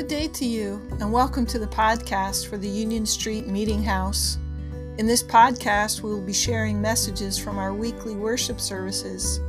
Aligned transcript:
Good 0.00 0.08
day 0.08 0.28
to 0.28 0.46
you, 0.46 0.80
and 0.92 1.12
welcome 1.12 1.44
to 1.44 1.58
the 1.58 1.66
podcast 1.66 2.48
for 2.48 2.56
the 2.56 2.66
Union 2.66 3.04
Street 3.04 3.46
Meeting 3.46 3.82
House. 3.82 4.38
In 4.96 5.06
this 5.06 5.22
podcast, 5.22 6.00
we 6.00 6.08
will 6.08 6.22
be 6.22 6.32
sharing 6.32 6.80
messages 6.80 7.38
from 7.38 7.58
our 7.58 7.74
weekly 7.74 8.14
worship 8.14 8.62
services. 8.62 9.40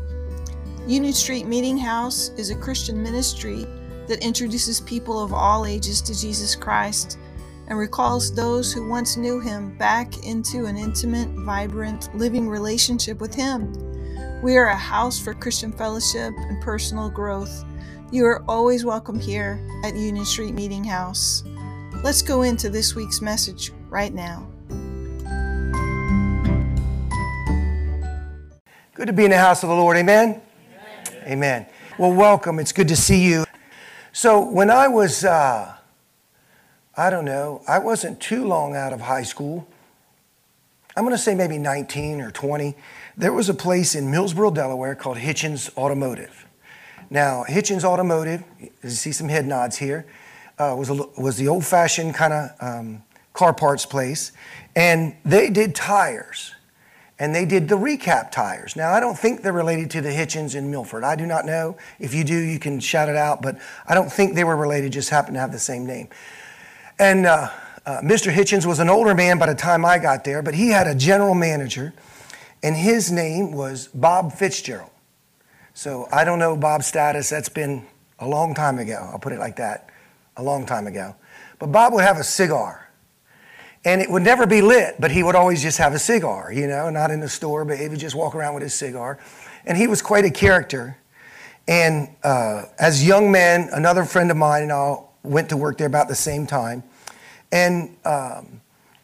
Union 0.86 1.14
Street 1.14 1.46
Meeting 1.48 1.78
House 1.78 2.32
is 2.36 2.50
a 2.50 2.56
Christian 2.56 3.02
ministry 3.02 3.66
that 4.08 4.22
introduces 4.22 4.82
people 4.82 5.24
of 5.24 5.32
all 5.32 5.66
ages 5.66 6.02
to 6.02 6.20
Jesus 6.20 6.54
Christ 6.54 7.18
and 7.70 7.80
recalls 7.80 8.36
those 8.36 8.74
who 8.74 8.90
once 8.90 9.16
knew 9.16 9.40
him 9.40 9.78
back 9.78 10.26
into 10.26 10.66
an 10.66 10.76
intimate, 10.76 11.30
vibrant, 11.46 12.14
living 12.14 12.50
relationship 12.50 13.22
with 13.22 13.34
him. 13.34 13.72
We 14.42 14.58
are 14.58 14.68
a 14.68 14.76
house 14.76 15.18
for 15.18 15.34
Christian 15.34 15.72
fellowship 15.72 16.34
and 16.36 16.62
personal 16.62 17.10
growth. 17.10 17.64
You 18.14 18.26
are 18.26 18.44
always 18.46 18.84
welcome 18.84 19.18
here 19.18 19.66
at 19.86 19.96
Union 19.96 20.26
Street 20.26 20.54
Meeting 20.54 20.84
House. 20.84 21.46
Let's 22.04 22.22
go 22.22 22.42
into 22.42 22.70
this 22.70 22.94
week's 22.94 23.22
message 23.22 23.72
right 23.90 24.14
now. 24.14 24.46
Good 28.94 29.08
to 29.08 29.14
be 29.14 29.24
in 29.24 29.32
the 29.32 29.38
house 29.38 29.64
of 29.64 29.70
the 29.70 29.76
Lord. 29.76 29.96
Amen? 29.96 30.42
Amen. 31.08 31.24
Amen. 31.26 31.66
Well, 31.98 32.12
welcome. 32.12 32.60
It's 32.60 32.74
good 32.74 32.90
to 32.90 32.98
see 32.98 33.24
you. 33.24 33.46
So, 34.12 34.44
when 34.44 34.70
I 34.70 34.90
was, 34.90 35.24
uh, 35.24 35.74
I 36.98 37.10
don't 37.10 37.24
know, 37.24 37.64
I 37.66 37.80
wasn't 37.80 38.20
too 38.20 38.44
long 38.46 38.76
out 38.76 38.92
of 38.92 39.00
high 39.00 39.24
school. 39.24 39.66
I'm 40.98 41.06
going 41.06 41.16
to 41.16 41.22
say 41.22 41.34
maybe 41.34 41.58
19 41.58 42.20
or 42.20 42.32
20. 42.32 42.76
There 43.16 43.32
was 43.32 43.48
a 43.48 43.54
place 43.54 43.96
in 43.96 44.08
Millsboro, 44.08 44.54
Delaware 44.54 44.96
called 44.96 45.16
Hitchens 45.16 45.74
Automotive. 45.78 46.46
Now, 47.12 47.44
Hitchens 47.44 47.84
Automotive, 47.84 48.42
you 48.58 48.90
see 48.90 49.12
some 49.12 49.28
head 49.28 49.46
nods 49.46 49.78
here, 49.78 50.06
uh, 50.58 50.74
was, 50.78 50.90
a, 50.90 50.94
was 51.22 51.36
the 51.36 51.50
old 51.50 51.66
fashioned 51.66 52.16
kind 52.16 52.32
of 52.32 52.50
um, 52.62 53.04
car 53.34 53.54
parts 53.54 53.86
place. 53.86 54.32
And 54.78 55.18
they 55.26 55.50
did 55.50 55.76
tires. 55.76 56.56
And 57.20 57.36
they 57.36 57.46
did 57.46 57.68
the 57.68 57.76
recap 57.76 58.32
tires. 58.32 58.78
Now, 58.78 58.94
I 58.94 59.02
don't 59.02 59.18
think 59.18 59.44
they're 59.44 59.52
related 59.52 59.92
to 59.92 60.02
the 60.02 60.10
Hitchens 60.10 60.56
in 60.56 60.72
Milford. 60.72 61.04
I 61.04 61.18
do 61.18 61.26
not 61.26 61.46
know. 61.46 61.76
If 62.00 62.16
you 62.16 62.24
do, 62.24 62.36
you 62.36 62.58
can 62.58 62.80
shout 62.80 63.10
it 63.10 63.18
out. 63.18 63.42
But 63.42 63.60
I 63.86 63.94
don't 63.94 64.12
think 64.12 64.34
they 64.34 64.46
were 64.46 64.56
related, 64.56 64.94
just 64.94 65.10
happen 65.10 65.34
to 65.34 65.40
have 65.42 65.52
the 65.52 65.60
same 65.60 65.86
name. 65.86 66.08
And 66.98 67.26
uh, 67.26 67.50
uh, 67.86 68.00
Mr. 68.02 68.34
Hitchens 68.34 68.66
was 68.66 68.80
an 68.80 68.90
older 68.90 69.14
man 69.14 69.38
by 69.38 69.48
the 69.48 69.56
time 69.56 69.84
I 69.84 70.00
got 70.00 70.24
there, 70.24 70.42
but 70.42 70.54
he 70.54 70.70
had 70.70 70.88
a 70.88 70.96
general 70.96 71.36
manager, 71.36 71.94
and 72.64 72.76
his 72.76 73.12
name 73.12 73.52
was 73.52 73.88
Bob 73.88 74.32
Fitzgerald. 74.32 74.92
So 75.82 76.08
I 76.12 76.26
don't 76.26 76.38
know 76.38 76.56
Bob's 76.56 76.86
status. 76.86 77.32
That's 77.32 77.50
been 77.50 77.88
a 78.20 78.28
long 78.28 78.54
time 78.54 78.78
ago. 78.78 79.10
I'll 79.12 79.18
put 79.18 79.34
it 79.34 79.40
like 79.40 79.56
that. 79.56 79.90
A 80.38 80.44
long 80.44 80.64
time 80.64 80.86
ago. 80.86 81.16
But 81.58 81.72
Bob 81.72 81.94
would 81.94 82.04
have 82.04 82.18
a 82.18 82.24
cigar. 82.24 82.88
And 83.84 84.00
it 84.00 84.08
would 84.08 84.22
never 84.22 84.46
be 84.46 84.62
lit, 84.62 84.98
but 85.00 85.10
he 85.10 85.24
would 85.24 85.34
always 85.34 85.60
just 85.60 85.80
have 85.80 85.94
a 85.94 85.98
cigar, 85.98 86.54
you 86.54 86.68
know, 86.68 86.92
not 86.92 87.10
in 87.10 87.20
the 87.20 87.28
store, 87.28 87.66
but 87.66 87.80
he 87.80 87.90
would 87.90 87.98
just 87.98 88.16
walk 88.16 88.36
around 88.36 88.54
with 88.54 88.62
his 88.62 88.76
cigar. 88.76 89.18
And 89.66 89.76
he 89.76 89.88
was 89.88 90.04
quite 90.04 90.24
a 90.24 90.30
character. 90.30 90.98
And 91.68 92.10
uh, 92.24 92.66
as 92.78 93.04
young 93.04 93.32
men, 93.32 93.68
another 93.74 94.06
friend 94.06 94.30
of 94.30 94.38
mine 94.38 94.62
and 94.62 94.72
I 94.72 94.98
went 95.24 95.50
to 95.50 95.58
work 95.58 95.80
there 95.80 95.88
about 95.88 96.08
the 96.08 96.14
same 96.14 96.46
time. 96.46 96.84
And 97.52 97.98
um, 98.06 98.62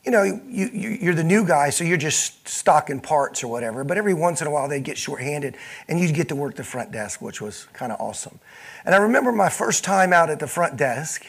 you 0.07 0.11
know, 0.11 0.23
you, 0.23 0.69
you, 1.01 1.11
are 1.11 1.13
the 1.13 1.21
new 1.21 1.45
guy, 1.45 1.69
so 1.69 1.83
you're 1.83 1.97
just 1.97 2.47
stocking 2.47 3.01
parts 3.01 3.43
or 3.43 3.49
whatever. 3.49 3.83
But 3.83 3.97
every 3.97 4.13
once 4.13 4.39
in 4.39 4.47
a 4.47 4.49
while, 4.49 4.69
they'd 4.69 4.81
get 4.81 4.97
shorthanded, 4.97 5.57
and 5.89 5.99
you'd 5.99 6.15
get 6.15 6.29
to 6.29 6.35
work 6.35 6.55
the 6.55 6.63
front 6.63 6.93
desk, 6.93 7.21
which 7.21 7.41
was 7.41 7.67
kind 7.73 7.91
of 7.91 7.99
awesome. 7.99 8.39
And 8.85 8.95
I 8.95 8.99
remember 8.99 9.33
my 9.33 9.49
first 9.49 9.83
time 9.83 10.13
out 10.13 10.29
at 10.29 10.39
the 10.39 10.47
front 10.47 10.77
desk. 10.77 11.25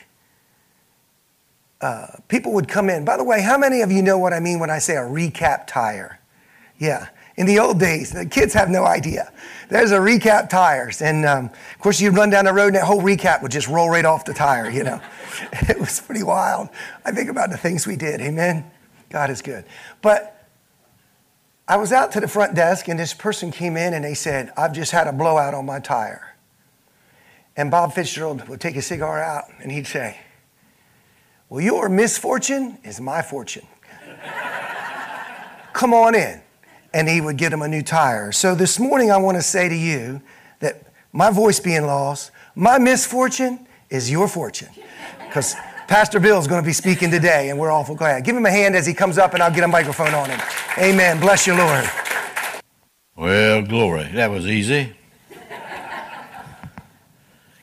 Uh, 1.81 2.07
people 2.29 2.53
would 2.53 2.69
come 2.69 2.89
in. 2.89 3.05
By 3.05 3.17
the 3.17 3.25
way, 3.25 3.43
how 3.43 3.59
many 3.59 3.81
of 3.81 3.91
you 3.91 4.01
know 4.01 4.17
what 4.17 4.33
I 4.33 4.39
mean 4.39 4.61
when 4.61 4.71
I 4.71 4.79
say 4.79 4.95
a 4.95 5.01
recap 5.01 5.67
tire? 5.67 6.21
Yeah. 6.79 7.09
In 7.39 7.47
the 7.47 7.61
old 7.61 7.79
days, 7.79 8.11
the 8.11 8.27
kids 8.27 8.53
have 8.55 8.69
no 8.69 8.85
idea. 8.85 9.33
There's 9.69 9.93
a 9.93 9.99
recap 9.99 10.49
tires, 10.49 11.01
and 11.01 11.25
um, 11.25 11.45
of 11.47 11.79
course, 11.79 12.01
you'd 12.01 12.17
run 12.17 12.31
down 12.31 12.47
the 12.47 12.53
road, 12.53 12.67
and 12.67 12.75
that 12.75 12.85
whole 12.85 13.01
recap 13.01 13.43
would 13.43 13.53
just 13.53 13.69
roll 13.69 13.89
right 13.89 14.05
off 14.05 14.25
the 14.25 14.35
tire. 14.35 14.69
You 14.69 14.83
know. 14.83 15.01
it 15.53 15.79
was 15.79 16.01
pretty 16.01 16.25
wild. 16.25 16.69
I 17.05 17.13
think 17.13 17.31
about 17.31 17.51
the 17.51 17.57
things 17.57 17.87
we 17.87 17.95
did. 17.95 18.21
Amen. 18.21 18.69
God 19.09 19.31
is 19.31 19.41
good. 19.41 19.65
But 20.03 20.49
I 21.69 21.77
was 21.77 21.93
out 21.93 22.11
to 22.13 22.21
the 22.21 22.27
front 22.27 22.57
desk, 22.57 22.89
and 22.89 22.99
this 22.99 23.15
person 23.15 23.53
came 23.53 23.77
in 23.77 23.95
and 23.95 24.05
they 24.05 24.15
said, 24.15 24.51
I've 24.57 24.73
just 24.73 24.91
had 24.91 25.07
a 25.07 25.13
blowout 25.13 25.55
on 25.55 25.65
my 25.65 25.79
tire. 25.79 26.35
And 27.57 27.71
Bob 27.71 27.93
Fitzgerald 27.93 28.49
would 28.49 28.61
take 28.61 28.75
a 28.75 28.83
cigar 28.83 29.23
out 29.23 29.45
and 29.63 29.71
he'd 29.71 29.87
say, 29.87 30.19
Well, 31.49 31.61
your 31.61 31.89
misfortune 31.89 32.79
is 32.83 33.01
my 33.01 33.23
fortune. 33.23 33.67
Come 35.73 35.95
on 35.95 36.17
in. 36.17 36.43
And 36.95 37.09
he 37.09 37.21
would 37.21 37.37
get 37.37 37.53
him 37.53 37.63
a 37.63 37.69
new 37.69 37.83
tire. 37.83 38.33
So 38.33 38.55
this 38.55 38.79
morning, 38.79 39.11
I 39.11 39.19
want 39.19 39.37
to 39.37 39.43
say 39.43 39.69
to 39.69 39.75
you 39.75 40.23
that 40.61 40.83
my 41.13 41.31
voice 41.31 41.61
being 41.61 41.85
lost, 41.85 42.31
my 42.55 42.79
misfortune 42.79 43.67
is 43.91 44.11
your 44.11 44.29
fortune 44.29 44.71
because 45.27 45.55
Pastor 45.87 46.21
Bill 46.21 46.39
is 46.39 46.47
going 46.47 46.63
to 46.63 46.67
be 46.67 46.75
speaking 46.75 47.11
today, 47.11 47.49
and 47.49 47.59
we're 47.59 47.71
awful 47.71 47.95
glad. 47.95 48.25
Give 48.25 48.37
him 48.37 48.45
a 48.45 48.51
hand 48.51 48.77
as 48.77 48.87
he 48.87 48.93
comes 48.93 49.17
up, 49.17 49.33
and 49.33 49.43
I'll 49.43 49.55
get 49.55 49.65
a 49.65 49.69
microphone 49.69 50.13
on 50.13 50.29
him. 50.29 50.41
Amen. 50.79 51.19
Bless 51.19 51.47
you, 51.47 51.55
Lord. 51.55 51.89
Well, 53.17 53.63
glory. 53.63 54.05
That 54.13 54.31
was 54.31 54.47
easy. 54.47 54.93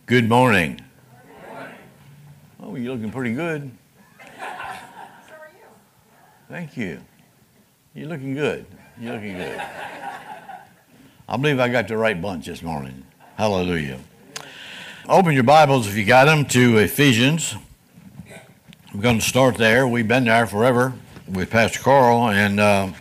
Good 0.08 0.28
morning. 0.28 0.82
Oh, 2.62 2.76
you're 2.76 2.94
looking 2.94 3.12
pretty 3.12 3.34
good. 3.34 3.72
So 4.20 4.44
are 4.44 5.52
you. 5.54 5.68
Thank 6.50 6.78
you. 6.78 7.00
You're 7.94 8.10
looking 8.10 8.34
good. 8.34 8.66
You're 8.98 9.14
looking 9.14 9.36
good. 9.36 9.62
I 11.28 11.36
believe 11.36 11.60
I 11.60 11.68
got 11.68 11.90
the 11.90 11.98
right 11.98 12.20
bunch 12.22 12.46
this 12.46 12.62
morning. 12.62 13.04
Hallelujah. 13.36 14.00
Open 15.10 15.34
your 15.34 15.44
Bibles, 15.44 15.86
if 15.88 15.98
you 15.98 16.06
got 16.06 16.26
them, 16.26 16.46
to 16.46 16.78
Ephesians. 16.78 17.56
We're 18.94 19.02
going 19.02 19.20
to 19.20 19.26
start 19.26 19.58
there. 19.58 19.86
We've 19.86 20.08
been 20.08 20.24
there 20.24 20.48
forever 20.48 20.94
with 21.28 21.50
Pastor 21.50 21.82
Carl, 21.82 22.30
and 22.30 22.58
uh, 22.62 22.92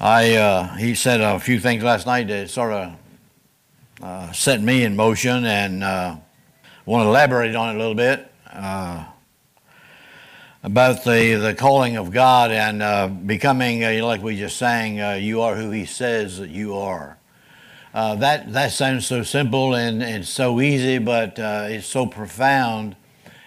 I 0.00 0.36
uh, 0.36 0.74
he 0.76 0.94
said 0.94 1.20
a 1.20 1.38
few 1.38 1.60
things 1.60 1.82
last 1.82 2.06
night 2.06 2.28
that 2.28 2.48
sort 2.48 2.72
of 2.72 2.92
uh, 4.00 4.32
set 4.32 4.62
me 4.62 4.84
in 4.84 4.96
motion, 4.96 5.44
and 5.44 5.84
uh, 5.84 6.16
want 6.86 7.04
to 7.04 7.08
elaborate 7.08 7.54
on 7.54 7.74
it 7.74 7.74
a 7.74 7.78
little 7.78 7.94
bit 7.94 8.32
uh, 8.50 9.04
about 10.62 11.04
the 11.04 11.34
the 11.34 11.54
calling 11.54 11.96
of 11.96 12.10
God 12.10 12.50
and 12.50 12.82
uh, 12.82 13.08
becoming, 13.08 13.82
like 14.02 14.22
we 14.22 14.36
just 14.36 14.56
sang, 14.56 15.22
you 15.22 15.40
are 15.42 15.56
who 15.56 15.70
He 15.70 15.84
says 15.84 16.38
that 16.38 16.50
you 16.50 16.76
are. 16.76 17.18
Uh, 17.94 18.14
that, 18.14 18.50
that 18.54 18.72
sounds 18.72 19.06
so 19.06 19.22
simple 19.22 19.74
and, 19.74 20.02
and 20.02 20.26
so 20.26 20.62
easy, 20.62 20.96
but 20.96 21.38
uh, 21.38 21.66
it's 21.68 21.86
so 21.86 22.06
profound. 22.06 22.96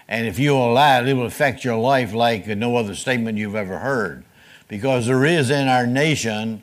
And 0.06 0.28
if 0.28 0.38
you 0.38 0.54
allow 0.56 1.00
it, 1.00 1.08
it 1.08 1.14
will 1.14 1.26
affect 1.26 1.64
your 1.64 1.76
life 1.76 2.12
like 2.12 2.46
no 2.46 2.76
other 2.76 2.94
statement 2.94 3.38
you've 3.38 3.56
ever 3.56 3.78
heard. 3.78 4.24
Because 4.68 5.06
there 5.06 5.24
is 5.24 5.50
in 5.50 5.66
our 5.66 5.84
nation, 5.84 6.62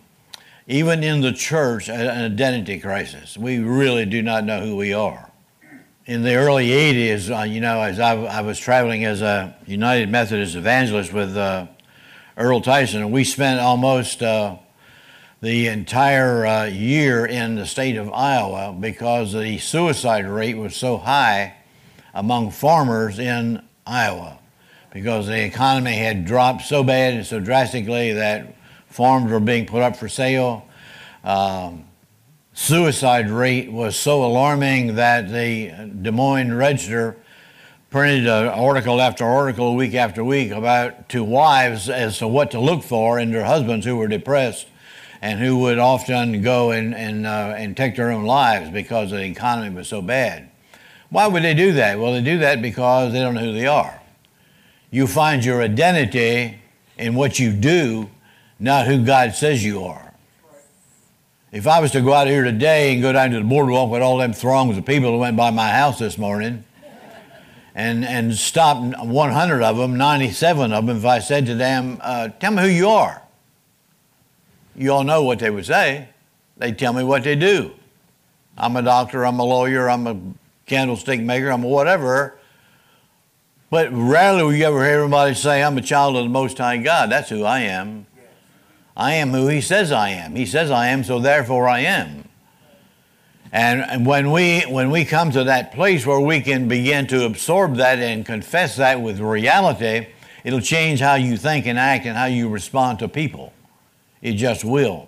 even 0.66 1.04
in 1.04 1.20
the 1.20 1.34
church, 1.34 1.90
an 1.90 2.32
identity 2.32 2.80
crisis. 2.80 3.38
We 3.38 3.60
really 3.60 4.06
do 4.06 4.22
not 4.22 4.46
know 4.46 4.62
who 4.62 4.78
we 4.78 4.94
are. 4.94 5.30
In 6.06 6.22
the 6.22 6.36
early 6.36 6.68
80s, 6.68 7.34
uh, 7.34 7.44
you 7.44 7.62
know, 7.62 7.82
as 7.82 7.98
I, 7.98 8.12
I, 8.16 8.42
was 8.42 8.60
traveling 8.60 9.06
as 9.06 9.22
a 9.22 9.56
United 9.66 10.10
Methodist 10.10 10.54
evangelist 10.54 11.14
with 11.14 11.38
uh, 11.38 11.68
Earl 12.36 12.60
Tyson, 12.60 13.04
and 13.04 13.14
we 13.14 13.24
spent 13.24 13.62
almost 13.62 14.22
uh, 14.22 14.58
the 15.40 15.68
entire 15.68 16.46
uh, 16.46 16.66
year 16.66 17.26
in 17.26 17.56
the 17.56 17.66
state 17.66 17.96
of 17.96 18.12
Iowa 18.12 18.76
because 18.78 19.32
the 19.32 19.58
suicide 19.60 20.28
rate 20.28 20.58
was 20.58 20.76
so 20.76 20.98
high 20.98 21.56
among 22.14 22.52
farmers 22.52 23.18
in 23.18 23.64
Iowa 23.88 24.40
because 24.92 25.28
the 25.28 25.42
economy 25.42 25.96
had 25.96 26.26
dropped 26.26 26.64
so 26.64 26.84
bad 26.84 27.14
and 27.14 27.26
so 27.26 27.40
drastically 27.40 28.12
that 28.12 28.58
farms 28.88 29.32
were 29.32 29.40
being 29.40 29.66
put 29.66 29.82
up 29.82 29.96
for 29.96 30.10
sale. 30.10 30.68
Um, 31.24 31.86
suicide 32.54 33.30
rate 33.30 33.72
was 33.72 33.96
so 33.96 34.24
alarming 34.24 34.96
that 34.96 35.30
the 35.30 35.90
Des 36.02 36.12
Moines 36.12 36.54
Register 36.54 37.18
printed 37.90 38.28
article 38.28 39.02
after 39.02 39.26
article, 39.26 39.76
week 39.76 39.94
after 39.94 40.24
week, 40.24 40.52
about 40.52 41.10
to 41.10 41.24
wives 41.24 41.90
as 41.90 42.18
to 42.20 42.28
what 42.28 42.52
to 42.52 42.60
look 42.60 42.84
for 42.84 43.20
in 43.20 43.32
their 43.32 43.46
husbands 43.46 43.86
who 43.86 43.98
were 43.98 44.08
depressed 44.08 44.68
and 45.22 45.40
who 45.40 45.60
would 45.60 45.80
often 45.80 46.42
go 46.42 46.72
and, 46.72 46.94
and, 46.96 47.26
uh, 47.26 47.54
and 47.56 47.78
take 47.78 47.96
their 47.96 48.12
own 48.12 48.26
lives 48.26 48.70
because 48.72 49.12
the 49.12 49.24
economy 49.24 49.74
was 49.74 49.88
so 49.88 50.02
bad. 50.02 50.50
Why 51.10 51.28
would 51.28 51.44
they 51.44 51.54
do 51.54 51.74
that? 51.74 52.00
Well, 52.00 52.14
they 52.14 52.22
do 52.22 52.40
that 52.40 52.62
because 52.62 53.14
they 53.14 53.20
don't 53.20 53.36
know 53.36 53.42
who 53.42 53.54
they 53.54 53.68
are. 53.68 54.02
You 54.90 55.08
find 55.08 55.46
your 55.46 55.62
identity 55.62 56.60
in 56.98 57.16
what 57.16 57.40
you 57.40 57.54
do, 57.54 58.10
not 58.60 58.86
who 58.88 59.06
God 59.06 59.34
says 59.34 59.64
you 59.64 59.84
are. 59.84 60.03
If 61.54 61.68
I 61.68 61.80
was 61.82 61.92
to 61.92 62.02
go 62.02 62.14
out 62.14 62.26
here 62.26 62.44
today 62.44 62.94
and 62.94 63.02
go 63.04 63.14
down 63.14 63.30
to 63.30 63.38
the 63.38 63.46
boardwalk 63.46 63.92
with 63.92 64.02
all 64.02 64.18
them 64.18 64.34
throngs 64.34 64.76
of 64.76 64.86
people 64.88 65.12
who 65.12 65.20
went 65.20 65.38
by 65.38 65.52
my 65.52 65.70
house 65.70 66.00
this 66.00 66.18
morning, 66.18 66.64
and, 67.76 68.04
and 68.04 68.34
stop 68.34 68.82
100 68.82 69.62
of 69.62 69.78
them, 69.78 69.96
97 69.96 70.74
of 70.74 70.88
them, 70.88 70.98
if 70.98 71.06
I 71.06 71.20
said 71.20 71.46
to 71.46 71.54
them, 71.54 72.00
uh, 72.02 72.30
Tell 72.30 72.54
me 72.54 72.64
who 72.64 72.70
you 72.70 72.90
are. 72.90 73.22
You 74.76 74.94
all 74.94 75.04
know 75.04 75.22
what 75.22 75.38
they 75.38 75.52
would 75.52 75.68
say. 75.68 76.10
They'd 76.58 76.80
tell 76.80 76.92
me 76.92 77.04
what 77.04 77.24
they 77.24 77.36
do. 77.36 77.72
I'm 78.58 78.76
a 78.76 78.82
doctor, 78.82 79.24
I'm 79.24 79.38
a 79.38 79.44
lawyer, 79.44 79.92
I'm 79.92 80.08
a 80.08 80.20
candlestick 80.66 81.22
maker, 81.22 81.52
I'm 81.52 81.64
a 81.64 81.68
whatever. 81.68 82.36
But 83.70 83.90
rarely 83.92 84.42
will 84.42 84.54
you 84.56 84.66
ever 84.66 84.84
hear 84.84 85.02
anybody 85.02 85.36
say, 85.36 85.62
I'm 85.62 85.78
a 85.78 85.82
child 85.82 86.16
of 86.16 86.24
the 86.24 86.30
Most 86.30 86.58
High 86.58 86.78
God. 86.78 87.12
That's 87.12 87.30
who 87.30 87.44
I 87.44 87.60
am. 87.60 88.08
I 88.96 89.14
am 89.14 89.32
who 89.32 89.48
He 89.48 89.62
says 89.62 89.92
I 89.92 90.10
am. 90.10 90.36
He 90.36 90.46
says 90.46 90.72
I 90.72 90.88
am, 90.88 91.04
so 91.04 91.20
therefore 91.20 91.68
I 91.68 91.80
am. 91.80 92.28
And, 93.52 93.82
and 93.82 94.06
when, 94.06 94.32
we, 94.32 94.62
when 94.62 94.90
we 94.90 95.06
come 95.06 95.30
to 95.32 95.44
that 95.44 95.74
place 95.74 96.08
where 96.08 96.20
we 96.20 96.42
can 96.42 96.68
begin 96.68 97.06
to 97.08 97.26
absorb 97.26 97.76
that 97.76 98.00
and 98.00 98.26
confess 98.26 98.78
that 98.78 99.00
with 99.00 99.20
reality, 99.20 100.08
it'll 100.44 100.60
change 100.60 101.00
how 101.00 101.16
you 101.16 101.38
think 101.38 101.68
and 101.68 101.78
act 101.78 102.08
and 102.08 102.18
how 102.18 102.26
you 102.26 102.50
respond 102.50 102.98
to 103.00 103.08
people. 103.08 103.54
It 104.24 104.34
just 104.34 104.66
will. 104.66 105.08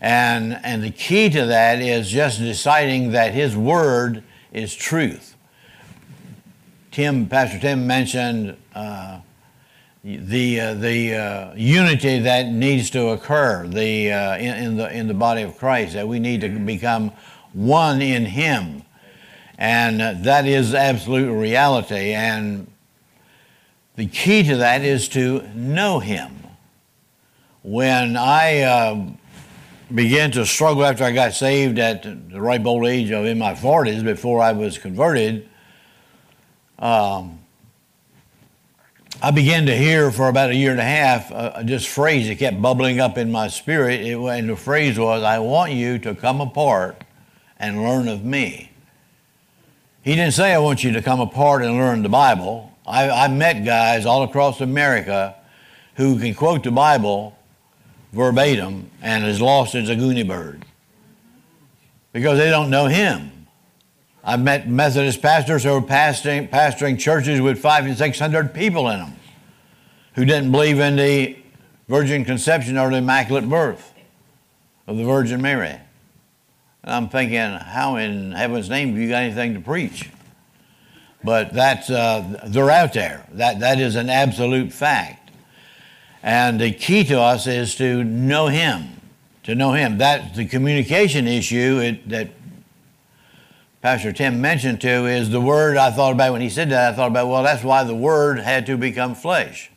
And, 0.00 0.60
and 0.62 0.84
the 0.84 0.90
key 0.90 1.30
to 1.30 1.46
that 1.46 1.80
is 1.80 2.10
just 2.10 2.38
deciding 2.38 3.10
that 3.12 3.34
His 3.34 3.56
Word 3.56 4.22
is 4.52 4.72
truth. 4.74 5.34
Tim, 6.92 7.26
Pastor 7.26 7.58
Tim 7.58 7.88
mentioned 7.88 8.56
uh, 8.72 9.18
the, 10.04 10.60
uh, 10.60 10.74
the 10.74 11.14
uh, 11.14 11.54
unity 11.54 12.20
that 12.20 12.48
needs 12.48 12.90
to 12.90 13.08
occur 13.08 13.66
the, 13.66 14.12
uh, 14.12 14.36
in, 14.36 14.54
in, 14.54 14.76
the, 14.76 14.94
in 14.94 15.08
the 15.08 15.14
body 15.14 15.40
of 15.42 15.56
Christ, 15.56 15.94
that 15.94 16.06
we 16.06 16.18
need 16.18 16.42
to 16.42 16.48
become 16.50 17.10
one 17.54 18.02
in 18.02 18.26
Him. 18.26 18.82
And 19.56 20.00
that 20.24 20.46
is 20.46 20.74
absolute 20.74 21.32
reality. 21.32 22.12
And 22.12 22.70
the 23.96 24.06
key 24.06 24.42
to 24.42 24.56
that 24.56 24.82
is 24.82 25.08
to 25.10 25.48
know 25.54 26.00
Him. 26.00 26.32
When 27.62 28.18
I 28.18 28.60
uh, 28.60 29.06
began 29.94 30.30
to 30.32 30.44
struggle 30.44 30.84
after 30.84 31.04
I 31.04 31.12
got 31.12 31.32
saved 31.32 31.78
at 31.78 32.02
the 32.02 32.42
ripe 32.42 32.66
old 32.66 32.84
age 32.84 33.10
of 33.10 33.24
in 33.24 33.38
my 33.38 33.54
40s 33.54 34.04
before 34.04 34.42
I 34.42 34.52
was 34.52 34.76
converted, 34.76 35.48
um, 36.78 37.38
I 39.22 39.30
began 39.30 39.66
to 39.66 39.76
hear 39.76 40.10
for 40.10 40.28
about 40.28 40.50
a 40.50 40.54
year 40.54 40.72
and 40.72 40.80
a 40.80 40.84
half 40.84 41.30
uh, 41.32 41.62
this 41.62 41.86
phrase 41.86 42.28
that 42.28 42.38
kept 42.38 42.60
bubbling 42.60 43.00
up 43.00 43.16
in 43.16 43.30
my 43.30 43.48
spirit. 43.48 44.00
It, 44.00 44.18
and 44.18 44.48
the 44.48 44.56
phrase 44.56 44.98
was, 44.98 45.22
I 45.22 45.38
want 45.38 45.72
you 45.72 45.98
to 46.00 46.14
come 46.14 46.40
apart 46.40 47.02
and 47.58 47.82
learn 47.82 48.08
of 48.08 48.24
me. 48.24 48.70
He 50.02 50.16
didn't 50.16 50.34
say, 50.34 50.52
I 50.52 50.58
want 50.58 50.84
you 50.84 50.92
to 50.92 51.02
come 51.02 51.20
apart 51.20 51.62
and 51.62 51.76
learn 51.76 52.02
the 52.02 52.08
Bible. 52.08 52.72
I, 52.86 53.08
I 53.08 53.28
met 53.28 53.64
guys 53.64 54.04
all 54.04 54.24
across 54.24 54.60
America 54.60 55.34
who 55.94 56.18
can 56.18 56.34
quote 56.34 56.64
the 56.64 56.72
Bible 56.72 57.38
verbatim 58.12 58.90
and 59.00 59.24
as 59.24 59.40
lost 59.40 59.74
as 59.74 59.88
a 59.88 59.94
goony 59.94 60.26
bird 60.26 60.64
because 62.12 62.38
they 62.38 62.50
don't 62.50 62.68
know 62.68 62.86
him. 62.86 63.30
I've 64.26 64.40
met 64.40 64.68
Methodist 64.68 65.20
pastors 65.20 65.64
who 65.64 65.72
were 65.72 65.82
pastoring, 65.82 66.48
pastoring 66.48 66.98
churches 66.98 67.42
with 67.42 67.58
five 67.58 67.84
and 67.84 67.96
six 67.96 68.18
hundred 68.18 68.54
people 68.54 68.88
in 68.88 69.00
them 69.00 69.16
who 70.14 70.24
didn't 70.24 70.50
believe 70.50 70.78
in 70.78 70.96
the 70.96 71.36
virgin 71.88 72.24
conception 72.24 72.78
or 72.78 72.90
the 72.90 72.96
immaculate 72.96 73.48
birth 73.48 73.92
of 74.86 74.96
the 74.96 75.04
Virgin 75.04 75.42
Mary. 75.42 75.78
And 76.82 76.94
I'm 76.94 77.08
thinking, 77.10 77.38
how 77.38 77.96
in 77.96 78.32
heaven's 78.32 78.70
name 78.70 78.90
have 78.90 78.98
you 78.98 79.08
got 79.10 79.22
anything 79.22 79.54
to 79.54 79.60
preach? 79.60 80.08
But 81.22 81.52
that's, 81.52 81.90
uh, 81.90 82.40
they're 82.46 82.70
out 82.70 82.92
there. 82.92 83.26
That, 83.32 83.60
that 83.60 83.78
is 83.78 83.96
an 83.96 84.08
absolute 84.08 84.72
fact. 84.72 85.30
And 86.22 86.60
the 86.60 86.72
key 86.72 87.04
to 87.04 87.20
us 87.20 87.46
is 87.46 87.74
to 87.76 88.04
know 88.04 88.46
Him, 88.46 89.00
to 89.42 89.54
know 89.54 89.72
Him. 89.72 89.98
That's 89.98 90.36
the 90.36 90.46
communication 90.46 91.26
issue 91.26 91.80
it, 91.82 92.08
that 92.08 92.28
Pastor 93.84 94.12
Tim 94.12 94.40
mentioned 94.40 94.80
to 94.80 95.04
is 95.04 95.28
the 95.28 95.42
word 95.42 95.76
I 95.76 95.90
thought 95.90 96.14
about 96.14 96.32
when 96.32 96.40
he 96.40 96.48
said 96.48 96.70
that. 96.70 96.94
I 96.94 96.96
thought 96.96 97.08
about, 97.08 97.28
well, 97.28 97.42
that's 97.42 97.62
why 97.62 97.84
the 97.84 97.94
word 97.94 98.38
had 98.38 98.64
to 98.64 98.78
become 98.78 99.14
flesh. 99.14 99.70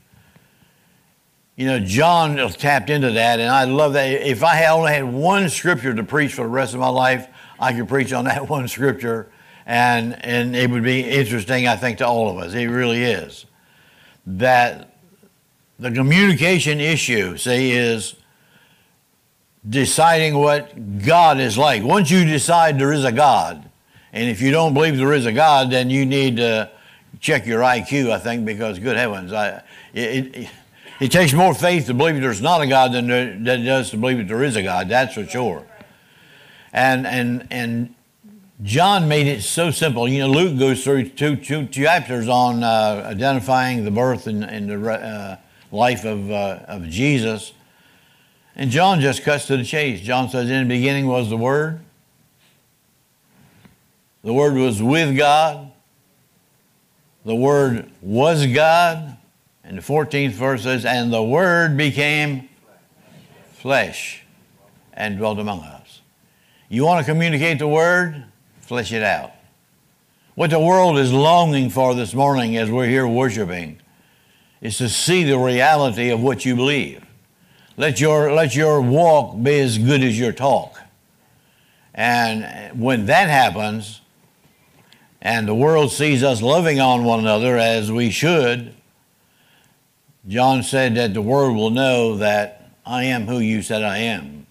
You 1.57 1.65
know, 1.65 1.81
John 1.81 2.38
tapped 2.54 2.89
into 2.89 3.12
that, 3.12 3.42
and 3.42 3.50
I 3.50 3.65
love 3.65 3.92
that. 3.92 4.06
If 4.06 4.45
I 4.45 4.56
had 4.56 4.71
only 4.71 4.94
had 4.94 5.04
one 5.04 5.50
scripture 5.50 5.94
to 5.94 6.06
preach 6.06 6.31
for 6.31 6.44
the 6.44 6.48
rest 6.48 6.74
of 6.74 6.80
my 6.80 6.88
life, 6.88 7.27
I 7.59 7.74
could 7.74 7.89
preach 7.89 8.13
on 8.13 8.24
that 8.24 8.48
one 8.50 8.69
scripture, 8.69 9.30
and, 9.65 10.24
and 10.24 10.56
it 10.56 10.69
would 10.69 10.83
be 10.83 11.01
interesting, 11.01 11.68
I 11.68 11.75
think, 11.75 11.98
to 11.98 12.07
all 12.07 12.30
of 12.30 12.38
us. 12.38 12.54
It 12.54 12.68
really 12.68 13.04
is. 13.04 13.45
That 14.25 14.95
the 15.80 15.92
communication 15.92 16.80
issue, 16.80 17.36
see, 17.36 17.74
is 17.74 18.15
deciding 19.68 20.38
what 20.38 21.04
God 21.06 21.42
is 21.42 21.57
like. 21.57 21.83
Once 21.83 22.09
you 22.09 22.24
decide 22.24 22.80
there 22.80 22.94
is 22.94 23.04
a 23.04 23.12
God, 23.12 23.68
and 24.13 24.30
if 24.30 24.42
you 24.42 24.51
don't 24.51 24.74
believe 24.74 24.98
there 24.98 25.13
is 25.13 25.25
a 25.25 25.31
God, 25.31 25.71
then 25.71 25.89
you 25.89 26.06
need 26.06 26.38
to 26.38 26.71
check 27.19 27.45
your 27.45 27.62
IQ, 27.62 28.12
I 28.12 28.19
think, 28.19 28.45
because 28.45 28.80
good 28.80 28.98
heavens, 28.98 29.33
I, 29.33 29.63
it, 29.94 30.36
it 30.36 30.50
it 31.00 31.12
takes 31.12 31.31
more 31.31 31.54
faith 31.54 31.86
to 31.88 31.94
believe 31.94 32.19
there's 32.19 32.42
not 32.42 32.62
a 32.62 32.68
God 32.68 32.92
than, 32.92 33.07
there, 33.07 33.25
than 33.33 33.62
it 33.62 33.65
does 33.65 33.92
to 33.92 33.98
believe 33.98 34.18
that 34.18 34.27
there 34.27 34.44
is 34.44 34.56
a 34.56 34.63
God. 34.63 34.89
That's 34.89 35.13
for 35.13 35.25
sure. 35.25 35.63
And 36.74 37.06
and 37.06 37.48
and 37.51 37.94
John 38.63 39.07
made 39.07 39.27
it 39.27 39.44
so 39.44 39.69
simple. 39.69 40.07
You 40.07 40.19
know, 40.19 40.30
Luke 40.30 40.57
goes 40.57 40.83
through 40.83 41.09
two, 41.09 41.36
two 41.36 41.68
chapters 41.68 42.27
on 42.27 42.63
uh, 42.63 43.04
identifying 43.06 43.86
the 43.86 43.92
birth 43.92 44.25
and, 44.25 44.44
and 44.44 44.68
the 44.68 44.92
uh, 44.92 45.38
life 45.71 46.06
of, 46.06 46.31
uh, 46.31 46.62
of 46.68 46.89
Jesus. 46.89 47.54
And 48.56 48.71
John 48.71 49.00
just 49.00 49.21
cuts 49.21 49.45
to 49.48 49.57
the 49.57 49.63
chase. 49.63 50.01
John 50.01 50.30
says, 50.30 50.50
In 50.50 50.68
the 50.68 50.75
beginning 50.75 51.06
was 51.06 51.30
the 51.30 51.38
Word. 51.38 51.81
The 54.27 54.33
Word 54.33 54.56
was 54.56 54.83
with 54.83 55.15
God. 55.15 55.71
The 57.24 57.33
Word 57.33 57.89
was 58.01 58.45
God. 58.45 59.15
And 59.63 59.77
the 59.77 59.81
14th 59.81 60.31
verse 60.31 60.63
says, 60.63 60.83
And 60.83 61.13
the 61.13 61.24
Word 61.24 61.77
became 61.77 62.50
flesh 63.53 64.24
and 64.91 65.18
dwelt 65.18 65.39
among 65.39 65.62
us. 65.62 66.01
You 66.68 66.83
want 66.83 67.06
to 67.06 67.09
communicate 67.09 67.59
the 67.59 67.69
Word? 67.69 68.25
Flesh 68.59 68.91
it 68.91 69.01
out. 69.01 69.31
What 70.35 70.49
the 70.49 70.59
world 70.59 70.97
is 70.97 71.13
longing 71.13 71.69
for 71.69 71.95
this 71.95 72.13
morning 72.13 72.57
as 72.57 72.69
we're 72.69 72.85
here 72.85 73.07
worshiping 73.07 73.80
is 74.59 74.78
to 74.80 74.90
see 74.90 75.23
the 75.23 75.40
reality 75.40 76.09
of 76.09 76.21
what 76.21 76.44
you 76.44 76.57
believe. 76.57 77.01
Let 77.78 78.01
your, 78.01 78.33
let 78.33 78.57
your 78.57 78.81
walk 78.81 79.42
be 79.42 79.57
as 79.61 79.78
good 79.78 80.04
as 80.04 80.19
your 80.19 80.33
talk. 80.33 80.81
And 81.94 82.78
when 82.78 83.06
that 83.06 83.30
happens, 83.30 84.01
and 85.21 85.47
the 85.47 85.56
world 85.56 85.92
sees 85.92 86.24
us 86.24 86.42
loving 86.42 86.80
on 86.80 87.04
one 87.04 87.19
another 87.19 87.57
as 87.57 87.92
we 87.92 88.09
should, 88.09 88.74
John 90.28 90.64
said 90.64 90.95
that 90.95 91.14
the 91.14 91.21
world 91.21 91.56
will 91.56 91.69
know 91.69 92.18
that 92.18 92.71
I 92.86 93.06
am 93.06 93.28
who 93.28 93.40
you 93.40 93.62
said 93.62 93.83
I 93.83 94.00
am. 94.00 94.45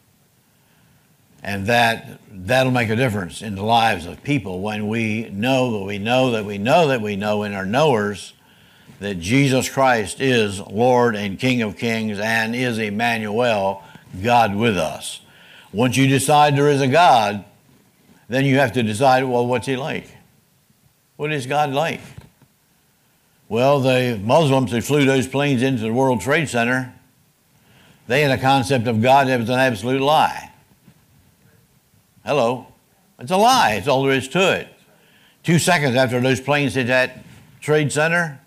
And 1.43 1.67
that 1.67 2.19
that'll 2.31 2.73
make 2.73 2.91
a 2.91 2.97
difference 2.97 3.41
in 3.41 3.55
the 3.55 3.63
lives 3.63 4.07
of 4.07 4.23
people 4.23 4.61
when 4.61 4.89
we 4.89 5.29
know 5.31 5.79
that 5.79 5.85
we 5.85 5.99
know 5.99 6.31
that 6.33 6.45
we 6.45 6.59
know 6.59 6.89
that 6.89 7.01
we 7.01 7.17
know 7.17 7.45
in 7.45 7.55
our 7.55 7.65
knowers 7.65 8.33
that 8.99 9.21
Jesus 9.21 9.69
Christ 9.69 10.21
is 10.21 10.61
Lord 10.61 11.15
and 11.15 11.39
King 11.39 11.63
of 11.63 11.77
Kings 11.77 12.19
and 12.19 12.57
is 12.57 12.79
Emmanuel, 12.79 13.83
God 14.23 14.55
with 14.55 14.77
us. 14.77 15.21
Once 15.73 15.97
you 15.97 16.07
decide 16.07 16.57
there 16.57 16.71
is 16.71 16.81
a 16.81 16.89
God, 16.89 17.45
then 18.29 18.45
you 18.45 18.59
have 18.59 18.73
to 18.73 18.83
decide, 18.83 19.25
well, 19.25 19.47
what's 19.47 19.67
he 19.67 19.77
like? 19.77 20.16
What 21.17 21.33
is 21.33 21.47
God 21.47 21.71
like? 21.73 22.01
Well, 23.49 23.81
the 23.81 24.21
Muslims 24.23 24.73
who 24.73 24.81
flew 24.81 25.05
those 25.05 25.27
planes 25.27 25.63
into 25.63 25.83
the 25.83 25.93
World 25.93 26.21
Trade 26.21 26.49
Center, 26.49 26.93
they 28.07 28.23
had 28.23 28.37
a 28.37 28.41
concept 28.41 28.87
of 28.87 29.01
God 29.01 29.29
that 29.29 29.39
was 29.39 29.49
an 29.49 29.59
absolute 29.59 30.01
lie. 30.01 30.53
Hello. 32.25 32.67
It's 33.19 33.31
a 33.31 33.37
lie. 33.37 33.75
It's 33.75 33.89
all 33.89 34.03
there 34.03 34.13
is 34.13 34.29
to 34.29 34.61
it. 34.61 34.69
Two 35.43 35.59
seconds 35.59 35.95
after 35.95 36.21
those 36.21 36.41
planes 36.41 36.75
hit 36.75 36.89
that 36.89 37.25
trade 37.61 37.93
center, 37.93 38.41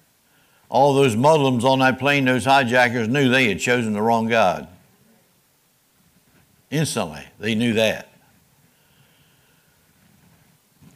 all 0.68 0.94
those 0.94 1.16
Muslims 1.16 1.64
on 1.64 1.80
that 1.80 1.98
plane, 1.98 2.26
those 2.26 2.46
hijackers, 2.46 3.08
knew 3.08 3.30
they 3.30 3.48
had 3.48 3.60
chosen 3.60 3.94
the 3.94 4.02
wrong 4.02 4.28
God. 4.28 4.68
Instantly, 6.70 7.24
they 7.40 7.56
knew 7.56 7.74
that. 7.74 8.09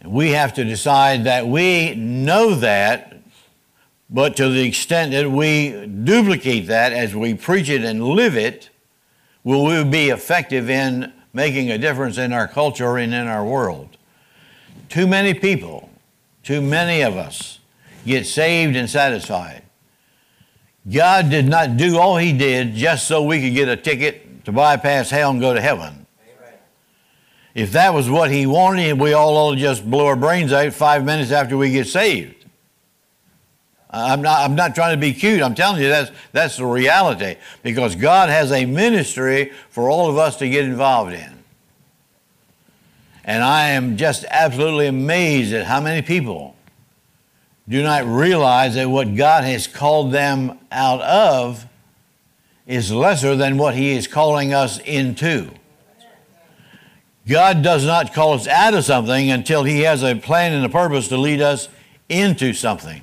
We 0.03 0.31
have 0.31 0.53
to 0.55 0.63
decide 0.63 1.23
that 1.25 1.47
we 1.47 1.95
know 1.95 2.55
that 2.55 3.13
but 4.13 4.37
to 4.37 4.47
the 4.47 4.61
extent 4.61 5.11
that 5.13 5.31
we 5.31 5.87
duplicate 5.87 6.67
that 6.67 6.93
as 6.93 7.15
we 7.15 7.33
preach 7.33 7.67
it 7.67 7.83
and 7.83 8.03
live 8.03 8.37
it, 8.37 8.69
will 9.43 9.65
we 9.65 9.83
be 9.83 10.09
effective 10.09 10.69
in 10.69 11.11
making 11.33 11.71
a 11.71 11.79
difference 11.79 12.19
in 12.19 12.31
our 12.31 12.47
culture 12.47 12.97
and 12.97 13.11
in 13.11 13.27
our 13.27 13.43
world? 13.43 13.97
Too 14.87 15.07
many 15.07 15.33
people, 15.33 15.89
too 16.43 16.61
many 16.61 17.01
of 17.01 17.17
us, 17.17 17.57
get 18.05 18.27
saved 18.27 18.75
and 18.75 18.87
satisfied. 18.87 19.63
God 20.91 21.31
did 21.31 21.47
not 21.47 21.75
do 21.77 21.97
all 21.97 22.17
he 22.17 22.33
did 22.33 22.75
just 22.75 23.07
so 23.07 23.23
we 23.23 23.41
could 23.41 23.55
get 23.55 23.67
a 23.67 23.77
ticket 23.77 24.45
to 24.45 24.51
bypass 24.51 25.09
hell 25.09 25.31
and 25.31 25.41
go 25.41 25.55
to 25.55 25.61
heaven. 25.61 26.02
If 27.53 27.71
that 27.73 27.93
was 27.93 28.09
what 28.09 28.31
he 28.31 28.45
wanted, 28.45 28.99
we 28.99 29.13
all 29.13 29.37
ought 29.37 29.55
to 29.55 29.59
just 29.59 29.89
blow 29.89 30.07
our 30.07 30.15
brains 30.15 30.51
out 30.51 30.73
five 30.73 31.05
minutes 31.05 31.31
after 31.31 31.55
we 31.55 31.71
get 31.71 31.87
saved. 31.87 32.43
I'm 33.91 34.23
not, 34.23 34.41
I'm 34.41 34.55
not 34.55 34.73
trying 34.73 34.95
to 34.95 34.99
be 34.99 35.13
cute. 35.13 35.43
I'm 35.43 35.53
telling 35.53 35.79
you 35.79 35.87
that's, 35.87 36.11
that's 36.31 36.57
the 36.57 36.65
reality 36.65 37.35
because 37.61 37.95
God 37.95 38.29
has 38.29 38.51
a 38.51 38.65
ministry 38.65 39.51
for 39.69 39.89
all 39.89 40.09
of 40.09 40.17
us 40.17 40.37
to 40.37 40.49
get 40.49 40.65
involved 40.65 41.13
in. 41.13 41.43
And 43.23 43.43
I 43.43 43.69
am 43.69 43.97
just 43.97 44.25
absolutely 44.29 44.87
amazed 44.87 45.53
at 45.53 45.67
how 45.67 45.79
many 45.79 46.01
people 46.01 46.55
do 47.69 47.83
not 47.83 48.05
realize 48.05 48.75
that 48.75 48.89
what 48.89 49.15
God 49.15 49.43
has 49.43 49.67
called 49.67 50.11
them 50.11 50.57
out 50.71 51.01
of 51.01 51.65
is 52.65 52.91
lesser 52.91 53.35
than 53.35 53.57
what 53.57 53.75
He 53.75 53.91
is 53.91 54.07
calling 54.07 54.53
us 54.53 54.79
into. 54.79 55.51
God 57.27 57.61
does 57.63 57.85
not 57.85 58.13
call 58.13 58.33
us 58.33 58.47
out 58.47 58.73
of 58.73 58.83
something 58.83 59.31
until 59.31 59.63
He 59.63 59.81
has 59.81 60.03
a 60.03 60.15
plan 60.15 60.53
and 60.53 60.65
a 60.65 60.69
purpose 60.69 61.07
to 61.07 61.17
lead 61.17 61.41
us 61.41 61.69
into 62.09 62.53
something. 62.53 63.01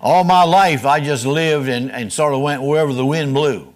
All 0.00 0.24
my 0.24 0.44
life, 0.44 0.84
I 0.86 1.00
just 1.00 1.26
lived 1.26 1.68
and, 1.68 1.90
and 1.90 2.12
sort 2.12 2.34
of 2.34 2.40
went 2.40 2.62
wherever 2.62 2.92
the 2.92 3.06
wind 3.06 3.34
blew. 3.34 3.72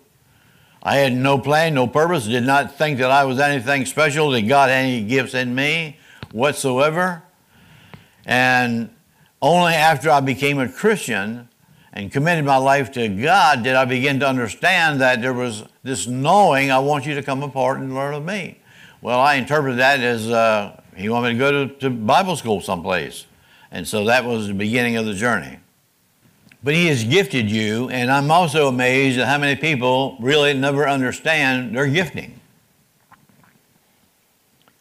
I 0.83 0.97
had 0.97 1.13
no 1.13 1.39
plan, 1.39 1.75
no 1.75 1.89
purpose, 1.89 2.27
did 2.27 2.45
not 2.45 2.77
think 2.77 2.99
that 2.99 3.11
I 3.11 3.25
was 3.25 3.41
anything 3.41 3.87
special, 3.87 4.31
that 4.31 4.43
God 4.43 4.71
had 4.71 4.85
any 4.85 5.03
gifts 5.03 5.35
in 5.35 5.55
me 5.55 5.99
whatsoever. 6.31 7.23
And 8.25 8.91
only 9.43 9.75
after 9.75 10.11
I 10.11 10.21
became 10.21 10.59
a 10.59 10.69
Christian 10.69 11.49
and 11.93 12.13
committed 12.13 12.45
my 12.45 12.57
life 12.57 12.93
to 12.93 13.09
God 13.09 13.63
did 13.63 13.75
I 13.75 13.85
begin 13.85 14.21
to 14.21 14.29
understand 14.29 15.01
that 15.01 15.23
there 15.23 15.33
was 15.33 15.65
this 15.83 16.07
knowing, 16.07 16.71
I 16.71 16.79
want 16.79 17.07
you 17.07 17.15
to 17.15 17.23
come 17.23 17.43
apart 17.43 17.81
and 17.81 17.95
learn 17.95 18.15
of 18.15 18.25
me. 18.25 18.61
Well, 19.01 19.21
I 19.21 19.35
interpreted 19.35 19.79
that 19.79 20.01
as 20.01 20.29
uh, 20.31 20.81
he 20.97 21.09
wanted 21.09 21.29
me 21.29 21.33
to 21.35 21.39
go 21.39 21.67
to, 21.67 21.75
to 21.81 21.91
Bible 21.91 22.37
school 22.37 22.61
someplace. 22.61 23.27
And 23.71 23.87
so 23.87 24.05
that 24.07 24.25
was 24.25 24.49
the 24.49 24.55
beginning 24.55 24.97
of 24.97 25.07
the 25.07 25.15
journey. 25.15 25.59
But 26.63 26.75
he 26.75 26.87
has 26.87 27.05
gifted 27.05 27.51
you, 27.51 27.89
and 27.91 28.11
I'm 28.11 28.31
also 28.31 28.69
amazed 28.69 29.19
at 29.19 29.29
how 29.29 29.39
many 29.39 29.61
people 29.61 30.17
really 30.19 30.55
never 30.55 30.89
understand 30.89 31.77
their 31.77 31.87
gifting. 31.87 32.41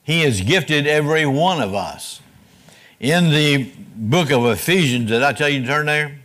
He 0.03 0.21
has 0.21 0.41
gifted 0.41 0.87
every 0.87 1.25
one 1.25 1.61
of 1.61 1.73
us. 1.73 2.21
In 2.99 3.29
the 3.29 3.71
book 3.95 4.31
of 4.31 4.45
Ephesians, 4.45 5.09
did 5.09 5.21
I 5.21 5.33
tell 5.33 5.49
you 5.49 5.61
to 5.61 5.67
turn 5.67 5.87
there? 5.87 6.19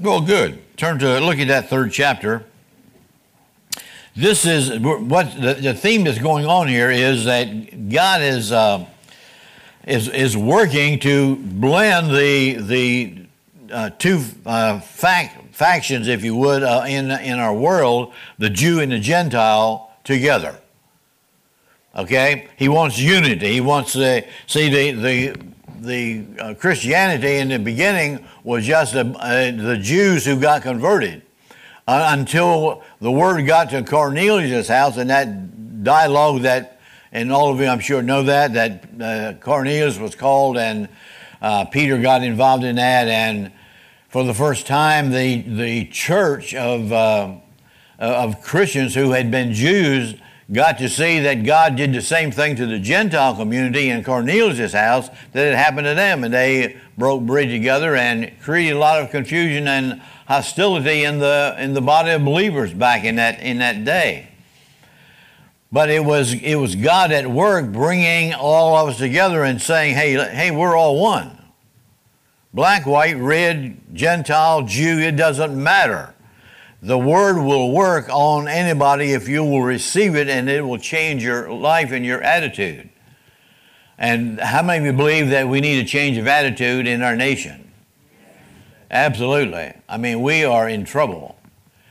Well, 0.00 0.20
good. 0.20 0.60
Turn 0.76 0.98
to 0.98 1.18
look 1.20 1.38
at 1.38 1.48
that 1.48 1.68
third 1.68 1.92
chapter. 1.92 2.44
This 4.16 4.44
is 4.44 4.78
what 4.80 5.40
the, 5.40 5.54
the 5.54 5.74
theme 5.74 6.04
that's 6.04 6.18
going 6.18 6.44
on 6.44 6.66
here 6.66 6.90
is 6.90 7.24
that 7.26 7.88
God 7.90 8.22
is 8.22 8.50
uh, 8.50 8.84
is 9.86 10.08
is 10.08 10.36
working 10.36 10.98
to 11.00 11.36
blend 11.36 12.10
the 12.10 12.54
the 12.54 13.26
uh, 13.72 13.90
two 13.90 14.24
uh, 14.44 14.80
fac- 14.80 15.52
factions, 15.52 16.08
if 16.08 16.24
you 16.24 16.34
would, 16.34 16.64
uh, 16.64 16.84
in 16.88 17.10
in 17.10 17.38
our 17.38 17.54
world, 17.54 18.12
the 18.38 18.50
Jew 18.50 18.80
and 18.80 18.90
the 18.90 18.98
Gentile 18.98 19.92
together. 20.02 20.58
Okay, 21.94 22.48
he 22.56 22.68
wants 22.68 22.98
unity. 22.98 23.52
He 23.52 23.60
wants 23.60 23.92
to 23.92 24.24
see 24.48 24.68
the 24.68 24.90
the 24.92 25.50
the 25.80 26.24
uh, 26.38 26.54
Christianity 26.54 27.36
in 27.36 27.48
the 27.48 27.58
beginning 27.60 28.26
was 28.42 28.66
just 28.66 28.96
uh, 28.96 29.04
the 29.04 29.78
Jews 29.80 30.24
who 30.24 30.40
got 30.40 30.62
converted 30.62 31.22
uh, 31.86 32.14
until 32.18 32.82
the 33.00 33.10
word 33.10 33.46
got 33.46 33.70
to 33.70 33.82
Cornelius' 33.82 34.68
house 34.68 34.96
and 34.96 35.10
that 35.10 35.82
dialogue 35.82 36.42
that, 36.42 36.80
and 37.12 37.32
all 37.32 37.52
of 37.52 37.60
you 37.60 37.66
I'm 37.66 37.80
sure 37.80 38.02
know 38.02 38.22
that, 38.24 38.52
that 38.54 38.84
uh, 39.00 39.32
Cornelius 39.40 39.98
was 39.98 40.14
called 40.14 40.56
and 40.56 40.88
uh, 41.42 41.64
Peter 41.64 41.98
got 41.98 42.22
involved 42.22 42.64
in 42.64 42.76
that. 42.76 43.08
And 43.08 43.52
for 44.08 44.24
the 44.24 44.34
first 44.34 44.66
time, 44.66 45.10
the, 45.10 45.42
the 45.42 45.86
church 45.86 46.54
of, 46.54 46.92
uh, 46.92 47.36
of 47.98 48.42
Christians 48.42 48.94
who 48.94 49.12
had 49.12 49.30
been 49.30 49.52
Jews 49.52 50.14
got 50.52 50.78
to 50.78 50.88
see 50.88 51.20
that 51.20 51.44
God 51.44 51.76
did 51.76 51.92
the 51.92 52.02
same 52.02 52.30
thing 52.32 52.56
to 52.56 52.66
the 52.66 52.78
Gentile 52.78 53.36
community 53.36 53.88
in 53.88 54.02
Cornelius' 54.02 54.72
house 54.72 55.08
that 55.32 55.44
had 55.44 55.54
happened 55.54 55.86
to 55.86 55.94
them. 55.94 56.24
And 56.24 56.34
they 56.34 56.76
broke 56.98 57.22
bread 57.22 57.48
together 57.48 57.94
and 57.94 58.32
created 58.40 58.76
a 58.76 58.78
lot 58.78 59.00
of 59.00 59.10
confusion 59.10 59.68
and 59.68 60.00
hostility 60.26 61.04
in 61.04 61.18
the 61.18 61.56
in 61.58 61.74
the 61.74 61.80
body 61.80 62.10
of 62.10 62.24
believers 62.24 62.72
back 62.72 63.04
in 63.04 63.16
that 63.16 63.40
in 63.40 63.58
that 63.58 63.84
day. 63.84 64.28
But 65.72 65.88
it 65.90 66.04
was 66.04 66.32
it 66.34 66.56
was 66.56 66.74
God 66.74 67.12
at 67.12 67.30
work 67.30 67.70
bringing 67.72 68.34
all 68.34 68.76
of 68.76 68.88
us 68.88 68.98
together 68.98 69.44
and 69.44 69.62
saying, 69.62 69.94
"Hey, 69.94 70.12
hey, 70.12 70.50
we're 70.50 70.76
all 70.76 71.00
one. 71.00 71.36
Black, 72.52 72.84
white, 72.84 73.16
red, 73.16 73.76
Gentile, 73.94 74.62
Jew, 74.62 74.98
it 74.98 75.14
doesn't 75.14 75.60
matter. 75.60 76.14
The 76.82 76.98
word 76.98 77.42
will 77.42 77.72
work 77.72 78.08
on 78.08 78.48
anybody 78.48 79.12
if 79.12 79.28
you 79.28 79.44
will 79.44 79.62
receive 79.62 80.16
it 80.16 80.28
and 80.28 80.48
it 80.48 80.66
will 80.66 80.78
change 80.78 81.22
your 81.22 81.50
life 81.52 81.92
and 81.92 82.04
your 82.04 82.22
attitude." 82.22 82.88
And 83.98 84.40
how 84.40 84.62
many 84.62 84.78
of 84.78 84.84
you 84.86 84.92
believe 84.94 85.28
that 85.28 85.48
we 85.48 85.60
need 85.60 85.78
a 85.78 85.86
change 85.86 86.16
of 86.16 86.26
attitude 86.26 86.86
in 86.86 87.02
our 87.02 87.14
nation? 87.14 87.70
Absolutely. 88.90 89.74
I 89.88 89.98
mean, 89.98 90.22
we 90.22 90.42
are 90.42 90.68
in 90.68 90.84
trouble. 90.84 91.36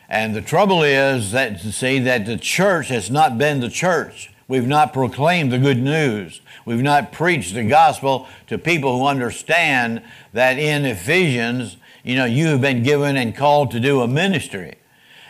And 0.09 0.33
the 0.33 0.41
trouble 0.41 0.81
is 0.81 1.31
that 1.33 1.59
see 1.59 1.99
that 1.99 2.25
the 2.25 2.37
church 2.37 2.87
has 2.87 3.11
not 3.11 3.37
been 3.37 3.59
the 3.59 3.69
church. 3.69 4.31
We've 4.47 4.67
not 4.67 4.91
proclaimed 4.91 5.51
the 5.51 5.59
good 5.59 5.77
news. 5.77 6.41
We've 6.65 6.81
not 6.81 7.11
preached 7.11 7.53
the 7.53 7.63
gospel 7.63 8.27
to 8.47 8.57
people 8.57 8.97
who 8.97 9.05
understand 9.05 10.01
that 10.33 10.57
in 10.57 10.85
Ephesians, 10.85 11.77
you 12.03 12.15
know, 12.15 12.25
you 12.25 12.47
have 12.47 12.61
been 12.61 12.83
given 12.83 13.17
and 13.17 13.35
called 13.35 13.71
to 13.71 13.79
do 13.79 14.01
a 14.01 14.07
ministry. 14.07 14.75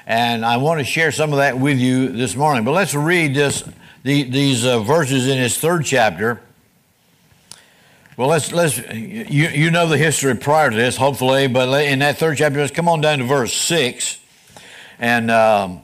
And 0.06 0.46
I 0.46 0.58
want 0.58 0.80
to 0.80 0.84
share 0.84 1.12
some 1.12 1.32
of 1.34 1.38
that 1.38 1.60
with 1.60 1.78
you 1.78 2.10
this 2.10 2.36
morning. 2.36 2.64
But 2.64 2.72
let's 2.72 2.96
read 2.96 3.36
this, 3.36 3.64
the, 4.04 4.24
these 4.24 4.66
uh, 4.66 4.80
verses 4.80 5.28
in 5.28 5.38
his 5.38 5.58
third 5.58 5.86
chapter. 5.86 6.42
Well, 8.18 8.28
let's 8.28 8.52
let's 8.52 8.78
you 8.78 9.48
you 9.48 9.72
know 9.72 9.88
the 9.88 9.98
history 9.98 10.36
prior 10.36 10.70
to 10.70 10.76
this, 10.76 10.98
hopefully, 10.98 11.48
but 11.48 11.70
in 11.86 12.00
that 12.00 12.18
third 12.18 12.38
chapter, 12.38 12.60
let's 12.60 12.74
come 12.74 12.90
on 12.90 13.00
down 13.00 13.20
to 13.20 13.24
verse 13.24 13.54
six, 13.54 14.20
and 15.00 15.32
um, 15.32 15.84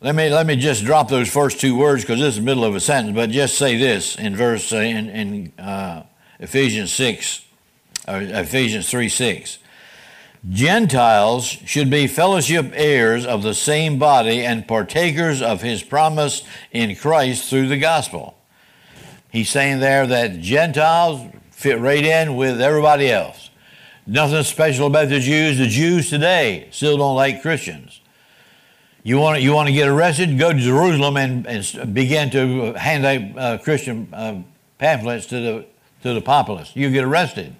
let 0.00 0.14
me 0.14 0.30
let 0.30 0.46
me 0.46 0.56
just 0.56 0.86
drop 0.86 1.10
those 1.10 1.28
first 1.28 1.60
two 1.60 1.76
words 1.76 2.02
because 2.02 2.18
this 2.18 2.28
is 2.28 2.36
the 2.36 2.42
middle 2.42 2.64
of 2.64 2.74
a 2.74 2.80
sentence. 2.80 3.14
But 3.14 3.28
just 3.28 3.58
say 3.58 3.76
this 3.76 4.16
in 4.16 4.36
verse 4.36 4.72
uh, 4.72 4.78
in, 4.78 5.10
in 5.10 5.52
uh, 5.58 6.04
Ephesians 6.38 6.94
six, 6.94 7.44
or 8.08 8.22
Ephesians 8.22 8.88
three 8.88 9.10
six. 9.10 9.58
Gentiles 10.48 11.44
should 11.44 11.90
be 11.90 12.06
fellowship 12.06 12.72
heirs 12.74 13.26
of 13.26 13.42
the 13.42 13.52
same 13.52 13.98
body 13.98 14.44
and 14.44 14.66
partakers 14.66 15.42
of 15.42 15.60
his 15.60 15.82
promise 15.82 16.42
in 16.72 16.96
Christ 16.96 17.50
through 17.50 17.68
the 17.68 17.78
gospel. 17.78 18.38
He's 19.30 19.50
saying 19.50 19.80
there 19.80 20.06
that 20.06 20.40
Gentiles 20.40 21.30
fit 21.50 21.78
right 21.78 22.04
in 22.04 22.36
with 22.36 22.60
everybody 22.60 23.10
else. 23.10 23.50
Nothing 24.06 24.42
special 24.42 24.86
about 24.86 25.10
the 25.10 25.20
Jews. 25.20 25.58
The 25.58 25.66
Jews 25.66 26.08
today 26.08 26.68
still 26.70 26.96
don't 26.96 27.16
like 27.16 27.42
Christians. 27.42 28.00
You 29.02 29.18
want, 29.18 29.42
you 29.42 29.52
want 29.52 29.68
to 29.68 29.74
get 29.74 29.88
arrested? 29.88 30.38
Go 30.38 30.52
to 30.52 30.58
Jerusalem 30.58 31.16
and, 31.16 31.46
and 31.46 31.94
begin 31.94 32.30
to 32.30 32.72
hand 32.74 33.04
out 33.04 33.38
uh, 33.38 33.58
Christian 33.58 34.08
uh, 34.12 34.42
pamphlets 34.78 35.26
to 35.26 35.40
the, 35.40 35.66
to 36.02 36.14
the 36.14 36.20
populace. 36.20 36.72
You 36.74 36.90
get 36.90 37.04
arrested. 37.04 37.54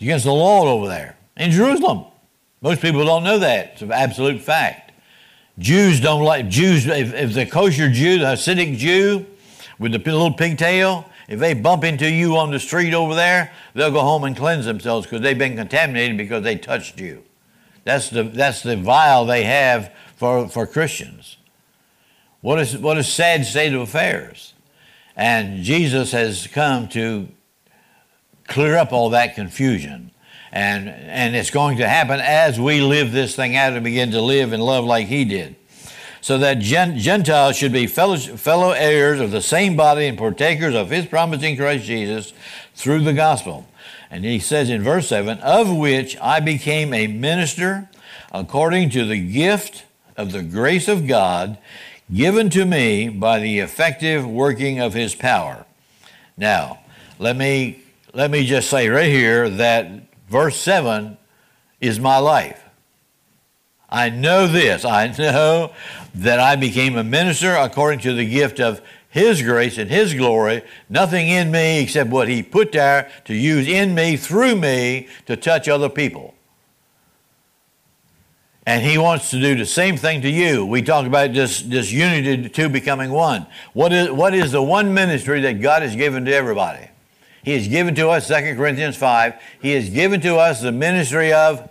Against 0.00 0.24
the 0.24 0.32
law 0.32 0.64
over 0.64 0.88
there 0.88 1.16
in 1.36 1.50
Jerusalem. 1.50 2.04
Most 2.60 2.80
people 2.80 3.04
don't 3.04 3.24
know 3.24 3.38
that. 3.38 3.72
It's 3.72 3.82
an 3.82 3.92
absolute 3.92 4.40
fact. 4.40 4.92
Jews 5.58 6.00
don't 6.00 6.22
like 6.22 6.48
Jews. 6.48 6.86
If, 6.86 7.14
if 7.14 7.34
the 7.34 7.46
kosher 7.46 7.90
Jew, 7.90 8.18
the 8.18 8.26
Hasidic 8.26 8.76
Jew 8.76 9.26
with 9.78 9.92
the 9.92 9.98
little 9.98 10.32
pigtail, 10.32 11.08
if 11.28 11.40
they 11.40 11.54
bump 11.54 11.84
into 11.84 12.10
you 12.10 12.36
on 12.36 12.50
the 12.50 12.58
street 12.58 12.94
over 12.94 13.14
there, 13.14 13.52
they'll 13.74 13.90
go 13.90 14.00
home 14.00 14.24
and 14.24 14.36
cleanse 14.36 14.64
themselves 14.64 15.06
because 15.06 15.20
they've 15.20 15.38
been 15.38 15.56
contaminated 15.56 16.16
because 16.16 16.42
they 16.42 16.56
touched 16.56 17.00
you. 17.00 17.22
That's 17.84 18.10
the, 18.10 18.22
that's 18.22 18.62
the 18.62 18.76
vial 18.76 19.24
they 19.24 19.44
have 19.44 19.92
for, 20.16 20.48
for 20.48 20.66
Christians. 20.66 21.36
What 22.40 22.60
is, 22.60 22.76
what 22.76 22.98
a 22.98 23.04
sad 23.04 23.44
state 23.44 23.74
of 23.74 23.80
affairs. 23.80 24.54
And 25.16 25.64
Jesus 25.64 26.12
has 26.12 26.46
come 26.46 26.88
to 26.90 27.28
clear 28.48 28.76
up 28.76 28.92
all 28.92 29.10
that 29.10 29.34
confusion. 29.34 30.10
And, 30.50 30.88
and 30.88 31.36
it's 31.36 31.50
going 31.50 31.76
to 31.78 31.88
happen 31.88 32.20
as 32.20 32.58
we 32.58 32.80
live 32.80 33.12
this 33.12 33.36
thing 33.36 33.54
out 33.54 33.74
and 33.74 33.84
begin 33.84 34.10
to 34.12 34.20
live 34.20 34.52
and 34.52 34.62
love 34.62 34.84
like 34.84 35.06
he 35.06 35.24
did. 35.24 35.54
so 36.20 36.38
that 36.38 36.58
Gentiles 36.58 37.56
should 37.56 37.72
be 37.72 37.86
fellow, 37.86 38.16
fellow 38.16 38.72
heirs 38.72 39.20
of 39.20 39.30
the 39.30 39.42
same 39.42 39.76
body 39.76 40.06
and 40.06 40.18
partakers 40.18 40.74
of 40.74 40.90
his 40.90 41.06
promise 41.06 41.42
in 41.42 41.56
Christ 41.56 41.84
Jesus 41.84 42.32
through 42.74 43.04
the 43.04 43.12
gospel. 43.12 43.68
And 44.10 44.24
he 44.24 44.38
says 44.38 44.70
in 44.70 44.82
verse 44.82 45.08
7 45.08 45.38
Of 45.40 45.70
which 45.70 46.16
I 46.16 46.40
became 46.40 46.92
a 46.92 47.06
minister 47.06 47.88
according 48.32 48.90
to 48.90 49.04
the 49.04 49.18
gift 49.18 49.84
of 50.16 50.32
the 50.32 50.42
grace 50.42 50.88
of 50.88 51.06
God 51.06 51.58
given 52.12 52.48
to 52.50 52.64
me 52.64 53.08
by 53.08 53.38
the 53.38 53.58
effective 53.58 54.26
working 54.26 54.80
of 54.80 54.94
his 54.94 55.14
power. 55.14 55.66
Now, 56.36 56.80
let 57.18 57.36
me, 57.36 57.82
let 58.18 58.32
me 58.32 58.44
just 58.44 58.68
say 58.68 58.88
right 58.88 59.08
here 59.08 59.48
that 59.48 59.88
verse 60.28 60.56
7 60.56 61.16
is 61.80 62.00
my 62.00 62.18
life. 62.18 62.60
I 63.88 64.10
know 64.10 64.48
this. 64.48 64.84
I 64.84 65.06
know 65.18 65.72
that 66.16 66.40
I 66.40 66.56
became 66.56 66.96
a 66.96 67.04
minister 67.04 67.54
according 67.54 68.00
to 68.00 68.14
the 68.14 68.28
gift 68.28 68.58
of 68.58 68.82
His 69.08 69.40
grace 69.40 69.78
and 69.78 69.88
His 69.88 70.14
glory. 70.14 70.62
Nothing 70.90 71.28
in 71.28 71.52
me 71.52 71.80
except 71.80 72.10
what 72.10 72.26
He 72.26 72.42
put 72.42 72.72
there 72.72 73.08
to 73.26 73.34
use 73.34 73.68
in 73.68 73.94
me, 73.94 74.16
through 74.16 74.56
me, 74.56 75.06
to 75.26 75.36
touch 75.36 75.68
other 75.68 75.88
people. 75.88 76.34
And 78.66 78.82
He 78.84 78.98
wants 78.98 79.30
to 79.30 79.40
do 79.40 79.54
the 79.54 79.64
same 79.64 79.96
thing 79.96 80.22
to 80.22 80.28
you. 80.28 80.66
We 80.66 80.82
talk 80.82 81.06
about 81.06 81.34
this, 81.34 81.62
this 81.62 81.92
unity, 81.92 82.48
two 82.48 82.68
becoming 82.68 83.12
one. 83.12 83.46
What 83.74 83.92
is, 83.92 84.10
what 84.10 84.34
is 84.34 84.50
the 84.50 84.62
one 84.62 84.92
ministry 84.92 85.40
that 85.42 85.60
God 85.60 85.82
has 85.82 85.94
given 85.94 86.24
to 86.24 86.34
everybody? 86.34 86.88
He 87.48 87.54
has 87.54 87.66
given 87.66 87.94
to 87.94 88.10
us, 88.10 88.28
2 88.28 88.56
Corinthians 88.56 88.94
5, 88.94 89.34
He 89.62 89.70
has 89.70 89.88
given 89.88 90.20
to 90.20 90.36
us 90.36 90.60
the 90.60 90.70
ministry 90.70 91.32
of 91.32 91.66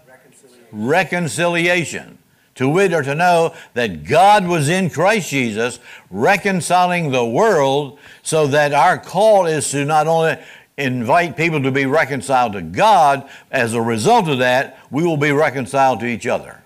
reconciliation. 0.72 2.18
To 2.56 2.68
wit 2.68 2.94
or 2.94 3.04
to 3.04 3.14
know 3.14 3.54
that 3.76 4.04
God 4.04 4.48
was 4.48 4.70
in 4.70 4.90
Christ 4.90 5.30
Jesus 5.30 5.78
reconciling 6.10 7.12
the 7.12 7.24
world 7.24 8.00
so 8.24 8.48
that 8.48 8.74
our 8.74 8.98
call 8.98 9.46
is 9.46 9.70
to 9.70 9.86
not 9.86 10.08
only 10.08 10.40
invite 10.80 11.38
people 11.38 11.62
to 11.62 11.72
be 11.72 11.86
reconciled 11.86 12.54
to 12.54 12.64
God, 12.64 13.30
as 13.52 13.76
a 13.76 13.82
result 13.82 14.28
of 14.28 14.40
that, 14.40 14.80
we 14.90 15.04
will 15.04 15.16
be 15.16 15.32
reconciled 15.32 16.00
to 16.00 16.08
each 16.08 16.26
other. 16.26 16.64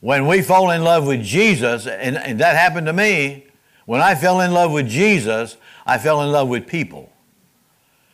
When 0.00 0.26
we 0.26 0.40
fall 0.40 0.70
in 0.70 0.82
love 0.82 1.06
with 1.06 1.22
Jesus, 1.22 1.86
and, 1.86 2.16
and 2.16 2.40
that 2.40 2.56
happened 2.56 2.86
to 2.86 2.94
me, 2.94 3.48
when 3.84 4.00
I 4.00 4.14
fell 4.14 4.40
in 4.40 4.52
love 4.52 4.72
with 4.72 4.88
Jesus, 4.88 5.58
I 5.84 5.98
fell 5.98 6.22
in 6.22 6.32
love 6.32 6.48
with 6.48 6.66
people. 6.66 7.11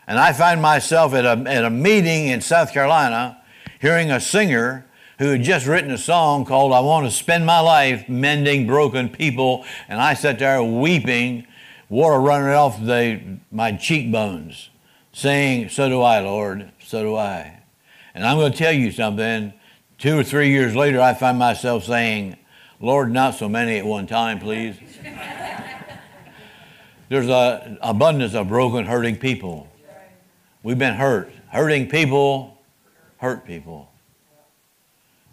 And 0.09 0.19
I 0.19 0.33
find 0.33 0.61
myself 0.63 1.13
at 1.13 1.27
a, 1.27 1.39
at 1.47 1.67
a 1.67 1.71
meeting 1.71 2.29
in 2.29 2.41
South 2.41 2.73
Carolina 2.73 3.43
hearing 3.79 4.11
a 4.11 4.19
singer 4.19 4.87
who 5.19 5.27
had 5.27 5.43
just 5.43 5.67
written 5.67 5.91
a 5.91 5.99
song 5.99 6.47
called 6.47 6.73
I 6.73 6.81
Want 6.81 7.05
to 7.05 7.11
Spend 7.11 7.45
My 7.45 7.61
Life 7.61 8.09
Mending 8.09 8.67
Broken 8.67 9.11
People. 9.11 9.67
And 9.87 10.01
I 10.01 10.15
sat 10.15 10.39
there 10.39 10.63
weeping, 10.63 11.47
water 11.91 12.19
running 12.19 12.49
off 12.49 12.83
the, 12.83 13.21
my 13.53 13.73
cheekbones, 13.73 14.71
saying, 15.13 15.69
So 15.69 15.91
do 15.91 16.01
I, 16.01 16.21
Lord, 16.21 16.73
so 16.83 17.03
do 17.03 17.15
I. 17.15 17.61
And 18.15 18.25
I'm 18.25 18.39
going 18.39 18.53
to 18.53 18.59
tell 18.59 18.73
you 18.73 18.91
something. 18.91 19.53
Two 19.99 20.19
or 20.19 20.25
three 20.25 20.49
years 20.49 20.75
later, 20.75 21.03
I 21.03 21.13
find 21.13 21.39
myself 21.39 21.85
saying, 21.85 22.39
Lord, 22.81 23.13
not 23.13 23.35
so 23.35 23.47
many 23.47 23.77
at 23.77 23.85
one 23.85 24.07
time, 24.07 24.39
please. 24.39 24.77
There's 27.11 27.29
an 27.29 27.77
abundance 27.83 28.35
of 28.35 28.49
broken, 28.49 28.87
hurting 28.87 29.17
people. 29.17 29.69
We've 30.63 30.79
been 30.79 30.95
hurt. 30.95 31.31
Hurting 31.51 31.89
people 31.89 32.59
hurt 33.19 33.47
people. 33.47 33.91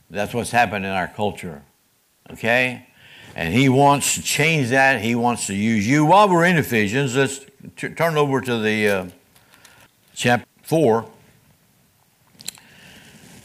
That's 0.09 0.33
what's 0.33 0.51
happened 0.51 0.85
in 0.85 0.91
our 0.91 1.07
culture. 1.07 1.63
Okay? 2.31 2.87
And 3.35 3.53
he 3.53 3.69
wants 3.69 4.15
to 4.15 4.21
change 4.21 4.69
that. 4.69 5.01
He 5.01 5.15
wants 5.15 5.47
to 5.47 5.53
use 5.55 5.87
you. 5.87 6.05
While 6.05 6.29
we're 6.29 6.45
in 6.45 6.57
Ephesians, 6.57 7.15
let's 7.15 7.45
t- 7.75 7.89
turn 7.89 8.17
over 8.17 8.39
to 8.39 8.59
the 8.59 8.87
uh, 8.87 9.07
chapter 10.13 10.47
4. 10.63 11.05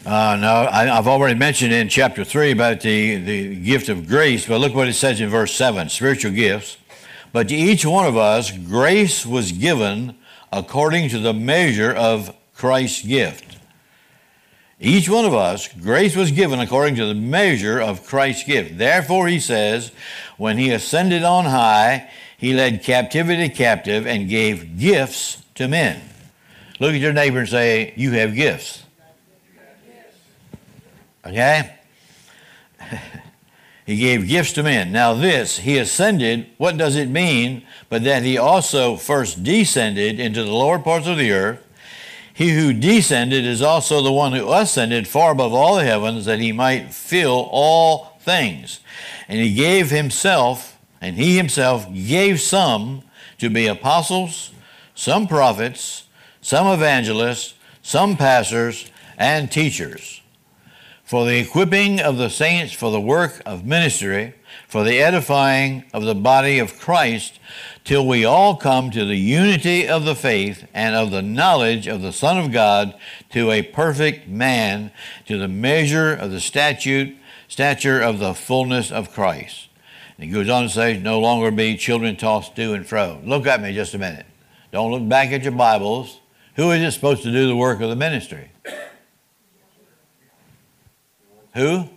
Uh, 0.06 0.36
no, 0.40 0.68
I, 0.70 0.86
have 0.86 1.08
already 1.08 1.38
mentioned 1.38 1.72
in 1.72 1.88
chapter 1.88 2.24
3 2.24 2.52
about 2.52 2.80
the, 2.80 3.16
the 3.16 3.54
gift 3.56 3.88
of 3.88 4.06
grace, 4.06 4.46
but 4.46 4.58
look 4.58 4.74
what 4.74 4.88
it 4.88 4.94
says 4.94 5.20
in 5.20 5.28
verse 5.28 5.52
7 5.52 5.88
spiritual 5.88 6.32
gifts. 6.32 6.78
But 7.32 7.48
to 7.48 7.54
each 7.54 7.84
one 7.84 8.06
of 8.06 8.16
us, 8.16 8.50
grace 8.50 9.26
was 9.26 9.52
given 9.52 10.16
according 10.52 11.08
to 11.10 11.18
the 11.18 11.34
measure 11.34 11.92
of 11.92 12.34
Christ's 12.54 13.02
gift. 13.06 13.58
Each 14.78 15.08
one 15.08 15.26
of 15.26 15.34
us, 15.34 15.68
grace 15.68 16.16
was 16.16 16.30
given 16.30 16.58
according 16.58 16.96
to 16.96 17.06
the 17.06 17.14
measure 17.14 17.78
of 17.78 18.06
Christ's 18.06 18.44
gift. 18.44 18.78
Therefore, 18.78 19.28
he 19.28 19.38
says, 19.38 19.92
when 20.38 20.56
he 20.56 20.70
ascended 20.70 21.22
on 21.22 21.44
high, 21.44 22.10
he 22.38 22.54
led 22.54 22.82
captivity 22.82 23.50
captive 23.50 24.06
and 24.06 24.28
gave 24.28 24.78
gifts 24.78 25.42
to 25.56 25.68
men. 25.68 26.00
Look 26.80 26.94
at 26.94 27.00
your 27.00 27.12
neighbor 27.12 27.40
and 27.40 27.48
say, 27.48 27.92
You 27.96 28.12
have 28.12 28.34
gifts. 28.34 28.82
Okay? 31.26 31.76
he 33.90 33.96
gave 33.96 34.28
gifts 34.28 34.52
to 34.52 34.62
men. 34.62 34.92
Now, 34.92 35.14
this, 35.14 35.58
he 35.58 35.76
ascended, 35.76 36.46
what 36.58 36.76
does 36.76 36.96
it 36.96 37.08
mean? 37.08 37.62
But 37.88 38.04
that 38.04 38.22
he 38.22 38.38
also 38.38 38.96
first 38.96 39.42
descended 39.42 40.20
into 40.20 40.44
the 40.44 40.52
lower 40.52 40.78
parts 40.78 41.06
of 41.06 41.18
the 41.18 41.32
earth. 41.32 41.66
He 42.32 42.50
who 42.50 42.72
descended 42.72 43.44
is 43.44 43.60
also 43.60 44.00
the 44.00 44.12
one 44.12 44.32
who 44.32 44.52
ascended 44.52 45.08
far 45.08 45.32
above 45.32 45.52
all 45.52 45.76
the 45.76 45.84
heavens 45.84 46.24
that 46.24 46.38
he 46.38 46.52
might 46.52 46.94
fill 46.94 47.48
all 47.50 48.18
things. 48.20 48.80
And 49.28 49.38
he 49.38 49.54
gave 49.54 49.90
himself, 49.90 50.78
and 51.00 51.16
he 51.16 51.36
himself 51.36 51.86
gave 51.92 52.40
some 52.40 53.02
to 53.38 53.50
be 53.50 53.66
apostles, 53.66 54.52
some 54.94 55.26
prophets, 55.26 56.04
some 56.40 56.66
evangelists, 56.66 57.54
some 57.82 58.16
pastors, 58.16 58.90
and 59.18 59.50
teachers, 59.50 60.19
for 61.10 61.26
the 61.26 61.40
equipping 61.40 61.98
of 61.98 62.18
the 62.18 62.30
saints 62.30 62.72
for 62.72 62.92
the 62.92 63.00
work 63.00 63.42
of 63.44 63.66
ministry, 63.66 64.32
for 64.68 64.84
the 64.84 65.00
edifying 65.00 65.82
of 65.92 66.04
the 66.04 66.14
body 66.14 66.60
of 66.60 66.78
Christ 66.78 67.40
till 67.82 68.06
we 68.06 68.24
all 68.24 68.54
come 68.54 68.92
to 68.92 69.04
the 69.04 69.16
unity 69.16 69.88
of 69.88 70.04
the 70.04 70.14
faith 70.14 70.68
and 70.72 70.94
of 70.94 71.10
the 71.10 71.20
knowledge 71.20 71.88
of 71.88 72.00
the 72.00 72.12
Son 72.12 72.38
of 72.38 72.52
God, 72.52 72.94
to 73.30 73.50
a 73.50 73.60
perfect 73.60 74.28
man, 74.28 74.92
to 75.26 75.36
the 75.36 75.48
measure 75.48 76.14
of 76.14 76.30
the 76.30 76.38
statute, 76.38 77.16
stature 77.48 78.00
of 78.00 78.20
the 78.20 78.32
fullness 78.32 78.92
of 78.92 79.12
Christ. 79.12 79.68
And 80.16 80.26
he 80.26 80.32
goes 80.32 80.48
on 80.48 80.62
to 80.62 80.68
say, 80.68 80.96
no 80.96 81.18
longer 81.18 81.50
be 81.50 81.76
children 81.76 82.14
tossed 82.14 82.54
to 82.54 82.72
and 82.72 82.86
fro. 82.86 83.20
Look 83.24 83.48
at 83.48 83.60
me 83.60 83.74
just 83.74 83.94
a 83.94 83.98
minute. 83.98 84.26
Don't 84.70 84.92
look 84.92 85.08
back 85.08 85.32
at 85.32 85.42
your 85.42 85.50
Bibles. 85.50 86.20
Who 86.54 86.70
is 86.70 86.80
it 86.80 86.92
supposed 86.92 87.24
to 87.24 87.32
do 87.32 87.48
the 87.48 87.56
work 87.56 87.80
of 87.80 87.90
the 87.90 87.96
ministry? 87.96 88.49
Who? 91.54 91.88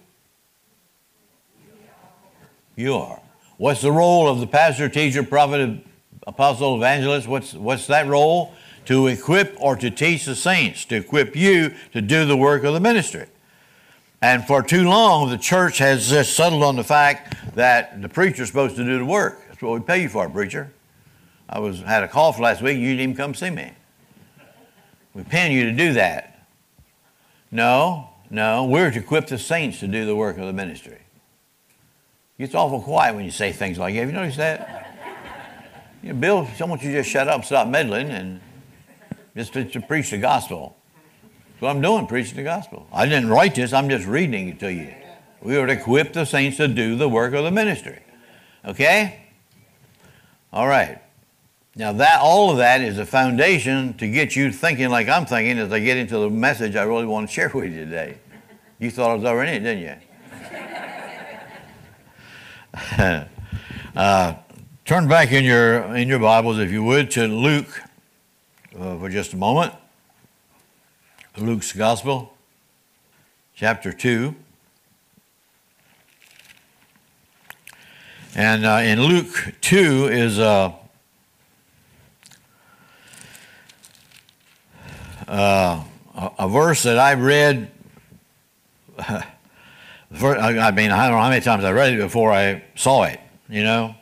You 2.76 2.96
are. 2.96 3.22
What's 3.58 3.82
the 3.82 3.92
role 3.92 4.28
of 4.28 4.40
the 4.40 4.48
pastor, 4.48 4.90
teacher, 4.90 5.24
prophet, 5.24 5.80
apostle, 6.26 6.76
evangelist? 6.76 7.28
What's, 7.28 7.54
what's 7.54 7.88
that 7.88 8.08
role? 8.08 8.54
To 8.86 9.08
equip 9.08 9.56
or 9.60 9.76
to 9.76 9.90
teach 9.90 10.26
the 10.26 10.36
saints, 10.36 10.86
to 10.86 10.96
equip 10.96 11.36
you 11.36 11.74
to 11.94 12.02
do 12.02 12.26
the 12.26 12.36
work 12.36 12.64
of 12.64 12.74
the 12.74 12.80
ministry. 12.80 13.28
And 14.22 14.46
for 14.46 14.64
too 14.64 14.88
long, 14.88 15.30
the 15.30 15.38
church 15.38 15.78
has 15.78 16.10
just 16.10 16.36
settled 16.36 16.64
on 16.64 16.76
the 16.76 16.84
fact 16.84 17.56
that 17.56 18.02
the 18.02 18.10
preacher's 18.10 18.48
supposed 18.48 18.76
to 18.78 18.84
do 18.84 18.98
the 18.98 19.06
work. 19.06 19.40
That's 19.48 19.62
what 19.62 19.74
we 19.74 19.86
pay 19.86 20.02
you 20.02 20.10
for, 20.10 20.28
preacher. 20.30 20.72
I 21.48 21.60
was 21.60 21.82
had 21.82 22.04
a 22.04 22.08
cough 22.08 22.40
last 22.40 22.62
week. 22.62 22.78
You 22.78 22.88
didn't 22.88 23.02
even 23.02 23.16
come 23.16 23.36
see 23.36 23.50
me. 23.50 23.72
We 25.14 25.24
pay 25.24 25.54
you 25.54 25.66
to 25.66 25.72
do 25.72 25.94
that. 25.94 26.48
No, 27.52 28.10
no, 28.34 28.66
we're 28.66 28.90
to 28.90 29.00
equip 29.00 29.28
the 29.28 29.38
saints 29.38 29.80
to 29.82 29.88
do 29.88 30.06
the 30.08 30.16
work 30.16 30.40
of 30.40 30.48
the 30.48 30.54
ministry. 30.54 30.98
It 32.38 32.40
gets 32.40 32.56
awful 32.56 32.82
quiet 32.82 33.14
when 33.14 33.26
you 33.26 33.32
say 33.32 33.52
things 33.52 33.78
like 33.78 33.94
that. 33.94 34.00
Have 34.00 34.10
you 34.10 34.16
noticed 34.16 34.38
that? 34.38 34.98
You 36.02 36.14
know, 36.14 36.20
Bill, 36.20 36.50
I 36.60 36.64
want 36.64 36.82
you 36.82 36.92
to 36.92 36.98
just 36.98 37.12
shut 37.12 37.28
up, 37.28 37.46
stop 37.46 37.68
meddling, 37.68 38.10
and 38.10 38.42
just 39.38 39.54
to, 39.54 39.66
to 39.66 39.80
preach 39.80 40.10
the 40.10 40.18
gospel. 40.18 40.76
That's 41.24 41.62
what 41.62 41.76
I'm 41.76 41.82
doing, 41.82 42.08
preaching 42.08 42.36
the 42.36 42.44
gospel. 42.44 42.88
I 42.92 43.06
didn't 43.06 43.30
write 43.30 43.54
this, 43.54 43.72
I'm 43.72 43.88
just 43.88 44.08
reading 44.08 44.50
it 44.50 44.60
to 44.62 44.74
you. 44.74 44.92
We 45.44 45.56
are 45.58 45.68
to 45.68 45.74
equip 45.74 46.14
the 46.14 46.26
saints 46.26 46.58
to 46.58 46.68
do 46.68 46.96
the 46.96 47.08
work 47.08 47.36
of 47.36 47.44
the 47.44 47.52
ministry. 47.52 48.02
Okay? 48.66 49.28
All 50.52 50.68
right. 50.68 50.98
Now 51.76 51.94
that 51.94 52.20
all 52.20 52.50
of 52.50 52.58
that 52.58 52.82
is 52.82 52.98
a 52.98 53.06
foundation 53.06 53.94
to 53.96 54.08
get 54.08 54.36
you 54.36 54.52
thinking 54.52 54.90
like 54.90 55.08
I'm 55.08 55.28
thinking 55.28 55.60
as 55.60 55.72
I 55.72 55.80
get 55.80 55.98
into 55.98 56.18
the 56.18 56.32
message 56.32 56.76
I 56.76 56.84
really 56.84 57.06
want 57.06 57.30
to 57.30 57.34
share 57.34 57.50
with 57.54 57.72
you 57.72 57.86
today. 57.86 58.18
You 58.84 58.92
thought 58.92 59.12
I 59.12 59.14
was 59.14 59.24
already 59.24 59.56
in 59.56 59.66
it, 59.66 59.78
didn't 59.78 60.02
you? 62.98 63.26
uh, 63.96 64.36
turn 64.84 65.08
back 65.08 65.32
in 65.32 65.46
your 65.46 65.96
in 65.96 66.10
your 66.10 66.20
Bibles, 66.20 66.60
if 66.60 66.70
you 66.70 66.84
would, 66.84 67.10
to 67.12 67.26
Luke 67.26 67.82
uh, 68.78 68.98
for 68.98 69.08
just 69.08 69.32
a 69.32 69.38
moment. 69.38 69.74
Luke's 71.38 71.72
Gospel, 71.72 72.34
chapter 73.56 73.94
two. 73.94 74.36
And 78.36 78.66
uh, 78.66 78.82
in 78.84 79.02
Luke 79.02 79.54
2 79.62 80.08
is 80.08 80.40
uh, 80.40 80.74
uh, 85.28 85.84
a, 86.16 86.32
a 86.40 86.50
verse 86.50 86.84
that 86.84 86.98
I 86.98 87.14
read. 87.14 87.73
I 90.22 90.72
mean, 90.72 90.92
I 90.92 91.08
don't 91.08 91.18
know 91.18 91.22
how 91.22 91.30
many 91.30 91.42
times 91.42 91.64
I 91.64 91.72
read 91.72 91.94
it 91.94 91.98
before 91.98 92.32
I 92.32 92.64
saw 92.76 93.04
it, 93.04 93.20
you 93.50 93.64
know. 93.64 93.96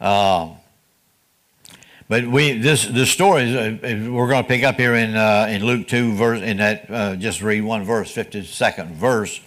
Uh, 0.00 0.50
but 2.08 2.26
we 2.26 2.58
this 2.58 2.84
the 2.84 3.06
story 3.06 3.56
uh, 3.56 4.10
we're 4.10 4.28
going 4.28 4.42
to 4.42 4.48
pick 4.48 4.64
up 4.64 4.76
here 4.76 4.94
in 4.94 5.14
uh, 5.14 5.46
in 5.48 5.64
Luke 5.64 5.86
two 5.86 6.14
verse 6.14 6.42
in 6.42 6.58
that 6.58 6.90
uh, 6.90 7.16
just 7.16 7.40
read 7.40 7.62
one 7.62 7.84
verse 7.84 8.10
fifty 8.10 8.44
second 8.44 8.94
verse, 8.96 9.40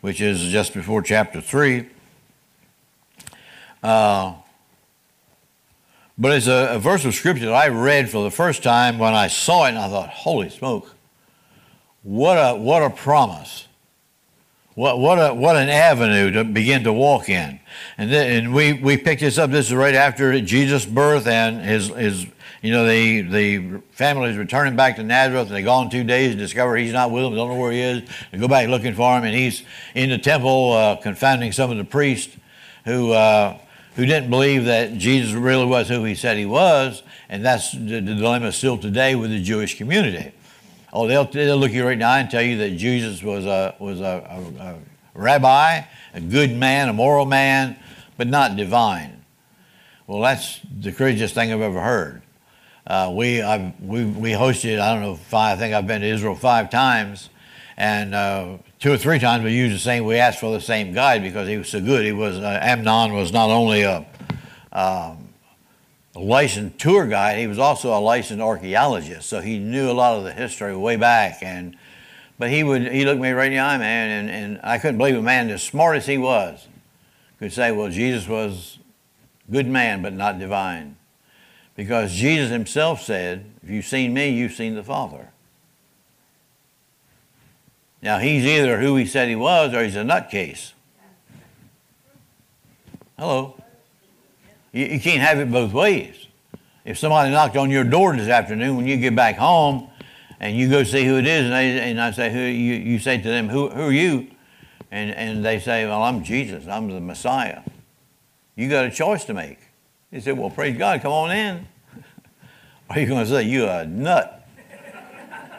which 0.00 0.20
is 0.20 0.42
just 0.50 0.74
before 0.74 1.00
chapter 1.00 1.40
three. 1.40 1.88
Uh, 3.82 4.34
but 6.18 6.32
it's 6.32 6.48
a, 6.48 6.74
a, 6.74 6.78
verse 6.78 7.06
of 7.06 7.14
scripture 7.14 7.46
that 7.46 7.54
I 7.54 7.68
read 7.68 8.10
for 8.10 8.22
the 8.22 8.30
first 8.30 8.62
time 8.62 8.98
when 8.98 9.14
I 9.14 9.28
saw 9.28 9.64
it, 9.64 9.70
and 9.70 9.78
I 9.78 9.88
thought, 9.88 10.10
"Holy 10.10 10.50
smoke! 10.50 10.94
What 12.02 12.34
a 12.34 12.56
what 12.56 12.82
a 12.82 12.90
promise! 12.90 13.68
What 14.80 14.98
what 14.98 15.18
a 15.18 15.34
what 15.34 15.56
an 15.56 15.68
avenue 15.68 16.30
to 16.30 16.42
begin 16.42 16.84
to 16.84 16.92
walk 16.94 17.28
in." 17.28 17.60
And 17.98 18.10
then, 18.10 18.32
and 18.32 18.54
we 18.54 18.72
we 18.72 18.96
picked 18.96 19.20
this 19.20 19.36
up. 19.36 19.50
This 19.50 19.66
is 19.66 19.74
right 19.74 19.94
after 19.94 20.40
Jesus' 20.40 20.86
birth 20.86 21.26
and 21.26 21.60
his 21.60 21.88
his 21.88 22.26
you 22.62 22.72
know 22.72 22.86
the 22.86 23.20
the 23.20 23.82
family 23.90 24.30
is 24.30 24.38
returning 24.38 24.76
back 24.76 24.96
to 24.96 25.02
Nazareth, 25.02 25.48
and 25.48 25.56
they 25.56 25.60
go 25.60 25.72
on 25.72 25.90
two 25.90 26.02
days 26.02 26.30
and 26.30 26.38
discover 26.38 26.78
he's 26.78 26.94
not 26.94 27.10
with 27.10 27.24
them. 27.24 27.34
Don't 27.34 27.50
know 27.50 27.60
where 27.60 27.72
he 27.72 27.80
is. 27.82 28.08
They 28.32 28.38
go 28.38 28.48
back 28.48 28.70
looking 28.70 28.94
for 28.94 29.18
him, 29.18 29.24
and 29.24 29.34
he's 29.34 29.64
in 29.94 30.08
the 30.08 30.16
temple 30.16 30.72
uh, 30.72 30.96
confounding 30.96 31.52
some 31.52 31.70
of 31.70 31.76
the 31.76 31.84
priests 31.84 32.34
who. 32.86 33.12
Uh, 33.12 33.58
who 33.96 34.06
didn't 34.06 34.30
believe 34.30 34.66
that 34.66 34.96
Jesus 34.96 35.32
really 35.32 35.66
was 35.66 35.88
who 35.88 36.04
he 36.04 36.14
said 36.14 36.36
he 36.38 36.46
was, 36.46 37.02
and 37.28 37.44
that's 37.44 37.72
the, 37.72 38.00
the 38.00 38.14
dilemma 38.14 38.52
still 38.52 38.78
today 38.78 39.16
with 39.16 39.30
the 39.30 39.42
Jewish 39.42 39.76
community. 39.76 40.30
Oh, 40.92 41.06
they'll, 41.06 41.24
they'll 41.24 41.56
look 41.56 41.72
you 41.72 41.86
right 41.86 41.98
now 41.98 42.14
and 42.14 42.30
tell 42.30 42.42
you 42.42 42.58
that 42.58 42.70
Jesus 42.76 43.22
was 43.22 43.46
a, 43.46 43.74
was 43.78 44.00
a, 44.00 44.50
a, 44.58 44.62
a 44.62 44.78
rabbi, 45.14 45.82
a 46.14 46.20
good 46.20 46.52
man, 46.52 46.88
a 46.88 46.92
moral 46.92 47.26
man, 47.26 47.76
but 48.16 48.26
not 48.26 48.56
divine. 48.56 49.24
Well, 50.06 50.20
that's 50.20 50.60
the 50.80 50.90
craziest 50.90 51.34
thing 51.34 51.52
I've 51.52 51.60
ever 51.60 51.80
heard. 51.80 52.22
Uh, 52.86 53.12
we, 53.14 53.40
I've, 53.40 53.80
we, 53.80 54.04
we 54.04 54.30
hosted, 54.32 54.80
I 54.80 54.92
don't 54.92 55.02
know, 55.02 55.14
five, 55.14 55.58
I 55.58 55.60
think 55.60 55.74
I've 55.74 55.86
been 55.86 56.00
to 56.00 56.06
Israel 56.08 56.34
five 56.34 56.70
times, 56.70 57.28
and 57.76 58.14
uh, 58.14 58.58
two 58.80 58.92
or 58.92 58.96
three 58.96 59.20
times 59.20 59.44
we 59.44 59.52
used 59.52 59.74
the 59.74 59.78
same, 59.78 60.04
we 60.04 60.16
asked 60.16 60.40
for 60.40 60.50
the 60.50 60.60
same 60.60 60.92
guide 60.92 61.22
because 61.22 61.46
he 61.46 61.56
was 61.56 61.68
so 61.68 61.80
good. 61.80 62.04
He 62.04 62.10
was, 62.10 62.38
uh, 62.38 62.58
Amnon 62.60 63.12
was 63.12 63.32
not 63.32 63.50
only 63.50 63.82
a, 63.82 64.04
um, 64.72 65.19
licensed 66.20 66.78
tour 66.78 67.06
guide, 67.06 67.38
he 67.38 67.46
was 67.46 67.58
also 67.58 67.96
a 67.96 68.00
licensed 68.00 68.42
archaeologist. 68.42 69.28
So 69.28 69.40
he 69.40 69.58
knew 69.58 69.90
a 69.90 69.92
lot 69.92 70.18
of 70.18 70.24
the 70.24 70.32
history 70.32 70.76
way 70.76 70.96
back. 70.96 71.42
And, 71.42 71.76
but 72.38 72.50
he 72.50 72.62
would, 72.62 72.90
he 72.92 73.04
looked 73.04 73.20
me 73.20 73.30
right 73.30 73.46
in 73.46 73.52
the 73.52 73.58
eye, 73.58 73.78
man, 73.78 74.10
and, 74.10 74.30
and 74.30 74.60
I 74.62 74.78
couldn't 74.78 74.98
believe 74.98 75.16
a 75.16 75.22
man 75.22 75.50
as 75.50 75.62
smart 75.62 75.96
as 75.96 76.06
he 76.06 76.18
was 76.18 76.66
could 77.40 77.52
say, 77.52 77.72
well, 77.72 77.88
Jesus 77.88 78.28
was 78.28 78.78
good 79.50 79.66
man, 79.66 80.02
but 80.02 80.12
not 80.12 80.38
divine. 80.38 80.96
Because 81.74 82.12
Jesus 82.12 82.50
himself 82.50 83.00
said, 83.00 83.46
if 83.62 83.70
you've 83.70 83.86
seen 83.86 84.12
me, 84.12 84.28
you've 84.28 84.52
seen 84.52 84.74
the 84.74 84.82
Father. 84.82 85.30
Now, 88.02 88.18
he's 88.18 88.44
either 88.44 88.80
who 88.80 88.96
he 88.96 89.06
said 89.06 89.28
he 89.28 89.36
was 89.36 89.74
or 89.74 89.82
he's 89.82 89.96
a 89.96 90.02
nutcase. 90.02 90.72
Hello. 93.18 93.59
You, 94.72 94.86
you 94.86 95.00
can't 95.00 95.20
have 95.20 95.38
it 95.38 95.50
both 95.50 95.72
ways. 95.72 96.26
If 96.84 96.98
somebody 96.98 97.30
knocked 97.30 97.56
on 97.56 97.70
your 97.70 97.84
door 97.84 98.16
this 98.16 98.28
afternoon 98.28 98.76
when 98.76 98.86
you 98.86 98.96
get 98.96 99.14
back 99.14 99.36
home 99.36 99.88
and 100.38 100.56
you 100.56 100.68
go 100.70 100.82
see 100.82 101.04
who 101.04 101.18
it 101.18 101.26
is, 101.26 101.44
and, 101.44 101.52
they, 101.52 101.90
and 101.90 102.00
I 102.00 102.10
say, 102.10 102.32
who, 102.32 102.40
you, 102.40 102.74
you 102.74 102.98
say 102.98 103.18
to 103.20 103.28
them, 103.28 103.48
who, 103.48 103.68
who 103.68 103.82
are 103.82 103.92
you? 103.92 104.28
And, 104.90 105.10
and 105.12 105.44
they 105.44 105.60
say, 105.60 105.86
well, 105.86 106.02
I'm 106.02 106.24
Jesus. 106.24 106.66
I'm 106.66 106.88
the 106.88 107.00
Messiah. 107.00 107.62
You 108.56 108.68
got 108.68 108.86
a 108.86 108.90
choice 108.90 109.24
to 109.26 109.34
make. 109.34 109.58
He 110.10 110.20
said, 110.20 110.36
well, 110.36 110.50
praise 110.50 110.76
God, 110.76 111.00
come 111.02 111.12
on 111.12 111.30
in. 111.30 111.68
are 112.90 112.98
you 112.98 113.06
going 113.06 113.24
to 113.24 113.30
say, 113.30 113.44
you 113.44 113.66
are 113.66 113.82
a 113.82 113.86
nut? 113.86 114.36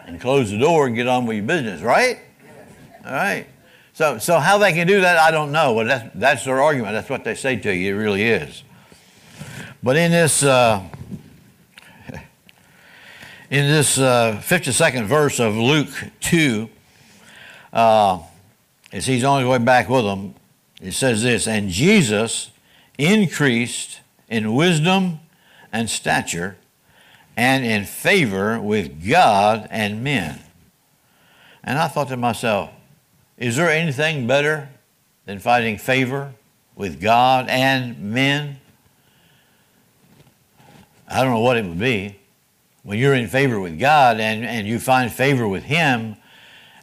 And 0.05 0.19
close 0.19 0.51
the 0.51 0.57
door 0.57 0.87
and 0.87 0.95
get 0.95 1.07
on 1.07 1.25
with 1.25 1.37
your 1.37 1.45
business, 1.45 1.81
right? 1.81 2.19
All 3.05 3.13
right. 3.13 3.47
So, 3.93 4.17
so 4.17 4.39
how 4.39 4.57
they 4.57 4.73
can 4.73 4.87
do 4.87 5.01
that, 5.01 5.17
I 5.17 5.31
don't 5.31 5.51
know. 5.51 5.75
But 5.75 5.87
that's, 5.87 6.09
that's 6.15 6.45
their 6.45 6.61
argument. 6.61 6.93
That's 6.93 7.09
what 7.09 7.23
they 7.23 7.35
say 7.35 7.55
to 7.57 7.73
you. 7.73 7.95
It 7.95 7.97
really 7.97 8.23
is. 8.23 8.63
But 9.83 9.95
in 9.95 10.11
this, 10.11 10.43
uh, 10.43 10.83
in 13.49 13.67
this 13.67 13.97
uh, 13.97 14.39
52nd 14.45 15.05
verse 15.05 15.39
of 15.39 15.55
Luke 15.55 15.89
2, 16.19 16.69
uh, 17.73 18.19
as 18.91 19.07
he's 19.07 19.23
on 19.23 19.41
his 19.41 19.49
way 19.49 19.57
back 19.57 19.89
with 19.89 20.05
them, 20.05 20.35
it 20.83 20.91
says 20.91 21.23
this, 21.23 21.47
and 21.47 21.69
Jesus 21.69 22.51
increased 22.99 24.01
in 24.29 24.53
wisdom 24.53 25.19
and 25.73 25.89
stature 25.89 26.57
and 27.35 27.65
in 27.65 27.85
favor 27.85 28.61
with 28.61 29.09
God 29.09 29.67
and 29.71 30.03
men. 30.03 30.41
And 31.63 31.79
I 31.79 31.87
thought 31.87 32.09
to 32.09 32.17
myself, 32.17 32.69
is 33.35 33.55
there 33.55 33.71
anything 33.71 34.27
better 34.27 34.69
than 35.25 35.39
finding 35.39 35.79
favor 35.79 36.35
with 36.75 37.01
God 37.01 37.47
and 37.49 37.99
men? 37.99 38.60
I 41.11 41.23
don't 41.23 41.33
know 41.33 41.41
what 41.41 41.57
it 41.57 41.65
would 41.65 41.79
be. 41.79 42.15
When 42.83 42.97
you're 42.97 43.13
in 43.13 43.27
favor 43.27 43.59
with 43.59 43.77
God 43.77 44.19
and, 44.19 44.45
and 44.45 44.65
you 44.65 44.79
find 44.79 45.11
favor 45.11 45.47
with 45.47 45.63
Him 45.63 46.15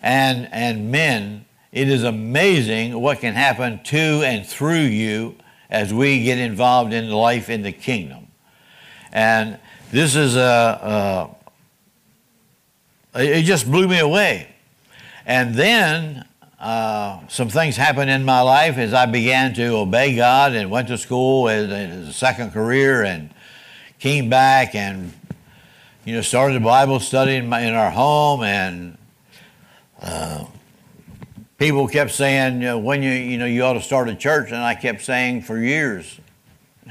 and, 0.03 0.49
and 0.53 0.93
men, 0.93 1.47
it 1.73 1.88
is 1.88 2.05
amazing 2.05 3.01
what 3.01 3.21
can 3.21 3.35
happen 3.35 3.83
to 3.85 4.23
and 4.25 4.47
through 4.47 4.81
you 4.81 5.37
as 5.71 5.93
we 5.93 6.23
get 6.23 6.38
involved 6.38 6.93
in 6.93 7.11
life 7.11 7.49
in 7.49 7.62
the 7.62 7.73
kingdom. 7.73 8.29
And 9.12 9.59
this 9.91 10.14
is 10.14 10.37
a, 10.37 11.35
a 13.14 13.21
it 13.21 13.43
just 13.43 13.71
blew 13.71 13.88
me 13.88 13.99
away. 13.99 14.49
And 15.25 15.55
then 15.55 16.27
uh, 16.61 17.21
some 17.29 17.49
things 17.49 17.77
happened 17.77 18.11
in 18.11 18.25
my 18.25 18.43
life 18.43 18.77
as 18.77 18.93
I 18.93 19.07
began 19.07 19.55
to 19.55 19.77
obey 19.77 20.14
God 20.14 20.53
and 20.53 20.71
went 20.71 20.88
to 20.88 20.99
school 20.99 21.49
as, 21.49 21.71
as 21.71 22.09
a 22.09 22.12
second 22.12 22.53
career 22.53 23.03
and 23.05 23.31
came 23.99 24.31
back 24.31 24.75
and 24.75 25.13
you 26.05 26.15
know 26.15 26.21
started 26.21 26.57
a 26.57 26.61
Bible 26.61 27.01
study 27.01 27.35
in, 27.37 27.49
my, 27.49 27.61
in 27.61 27.75
our 27.75 27.91
home 27.91 28.43
and 28.43 28.99
uh, 30.01 30.45
people 31.59 31.89
kept 31.89 32.13
saying 32.13 32.55
you 32.55 32.69
know, 32.69 32.79
when 32.79 33.03
you 33.03 33.11
you 33.11 33.39
know 33.39 33.47
you 33.47 33.65
ought 33.65 33.75
to 33.75 33.83
start 33.83 34.09
a 34.09 34.15
church. 34.15 34.49
And 34.49 34.63
I 34.63 34.75
kept 34.75 35.03
saying 35.03 35.43
for 35.43 35.59
years 35.59 36.21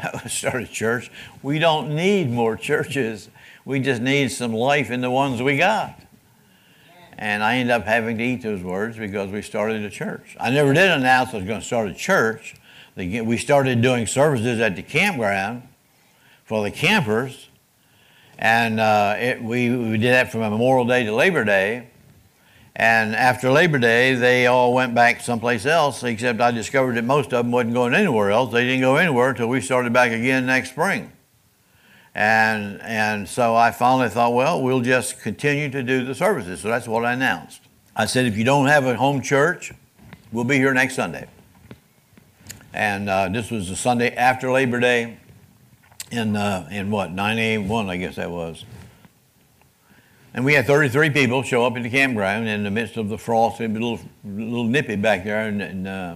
start 0.27 0.63
a 0.63 0.67
church? 0.67 1.11
We 1.41 1.59
don't 1.59 1.95
need 1.95 2.29
more 2.29 2.55
churches. 2.55 3.29
We 3.65 3.79
just 3.79 4.01
need 4.01 4.31
some 4.31 4.53
life 4.53 4.91
in 4.91 5.01
the 5.01 5.11
ones 5.11 5.41
we 5.41 5.57
got. 5.57 5.99
And 7.17 7.43
I 7.43 7.57
ended 7.57 7.71
up 7.71 7.85
having 7.85 8.17
to 8.19 8.23
eat 8.23 8.43
those 8.43 8.61
words 8.61 8.97
because 8.97 9.31
we 9.31 9.41
started 9.41 9.83
a 9.83 9.89
church. 9.89 10.37
I 10.39 10.51
never 10.51 10.73
did 10.73 10.91
announce 10.91 11.33
I 11.33 11.37
was 11.37 11.45
going 11.45 11.59
to 11.59 11.65
start 11.65 11.89
a 11.89 11.93
church. 11.93 12.55
We 12.95 13.37
started 13.37 13.81
doing 13.81 14.05
services 14.07 14.59
at 14.59 14.75
the 14.75 14.83
campground 14.83 15.63
for 16.47 16.63
the 16.63 16.71
campers. 16.71 17.49
And 18.39 18.79
uh, 18.79 19.15
it, 19.19 19.43
we, 19.43 19.69
we 19.69 19.97
did 19.97 20.13
that 20.13 20.31
from 20.31 20.41
Memorial 20.41 20.85
Day 20.85 21.03
to 21.03 21.13
Labor 21.13 21.43
Day. 21.43 21.89
And 22.73 23.13
after 23.15 23.51
Labor 23.51 23.79
Day, 23.79 24.13
they 24.13 24.47
all 24.47 24.73
went 24.73 24.95
back 24.95 25.19
someplace 25.19 25.65
else, 25.65 26.03
except 26.03 26.39
I 26.39 26.51
discovered 26.51 26.95
that 26.95 27.03
most 27.03 27.33
of 27.33 27.43
them 27.43 27.51
wasn't 27.51 27.73
going 27.73 27.93
anywhere 27.93 28.31
else. 28.31 28.53
They 28.53 28.63
didn't 28.63 28.81
go 28.81 28.95
anywhere 28.95 29.31
until 29.31 29.47
we 29.47 29.59
started 29.59 29.91
back 29.91 30.11
again 30.11 30.45
next 30.45 30.69
spring. 30.69 31.11
And, 32.15 32.79
and 32.81 33.27
so 33.27 33.53
I 33.53 33.71
finally 33.71 34.09
thought, 34.09 34.33
well, 34.33 34.61
we'll 34.61 34.81
just 34.81 35.19
continue 35.21 35.69
to 35.69 35.83
do 35.83 36.05
the 36.05 36.15
services. 36.15 36.61
So 36.61 36.69
that's 36.69 36.87
what 36.87 37.03
I 37.03 37.13
announced. 37.13 37.61
I 37.95 38.05
said, 38.05 38.25
if 38.25 38.37
you 38.37 38.45
don't 38.45 38.67
have 38.67 38.85
a 38.85 38.95
home 38.95 39.21
church, 39.21 39.73
we'll 40.31 40.45
be 40.45 40.57
here 40.57 40.73
next 40.73 40.95
Sunday. 40.95 41.27
And 42.73 43.09
uh, 43.09 43.27
this 43.27 43.51
was 43.51 43.67
the 43.67 43.75
Sunday 43.75 44.15
after 44.15 44.49
Labor 44.49 44.79
Day 44.79 45.17
in, 46.11 46.35
uh, 46.35 46.67
in 46.71 46.89
what, 46.89 47.11
981, 47.11 47.89
I 47.89 47.97
guess 47.97 48.15
that 48.15 48.31
was. 48.31 48.63
And 50.33 50.45
we 50.45 50.53
had 50.53 50.67
33 50.67 51.09
people 51.09 51.41
show 51.41 51.65
up 51.65 51.75
in 51.77 51.83
the 51.83 51.89
campground 51.89 52.47
in 52.47 52.63
the 52.63 52.71
midst 52.71 52.97
of 52.97 53.09
the 53.09 53.17
frost. 53.17 53.59
It 53.59 53.71
was 53.71 53.77
a 53.77 53.83
little, 53.83 53.99
little 54.23 54.63
nippy 54.65 54.95
back 54.95 55.23
there. 55.23 55.47
And, 55.47 55.61
and 55.61 55.87
uh, 55.87 56.15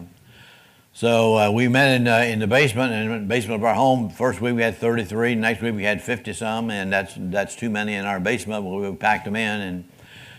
so 0.93 1.37
uh, 1.37 1.51
we 1.51 1.67
met 1.67 1.99
in, 1.99 2.07
uh, 2.07 2.17
in 2.19 2.39
the 2.39 2.47
basement, 2.47 2.93
in 2.93 3.09
the 3.09 3.27
basement 3.27 3.61
of 3.61 3.63
our 3.63 3.73
home. 3.73 4.09
First 4.09 4.39
week 4.39 4.55
we 4.55 4.61
had 4.61 4.77
33, 4.77 5.35
next 5.35 5.61
week 5.61 5.73
we 5.73 5.83
had 5.83 6.01
50 6.01 6.33
some, 6.33 6.69
and 6.69 6.93
that's, 6.93 7.13
that's 7.17 7.55
too 7.55 7.69
many 7.69 7.95
in 7.95 8.05
our 8.05 8.19
basement. 8.19 8.63
We 8.63 8.95
packed 8.95 9.25
them 9.25 9.35
in. 9.35 9.61
And 9.61 9.89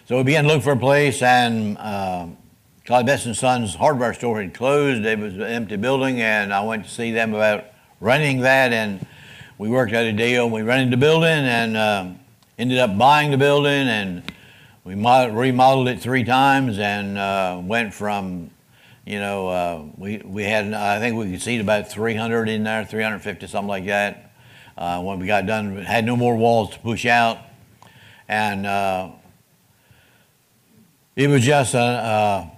so 0.05 0.19
we 0.19 0.23
began 0.23 0.45
to 0.45 0.51
look 0.51 0.63
for 0.63 0.73
a 0.73 0.79
place, 0.79 1.23
and 1.23 1.77
uh, 1.79 2.27
Clyde 2.85 3.07
Best 3.07 3.27
and 3.27 3.37
Sons 3.37 3.75
hardware 3.75 4.15
store 4.15 4.41
had 4.41 4.55
closed. 4.55 5.05
It 5.05 5.19
was 5.19 5.35
an 5.35 5.43
empty 5.43 5.77
building, 5.77 6.21
and 6.21 6.53
I 6.53 6.63
went 6.63 6.85
to 6.85 6.91
see 6.91 7.13
them 7.13 7.35
about 7.35 7.65
renting 8.01 8.41
that. 8.41 8.73
And 8.73 9.05
we 9.63 9.69
worked 9.69 9.93
out 9.93 10.05
a 10.05 10.13
deal. 10.13 10.47
And 10.47 10.53
we 10.53 10.63
rented 10.63 10.93
the 10.93 10.97
building 10.97 11.29
and 11.29 11.77
um, 11.77 12.19
ended 12.59 12.79
up 12.79 12.99
buying 12.99 13.31
the 13.31 13.39
building, 13.39 13.87
and 13.87 14.25
we 14.83 14.95
remodeled 14.95 15.87
it 15.87 16.01
three 16.01 16.25
times 16.25 16.81
and 16.81 17.17
uh, 17.17 17.61
went 17.63 17.95
from, 17.95 18.51
you 19.07 19.21
know, 19.21 19.49
uh, 19.49 19.85
we 19.97 20.19
we 20.19 20.43
had 20.43 20.75
I 20.75 20.99
think 20.99 21.17
we 21.17 21.31
could 21.31 21.41
seat 21.41 21.61
about 21.61 21.89
300 21.89 22.49
in 22.49 22.65
there, 22.65 22.85
350 22.85 23.47
something 23.47 23.69
like 23.69 23.87
that. 23.87 24.33
Uh, 24.77 25.01
when 25.01 25.21
we 25.21 25.29
got 25.29 25.47
done, 25.47 25.77
had 25.77 26.05
no 26.05 26.17
more 26.17 26.35
walls 26.35 26.71
to 26.71 26.81
push 26.81 27.07
out, 27.07 27.39
and 28.27 28.67
uh, 28.67 29.11
it 31.15 31.29
was 31.29 31.43
just 31.43 31.75
a, 31.75 31.79
a, 31.79 32.53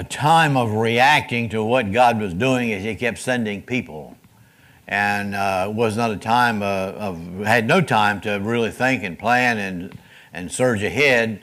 a, 0.00 0.04
time 0.04 0.58
of 0.58 0.72
reacting 0.72 1.48
to 1.48 1.62
what 1.62 1.90
God 1.92 2.20
was 2.20 2.34
doing 2.34 2.72
as 2.72 2.82
He 2.82 2.96
kept 2.96 3.18
sending 3.18 3.62
people. 3.62 4.13
And 4.86 5.34
uh, 5.34 5.72
was 5.74 5.96
not 5.96 6.10
a 6.10 6.16
time 6.16 6.62
of, 6.62 6.94
of, 6.94 7.46
had 7.46 7.66
no 7.66 7.80
time 7.80 8.20
to 8.22 8.34
really 8.34 8.70
think 8.70 9.02
and 9.02 9.18
plan 9.18 9.58
and, 9.58 9.98
and 10.32 10.52
surge 10.52 10.82
ahead. 10.82 11.40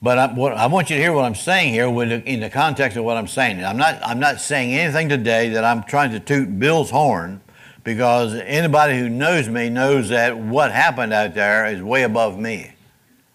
But 0.00 0.18
I, 0.18 0.32
what, 0.32 0.52
I 0.54 0.66
want 0.66 0.90
you 0.90 0.96
to 0.96 1.02
hear 1.02 1.12
what 1.12 1.24
I'm 1.24 1.34
saying 1.34 1.72
here 1.72 1.86
in 1.86 2.40
the 2.40 2.50
context 2.50 2.96
of 2.96 3.04
what 3.04 3.16
I'm 3.16 3.26
saying. 3.28 3.64
I'm 3.64 3.76
not, 3.76 4.00
I'm 4.04 4.20
not 4.20 4.40
saying 4.40 4.74
anything 4.74 5.08
today 5.08 5.50
that 5.50 5.64
I'm 5.64 5.82
trying 5.84 6.10
to 6.12 6.20
toot 6.20 6.58
Bill's 6.58 6.90
horn 6.90 7.40
because 7.84 8.34
anybody 8.34 8.98
who 8.98 9.08
knows 9.08 9.48
me 9.48 9.68
knows 9.68 10.08
that 10.10 10.38
what 10.38 10.72
happened 10.72 11.12
out 11.12 11.34
there 11.34 11.66
is 11.66 11.82
way 11.82 12.04
above 12.04 12.38
me. 12.38 12.72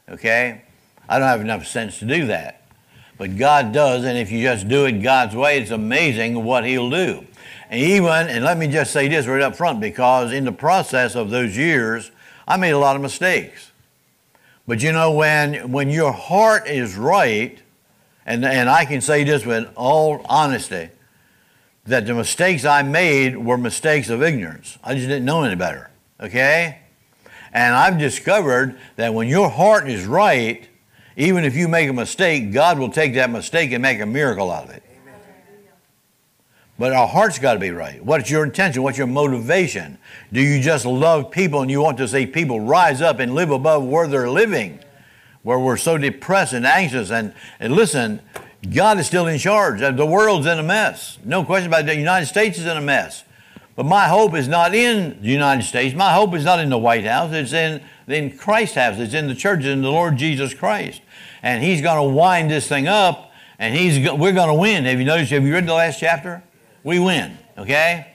Okay? 0.09 0.61
I 1.09 1.19
don't 1.19 1.27
have 1.27 1.41
enough 1.41 1.65
sense 1.65 1.99
to 1.99 2.05
do 2.05 2.27
that. 2.27 2.61
But 3.17 3.35
God 3.37 3.71
does, 3.73 4.05
and 4.05 4.17
if 4.17 4.31
you 4.31 4.41
just 4.41 4.67
do 4.67 4.85
it 4.85 5.01
God's 5.01 5.35
way, 5.35 5.59
it's 5.59 5.71
amazing 5.71 6.43
what 6.43 6.65
He'll 6.65 6.89
do. 6.89 7.26
And 7.69 7.81
even, 7.81 8.09
and 8.09 8.45
let 8.45 8.57
me 8.57 8.67
just 8.67 8.91
say 8.91 9.07
this 9.07 9.27
right 9.27 9.41
up 9.41 9.55
front, 9.55 9.79
because 9.79 10.31
in 10.31 10.45
the 10.45 10.51
process 10.51 11.15
of 11.15 11.29
those 11.29 11.57
years, 11.57 12.11
I 12.47 12.57
made 12.57 12.71
a 12.71 12.79
lot 12.79 12.95
of 12.95 13.01
mistakes. 13.01 13.71
But 14.67 14.81
you 14.81 14.91
know, 14.91 15.11
when, 15.11 15.71
when 15.71 15.89
your 15.89 16.11
heart 16.11 16.67
is 16.67 16.95
right, 16.95 17.59
and, 18.25 18.43
and 18.45 18.69
I 18.69 18.85
can 18.85 19.01
say 19.01 19.23
this 19.23 19.45
with 19.45 19.69
all 19.75 20.25
honesty, 20.29 20.89
that 21.85 22.05
the 22.05 22.13
mistakes 22.13 22.65
I 22.65 22.83
made 22.83 23.37
were 23.37 23.57
mistakes 23.57 24.09
of 24.09 24.21
ignorance. 24.21 24.77
I 24.83 24.93
just 24.93 25.07
didn't 25.07 25.25
know 25.25 25.43
any 25.43 25.55
better. 25.55 25.89
Okay? 26.19 26.79
And 27.53 27.75
I've 27.75 27.97
discovered 27.97 28.77
that 28.97 29.13
when 29.13 29.29
your 29.29 29.49
heart 29.49 29.89
is 29.89 30.05
right, 30.05 30.67
even 31.15 31.45
if 31.45 31.55
you 31.55 31.67
make 31.67 31.89
a 31.89 31.93
mistake, 31.93 32.51
God 32.51 32.77
will 32.77 32.91
take 32.91 33.13
that 33.15 33.29
mistake 33.29 33.71
and 33.71 33.81
make 33.81 34.01
a 34.01 34.05
miracle 34.05 34.51
out 34.51 34.65
of 34.65 34.69
it. 34.71 34.83
But 36.79 36.93
our 36.93 37.07
heart's 37.07 37.39
got 37.39 37.53
to 37.53 37.59
be 37.59 37.71
right. 37.71 38.03
What's 38.03 38.29
your 38.29 38.43
intention? 38.43 38.83
What's 38.83 38.97
your 38.97 39.07
motivation? 39.07 39.97
Do 40.31 40.41
you 40.41 40.61
just 40.61 40.85
love 40.85 41.31
people 41.31 41.61
and 41.61 41.71
you 41.71 41.81
want 41.81 41.97
to 41.97 42.07
see 42.07 42.25
people 42.25 42.59
rise 42.59 43.01
up 43.01 43.19
and 43.19 43.33
live 43.33 43.49
above 43.49 43.83
where 43.83 44.07
they're 44.07 44.29
living, 44.29 44.79
where 45.41 45.57
we're 45.57 45.77
so 45.77 45.97
depressed 45.97 46.53
and 46.53 46.65
anxious? 46.65 47.09
And, 47.09 47.33
and 47.59 47.73
listen, 47.73 48.21
God 48.73 48.99
is 48.99 49.07
still 49.07 49.25
in 49.25 49.39
charge. 49.39 49.79
The 49.79 50.05
world's 50.05 50.45
in 50.45 50.59
a 50.59 50.63
mess. 50.63 51.17
No 51.25 51.43
question 51.43 51.67
about 51.67 51.81
it. 51.81 51.87
The 51.87 51.95
United 51.95 52.27
States 52.27 52.59
is 52.59 52.65
in 52.65 52.77
a 52.77 52.81
mess. 52.81 53.23
But 53.75 53.85
my 53.85 54.07
hope 54.07 54.35
is 54.35 54.47
not 54.47 54.73
in 54.75 55.21
the 55.21 55.29
United 55.29 55.63
States. 55.63 55.95
My 55.95 56.13
hope 56.13 56.33
is 56.35 56.45
not 56.45 56.59
in 56.59 56.69
the 56.69 56.77
White 56.77 57.05
House. 57.05 57.31
It's 57.33 57.53
in, 57.53 57.81
in 58.07 58.37
Christ's 58.37 58.75
house. 58.75 58.97
It's 58.97 59.13
in 59.13 59.27
the 59.27 59.35
church, 59.35 59.59
It's 59.59 59.67
in 59.67 59.81
the 59.81 59.91
Lord 59.91 60.17
Jesus 60.17 60.53
Christ 60.53 61.01
and 61.41 61.63
he's 61.63 61.81
going 61.81 61.97
to 61.97 62.15
wind 62.15 62.51
this 62.51 62.67
thing 62.67 62.87
up, 62.87 63.31
and 63.59 63.75
he's 63.75 64.09
we're 64.11 64.33
going 64.33 64.49
to 64.49 64.53
win. 64.53 64.85
Have 64.85 64.99
you 64.99 65.05
noticed? 65.05 65.31
Have 65.31 65.43
you 65.43 65.53
read 65.53 65.67
the 65.67 65.73
last 65.73 65.99
chapter? 65.99 66.43
We 66.87 66.99
win. 66.99 67.37
Okay, 67.57 68.07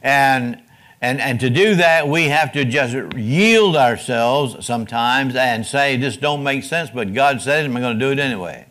and 0.00 0.62
and 1.02 1.20
and 1.20 1.38
to 1.40 1.50
do 1.50 1.74
that, 1.74 2.08
we 2.08 2.28
have 2.28 2.52
to 2.52 2.64
just 2.64 3.14
yield 3.14 3.76
ourselves 3.76 4.64
sometimes 4.64 5.36
and 5.36 5.66
say, 5.66 5.98
"This 5.98 6.16
don't 6.16 6.42
make 6.42 6.64
sense," 6.64 6.88
but 6.88 7.12
God 7.12 7.42
said 7.42 7.66
I'm 7.66 7.72
going 7.74 7.98
to 7.98 8.02
do 8.02 8.10
it 8.10 8.18
anyway. 8.18 8.64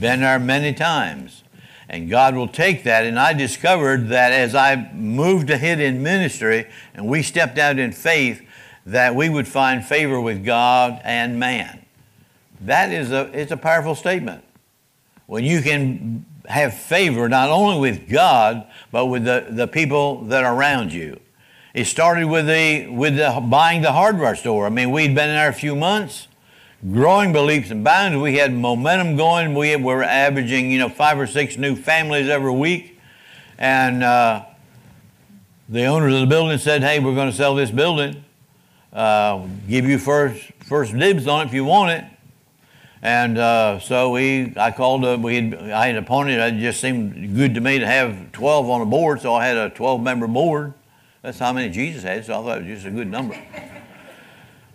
Been 0.00 0.20
there 0.20 0.38
many 0.38 0.72
times. 0.72 1.44
And 1.90 2.08
God 2.08 2.34
will 2.34 2.48
take 2.48 2.84
that. 2.84 3.04
And 3.04 3.18
I 3.18 3.34
discovered 3.34 4.08
that 4.08 4.32
as 4.32 4.54
I 4.54 4.92
moved 4.94 5.50
ahead 5.50 5.78
in 5.78 6.02
ministry 6.02 6.66
and 6.94 7.06
we 7.06 7.22
stepped 7.22 7.58
out 7.58 7.78
in 7.78 7.92
faith, 7.92 8.42
that 8.86 9.14
we 9.14 9.28
would 9.28 9.48
find 9.48 9.84
favor 9.84 10.20
with 10.20 10.42
God 10.42 11.00
and 11.04 11.38
man. 11.38 11.84
That 12.62 12.92
is 12.92 13.10
a, 13.10 13.30
it's 13.38 13.52
a 13.52 13.56
powerful 13.58 13.94
statement. 13.94 14.42
When 15.26 15.44
you 15.44 15.60
can 15.60 16.24
have 16.48 16.74
favor 16.74 17.28
not 17.28 17.50
only 17.50 17.78
with 17.78 18.08
God, 18.08 18.66
but 18.90 19.06
with 19.06 19.24
the, 19.24 19.46
the 19.50 19.66
people 19.66 20.22
that 20.24 20.44
are 20.44 20.54
around 20.54 20.92
you. 20.92 21.20
It 21.74 21.84
started 21.84 22.24
with 22.26 22.46
the, 22.46 22.88
with 22.88 23.16
the 23.16 23.40
buying 23.40 23.82
the 23.82 23.92
hardware 23.92 24.34
store. 24.34 24.66
I 24.66 24.70
mean, 24.70 24.90
we'd 24.90 25.14
been 25.14 25.28
there 25.28 25.48
a 25.48 25.52
few 25.52 25.76
months, 25.76 26.26
growing 26.90 27.32
beliefs 27.32 27.70
and 27.70 27.84
bounds. 27.84 28.16
We 28.16 28.36
had 28.36 28.52
momentum 28.52 29.16
going. 29.16 29.54
We 29.54 29.76
were 29.76 30.02
averaging, 30.02 30.70
you 30.70 30.78
know, 30.78 30.88
five 30.88 31.18
or 31.20 31.26
six 31.26 31.56
new 31.56 31.76
families 31.76 32.28
every 32.28 32.52
week. 32.52 32.98
And 33.58 34.02
uh, 34.02 34.46
the 35.68 35.84
owners 35.84 36.14
of 36.14 36.20
the 36.20 36.26
building 36.26 36.58
said, 36.58 36.82
hey, 36.82 36.98
we're 36.98 37.14
going 37.14 37.30
to 37.30 37.36
sell 37.36 37.54
this 37.54 37.70
building. 37.70 38.24
Uh, 38.92 39.46
give 39.68 39.84
you 39.84 39.98
first, 39.98 40.42
first 40.64 40.96
dibs 40.96 41.26
on 41.26 41.42
it 41.42 41.48
if 41.48 41.54
you 41.54 41.64
want 41.64 41.90
it. 41.90 42.04
And 43.02 43.38
uh, 43.38 43.78
so 43.78 44.10
we, 44.10 44.52
I 44.56 44.72
called, 44.72 45.04
uh, 45.04 45.18
we 45.20 45.36
had, 45.36 45.54
I 45.70 45.86
had 45.86 45.96
appointed, 45.96 46.40
it 46.40 46.58
just 46.60 46.80
seemed 46.80 47.36
good 47.36 47.54
to 47.54 47.60
me 47.60 47.78
to 47.78 47.86
have 47.86 48.32
12 48.32 48.68
on 48.68 48.80
the 48.80 48.86
board, 48.86 49.20
so 49.20 49.34
I 49.34 49.46
had 49.46 49.56
a 49.56 49.70
12 49.70 50.02
member 50.02 50.26
board. 50.26 50.74
That's 51.22 51.38
how 51.38 51.52
many 51.52 51.70
Jesus 51.70 52.02
had, 52.02 52.24
so 52.24 52.40
I 52.40 52.42
thought 52.42 52.58
it 52.58 52.68
was 52.68 52.82
just 52.82 52.86
a 52.86 52.90
good 52.90 53.08
number. 53.08 53.38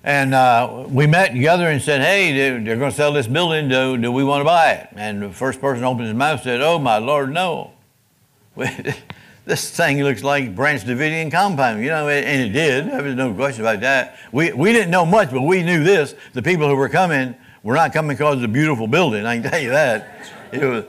And 0.05 0.33
uh, 0.33 0.86
we 0.89 1.07
met 1.07 1.31
together 1.31 1.69
and 1.69 1.81
said, 1.81 2.01
hey, 2.01 2.33
they're, 2.33 2.62
they're 2.62 2.75
going 2.75 2.91
to 2.91 2.95
sell 2.95 3.13
this 3.13 3.25
building. 3.25 3.69
Do, 3.69 3.97
do 3.97 4.12
we 4.12 4.25
want 4.25 4.41
to 4.41 4.45
buy 4.45 4.71
it? 4.71 4.89
And 4.97 5.21
the 5.21 5.29
first 5.29 5.62
person 5.62 5.86
opened 5.86 6.07
his 6.07 6.13
mouth 6.13 6.39
and 6.39 6.43
said, 6.43 6.62
oh, 6.62 6.77
my 6.77 6.97
Lord, 6.97 7.31
no. 7.31 7.71
this 9.45 9.71
thing 9.71 10.03
looks 10.03 10.21
like 10.21 10.53
Branch 10.55 10.83
Davidian 10.83 11.31
compound, 11.31 11.81
you 11.81 11.88
know, 11.88 12.09
and 12.09 12.41
it 12.41 12.49
did. 12.49 12.91
There 12.91 13.01
was 13.01 13.15
no 13.15 13.33
question 13.33 13.62
about 13.62 13.79
that. 13.79 14.17
We, 14.33 14.51
we 14.51 14.73
didn't 14.73 14.91
know 14.91 15.05
much, 15.05 15.31
but 15.31 15.41
we 15.43 15.63
knew 15.63 15.86
this. 15.86 16.15
The 16.33 16.41
people 16.41 16.67
who 16.67 16.75
were 16.75 16.89
coming 16.89 17.36
we're 17.63 17.76
not 17.76 17.93
coming 17.93 18.15
because 18.15 18.36
it's 18.36 18.45
a 18.45 18.49
beautiful 18.49 18.88
building. 18.88 19.26
I 19.26 19.39
can 19.39 19.49
tell 19.49 19.62
you 19.62 19.69
that. 19.69 20.32
It 20.52 20.65
was. 20.65 20.84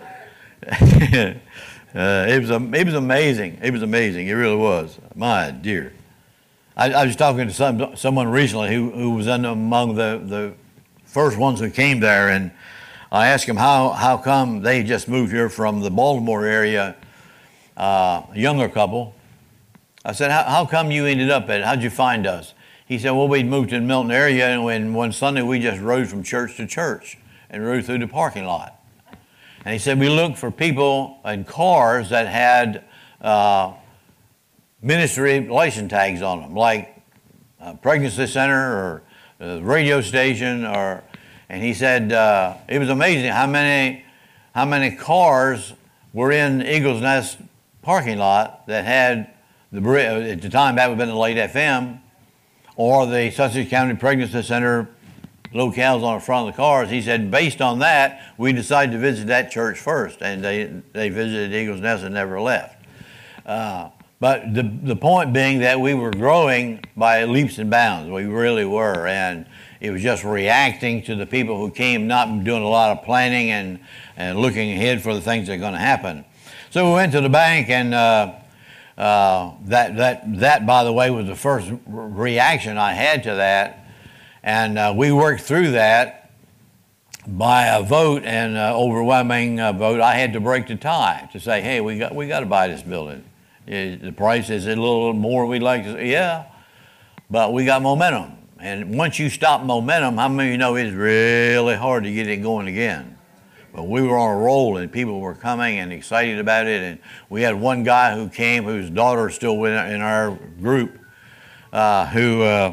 uh, 1.94 2.26
it 2.28 2.40
was 2.40 2.50
it 2.50 2.86
was 2.86 2.94
amazing. 2.94 3.58
It 3.62 3.72
was 3.72 3.82
amazing. 3.82 4.26
It 4.26 4.32
really 4.32 4.56
was. 4.56 4.98
My 5.14 5.52
dear. 5.52 5.92
I, 6.76 6.92
I 6.92 7.06
was 7.06 7.14
talking 7.14 7.46
to 7.46 7.54
some, 7.54 7.96
someone 7.96 8.28
recently 8.28 8.74
who, 8.74 8.90
who 8.90 9.10
was 9.10 9.28
in, 9.28 9.44
among 9.44 9.94
the, 9.94 10.20
the 10.24 10.54
first 11.04 11.38
ones 11.38 11.60
who 11.60 11.70
came 11.70 12.00
there, 12.00 12.30
and 12.30 12.50
I 13.12 13.28
asked 13.28 13.44
him 13.44 13.56
how, 13.56 13.90
how 13.90 14.16
come 14.16 14.60
they 14.60 14.82
just 14.82 15.06
moved 15.06 15.30
here 15.32 15.48
from 15.48 15.82
the 15.82 15.90
Baltimore 15.90 16.44
area, 16.44 16.96
uh, 17.76 18.22
a 18.28 18.34
younger 18.34 18.68
couple. 18.68 19.14
I 20.04 20.12
said, 20.12 20.32
how, 20.32 20.42
how 20.42 20.66
come 20.66 20.90
you 20.90 21.06
ended 21.06 21.30
up 21.30 21.48
at, 21.48 21.62
how'd 21.62 21.80
you 21.80 21.90
find 21.90 22.26
us? 22.26 22.54
He 22.86 22.98
said, 22.98 23.12
well, 23.12 23.28
we'd 23.28 23.46
moved 23.46 23.70
to 23.70 23.76
the 23.76 23.84
Milton 23.84 24.10
area, 24.10 24.48
and 24.48 24.64
when 24.64 24.92
one 24.92 25.12
Sunday 25.12 25.42
we 25.42 25.58
just 25.58 25.80
rode 25.80 26.08
from 26.08 26.22
church 26.22 26.56
to 26.58 26.66
church 26.66 27.18
and 27.48 27.64
rode 27.64 27.84
through 27.84 27.98
the 27.98 28.08
parking 28.08 28.44
lot. 28.44 28.80
And 29.64 29.72
he 29.72 29.78
said, 29.78 29.98
we 29.98 30.10
looked 30.10 30.36
for 30.36 30.50
people 30.50 31.18
and 31.24 31.46
cars 31.46 32.10
that 32.10 32.26
had 32.26 32.84
uh, 33.22 33.72
ministry 34.82 35.40
license 35.48 35.90
tags 35.90 36.20
on 36.20 36.42
them, 36.42 36.54
like 36.54 36.94
pregnancy 37.80 38.26
center 38.26 39.02
or 39.40 39.60
radio 39.60 40.02
station, 40.02 40.66
or, 40.66 41.02
and 41.48 41.62
he 41.62 41.72
said, 41.72 42.12
uh, 42.12 42.54
it 42.68 42.78
was 42.78 42.90
amazing 42.90 43.30
how 43.30 43.46
many, 43.46 44.04
how 44.54 44.66
many 44.66 44.94
cars 44.94 45.72
were 46.12 46.30
in 46.30 46.60
Eagles 46.60 47.00
Nest 47.00 47.38
parking 47.80 48.18
lot 48.18 48.66
that 48.66 48.84
had 48.84 49.30
the, 49.72 49.80
at 50.30 50.42
the 50.42 50.50
time 50.50 50.76
that 50.76 50.88
would 50.88 50.98
have 50.98 50.98
been 50.98 51.08
the 51.08 51.18
late 51.18 51.36
FM, 51.36 52.00
or 52.76 53.06
the 53.06 53.30
Sussex 53.30 53.70
County 53.70 53.94
Pregnancy 53.94 54.42
Center 54.42 54.88
locales 55.52 56.02
on 56.02 56.18
the 56.18 56.20
front 56.20 56.48
of 56.48 56.54
the 56.54 56.56
cars. 56.56 56.90
He 56.90 57.00
said, 57.00 57.30
based 57.30 57.60
on 57.60 57.78
that, 57.78 58.20
we 58.36 58.52
decided 58.52 58.92
to 58.92 58.98
visit 58.98 59.28
that 59.28 59.50
church 59.50 59.78
first, 59.78 60.20
and 60.20 60.42
they, 60.42 60.64
they 60.92 61.08
visited 61.08 61.54
Eagles 61.54 61.80
Nest 61.80 62.02
and 62.02 62.14
never 62.14 62.40
left. 62.40 62.84
Uh, 63.46 63.90
but 64.20 64.54
the, 64.54 64.62
the 64.62 64.96
point 64.96 65.32
being 65.32 65.60
that 65.60 65.78
we 65.80 65.92
were 65.92 66.10
growing 66.10 66.82
by 66.96 67.24
leaps 67.24 67.58
and 67.58 67.70
bounds. 67.70 68.10
We 68.10 68.24
really 68.24 68.64
were. 68.64 69.06
And 69.06 69.44
it 69.80 69.90
was 69.90 70.02
just 70.02 70.24
reacting 70.24 71.02
to 71.02 71.14
the 71.14 71.26
people 71.26 71.58
who 71.58 71.70
came, 71.70 72.06
not 72.06 72.42
doing 72.42 72.62
a 72.62 72.68
lot 72.68 72.96
of 72.96 73.04
planning 73.04 73.50
and, 73.50 73.80
and 74.16 74.38
looking 74.38 74.72
ahead 74.72 75.02
for 75.02 75.12
the 75.12 75.20
things 75.20 75.48
that 75.48 75.54
are 75.54 75.58
going 75.58 75.74
to 75.74 75.78
happen. 75.78 76.24
So 76.70 76.86
we 76.86 76.94
went 76.94 77.12
to 77.12 77.20
the 77.20 77.28
bank 77.28 77.68
and 77.68 77.92
uh, 77.92 78.34
uh, 78.96 79.52
that, 79.64 79.96
that, 79.96 80.38
that, 80.40 80.66
by 80.66 80.84
the 80.84 80.92
way, 80.92 81.10
was 81.10 81.26
the 81.26 81.36
first 81.36 81.70
reaction 81.86 82.78
I 82.78 82.92
had 82.92 83.22
to 83.24 83.34
that. 83.34 83.86
And 84.42 84.78
uh, 84.78 84.94
we 84.96 85.10
worked 85.10 85.42
through 85.42 85.72
that. 85.72 86.30
by 87.26 87.66
a 87.66 87.82
vote 87.82 88.22
and 88.24 88.56
uh, 88.56 88.76
overwhelming 88.78 89.58
uh, 89.60 89.72
vote, 89.72 90.00
I 90.00 90.14
had 90.14 90.32
to 90.34 90.40
break 90.40 90.66
the 90.66 90.76
tie 90.76 91.28
to 91.32 91.40
say, 91.40 91.60
hey, 91.60 91.80
we 91.80 91.98
got, 91.98 92.14
we 92.14 92.28
got 92.28 92.40
to 92.40 92.46
buy 92.46 92.68
this 92.68 92.82
building. 92.82 93.24
The 93.66 94.12
price 94.14 94.50
is 94.50 94.66
a 94.66 94.76
little 94.76 95.14
more 95.14 95.46
we'd 95.46 95.62
like 95.62 95.84
to 95.84 96.04
yeah, 96.04 96.44
but 97.30 97.52
we 97.52 97.64
got 97.64 97.80
momentum. 97.80 98.32
And 98.60 98.96
once 98.98 99.18
you 99.18 99.30
stop 99.30 99.62
momentum, 99.62 100.18
how 100.18 100.28
many 100.28 100.50
of 100.50 100.52
you 100.52 100.58
know 100.58 100.74
it's 100.74 100.94
really 100.94 101.74
hard 101.74 102.04
to 102.04 102.12
get 102.12 102.28
it 102.28 102.42
going 102.42 102.68
again? 102.68 103.13
But 103.74 103.88
we 103.88 104.02
were 104.02 104.16
on 104.16 104.36
a 104.36 104.38
roll 104.38 104.76
and 104.76 104.90
people 104.90 105.20
were 105.20 105.34
coming 105.34 105.80
and 105.80 105.92
excited 105.92 106.38
about 106.38 106.66
it. 106.68 106.80
And 106.80 106.98
we 107.28 107.42
had 107.42 107.56
one 107.56 107.82
guy 107.82 108.14
who 108.14 108.28
came 108.28 108.64
whose 108.64 108.88
daughter 108.88 109.28
is 109.28 109.34
still 109.34 109.64
in 109.64 110.00
our 110.00 110.38
group 110.60 111.00
uh, 111.74 112.06
who 112.06 112.42
uh, 112.42 112.72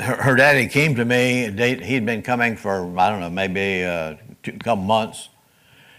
her 0.00 0.36
daddy 0.36 0.68
came 0.68 0.94
to 0.96 1.04
me. 1.04 1.50
He'd 1.82 2.06
been 2.06 2.22
coming 2.22 2.56
for, 2.56 2.98
I 2.98 3.10
don't 3.10 3.20
know, 3.20 3.30
maybe 3.30 3.84
uh, 3.84 4.14
a 4.46 4.52
couple 4.52 4.84
months. 4.84 5.28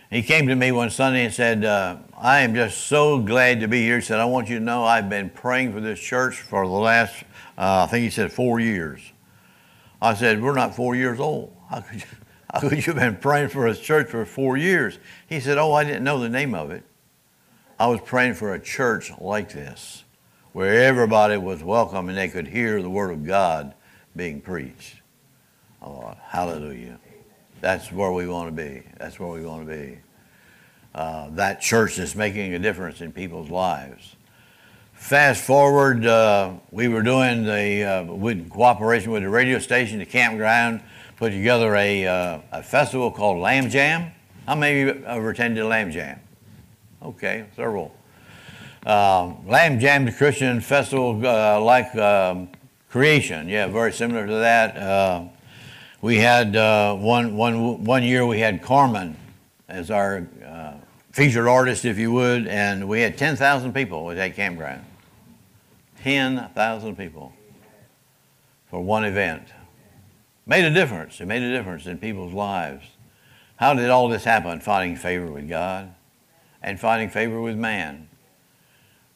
He 0.09 0.23
came 0.23 0.47
to 0.47 0.55
me 0.55 0.71
one 0.71 0.89
Sunday 0.89 1.25
and 1.25 1.33
said, 1.33 1.63
uh, 1.63 1.97
I 2.17 2.39
am 2.39 2.55
just 2.55 2.87
so 2.87 3.19
glad 3.19 3.59
to 3.59 3.67
be 3.67 3.83
here. 3.83 3.99
He 3.99 4.01
said, 4.01 4.19
I 4.19 4.25
want 4.25 4.49
you 4.49 4.57
to 4.57 4.63
know 4.63 4.83
I've 4.83 5.09
been 5.09 5.29
praying 5.29 5.73
for 5.73 5.81
this 5.81 5.99
church 5.99 6.41
for 6.41 6.65
the 6.65 6.71
last, 6.71 7.23
uh, 7.57 7.83
I 7.83 7.87
think 7.87 8.03
he 8.03 8.09
said, 8.09 8.31
four 8.31 8.59
years. 8.59 9.01
I 10.01 10.13
said, 10.13 10.41
We're 10.41 10.55
not 10.55 10.75
four 10.75 10.95
years 10.95 11.19
old. 11.19 11.55
How 11.69 11.81
could, 11.81 12.01
you, 12.01 12.07
you 12.71 12.81
have 12.81 12.95
been 12.95 13.17
praying 13.17 13.49
for 13.49 13.67
a 13.67 13.75
church 13.75 14.09
for 14.09 14.25
four 14.25 14.57
years? 14.57 14.99
He 15.27 15.39
said, 15.39 15.57
Oh, 15.57 15.73
I 15.73 15.83
didn't 15.83 16.03
know 16.03 16.19
the 16.19 16.29
name 16.29 16.53
of 16.53 16.71
it. 16.71 16.83
I 17.79 17.87
was 17.87 17.99
praying 18.01 18.35
for 18.35 18.53
a 18.53 18.59
church 18.59 19.11
like 19.19 19.51
this 19.53 20.03
where 20.53 20.83
everybody 20.83 21.37
was 21.37 21.63
welcome 21.63 22.09
and 22.09 22.17
they 22.17 22.27
could 22.27 22.47
hear 22.47 22.81
the 22.81 22.89
Word 22.89 23.11
of 23.11 23.25
God 23.25 23.75
being 24.15 24.41
preached. 24.41 25.01
Oh, 25.83 26.15
hallelujah. 26.23 26.99
That's 27.61 27.91
where 27.91 28.11
we 28.11 28.27
want 28.27 28.47
to 28.47 28.51
be. 28.51 28.83
That's 28.97 29.19
where 29.19 29.29
we 29.29 29.45
want 29.45 29.67
to 29.67 29.73
be. 29.73 29.99
Uh, 30.95 31.29
that 31.31 31.61
church 31.61 31.99
is 31.99 32.15
making 32.15 32.55
a 32.55 32.59
difference 32.59 33.01
in 33.01 33.11
people's 33.11 33.51
lives. 33.51 34.15
Fast 34.93 35.43
forward, 35.43 36.07
uh, 36.07 36.53
we 36.71 36.87
were 36.87 37.03
doing 37.03 37.43
the, 37.43 37.83
uh, 37.83 38.03
with 38.05 38.49
cooperation 38.49 39.11
with 39.11 39.21
the 39.21 39.29
radio 39.29 39.59
station, 39.59 39.99
the 39.99 40.05
campground, 40.05 40.81
put 41.17 41.31
together 41.31 41.75
a, 41.75 42.05
uh, 42.05 42.39
a 42.51 42.63
festival 42.63 43.11
called 43.11 43.39
Lamb 43.39 43.69
Jam. 43.69 44.11
How 44.47 44.55
many 44.55 44.81
of 44.81 44.97
you 44.97 45.05
ever 45.05 45.31
attended 45.31 45.65
Lamb 45.65 45.91
Jam? 45.91 46.19
Okay, 47.01 47.45
several. 47.55 47.93
Uh, 48.85 49.33
Lamb 49.45 49.79
Jam, 49.79 50.05
the 50.05 50.11
Christian 50.11 50.61
festival 50.61 51.19
uh, 51.25 51.59
like 51.59 51.93
um, 51.95 52.49
creation. 52.89 53.49
Yeah, 53.49 53.67
very 53.67 53.91
similar 53.91 54.27
to 54.27 54.33
that. 54.33 54.77
Uh, 54.77 55.23
we 56.01 56.17
had 56.17 56.55
uh, 56.55 56.95
one, 56.95 57.35
one, 57.35 57.83
one 57.83 58.03
year 58.03 58.25
we 58.25 58.39
had 58.39 58.61
Carmen 58.61 59.17
as 59.67 59.89
our 59.89 60.27
uh, 60.45 60.73
featured 61.11 61.47
artist, 61.47 61.83
if 61.83 61.97
you 61.97 62.11
would, 62.11 62.47
and 62.47 62.87
we 62.87 63.01
had 63.01 63.17
10,000 63.17 63.73
people 63.73 64.11
at 64.11 64.17
that 64.17 64.35
campground. 64.35 64.85
10,000 66.03 66.95
people 66.95 67.33
for 68.69 68.79
one 68.79 69.03
event. 69.03 69.47
Made 70.47 70.63
a 70.63 70.73
difference. 70.73 71.19
It 71.19 71.25
made 71.25 71.43
a 71.43 71.51
difference 71.51 71.85
in 71.85 71.97
people's 71.97 72.33
lives. 72.33 72.85
How 73.57 73.73
did 73.73 73.89
all 73.89 74.07
this 74.07 74.23
happen? 74.23 74.61
Finding 74.61 74.95
favor 74.95 75.29
with 75.29 75.49
God 75.49 75.93
and 76.61 76.79
finding 76.79 77.09
favor 77.09 77.41
with 77.41 77.55
man. 77.55 78.07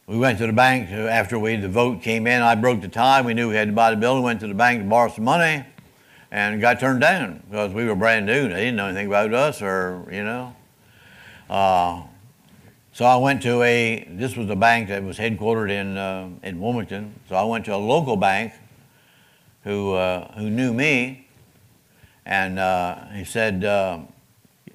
We 0.06 0.18
went 0.18 0.38
to 0.38 0.46
the 0.46 0.52
bank 0.52 0.90
after 0.90 1.38
we 1.38 1.56
the 1.56 1.68
vote 1.68 2.02
came 2.02 2.26
in. 2.26 2.42
I 2.42 2.54
broke 2.54 2.80
the 2.80 2.88
tie. 2.88 3.22
We 3.22 3.34
knew 3.34 3.48
we 3.48 3.54
had 3.54 3.68
to 3.68 3.74
buy 3.74 3.90
the 3.90 3.96
building. 3.96 4.22
Went 4.22 4.40
to 4.40 4.46
the 4.46 4.54
bank 4.54 4.82
to 4.82 4.88
borrow 4.88 5.10
some 5.10 5.24
money, 5.24 5.64
and 6.30 6.60
got 6.60 6.80
turned 6.80 7.00
down 7.00 7.42
because 7.48 7.72
we 7.72 7.84
were 7.86 7.94
brand 7.94 8.26
new. 8.26 8.48
They 8.48 8.64
didn't 8.64 8.76
know 8.76 8.86
anything 8.86 9.06
about 9.06 9.32
us, 9.32 9.62
or 9.62 10.06
you 10.10 10.24
know. 10.24 10.56
Uh, 11.48 12.02
so 12.92 13.04
I 13.04 13.16
went 13.16 13.42
to 13.42 13.62
a. 13.62 14.06
This 14.10 14.36
was 14.36 14.50
a 14.50 14.56
bank 14.56 14.88
that 14.88 15.02
was 15.04 15.18
headquartered 15.18 15.70
in 15.70 15.96
uh, 15.96 16.30
in 16.42 16.60
Wilmington. 16.60 17.14
So 17.28 17.36
I 17.36 17.44
went 17.44 17.64
to 17.66 17.74
a 17.74 17.78
local 17.78 18.16
bank, 18.16 18.52
who 19.64 19.92
uh, 19.92 20.32
who 20.34 20.50
knew 20.50 20.72
me, 20.72 21.28
and 22.24 22.58
uh, 22.58 23.06
he 23.08 23.24
said. 23.24 23.64
Uh, 23.64 24.00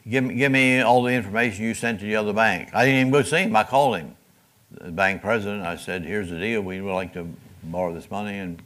give 0.09 0.23
me, 0.23 0.35
give 0.35 0.51
me 0.51 0.81
all 0.81 1.03
the 1.03 1.11
information 1.11 1.65
you 1.65 1.73
sent 1.73 1.99
to 1.99 2.05
the 2.05 2.15
other 2.15 2.33
bank. 2.33 2.69
I 2.73 2.85
didn't 2.85 3.01
even 3.01 3.11
go 3.11 3.21
see 3.23 3.37
him. 3.37 3.55
I 3.55 3.63
called 3.63 3.97
him 3.97 4.15
the 4.71 4.91
bank 4.91 5.21
president. 5.21 5.63
I 5.63 5.75
said, 5.75 6.03
here's 6.03 6.29
the 6.29 6.39
deal. 6.39 6.61
We 6.61 6.81
would 6.81 6.93
like 6.93 7.13
to 7.13 7.27
borrow 7.63 7.93
this 7.93 8.09
money. 8.09 8.37
And 8.37 8.61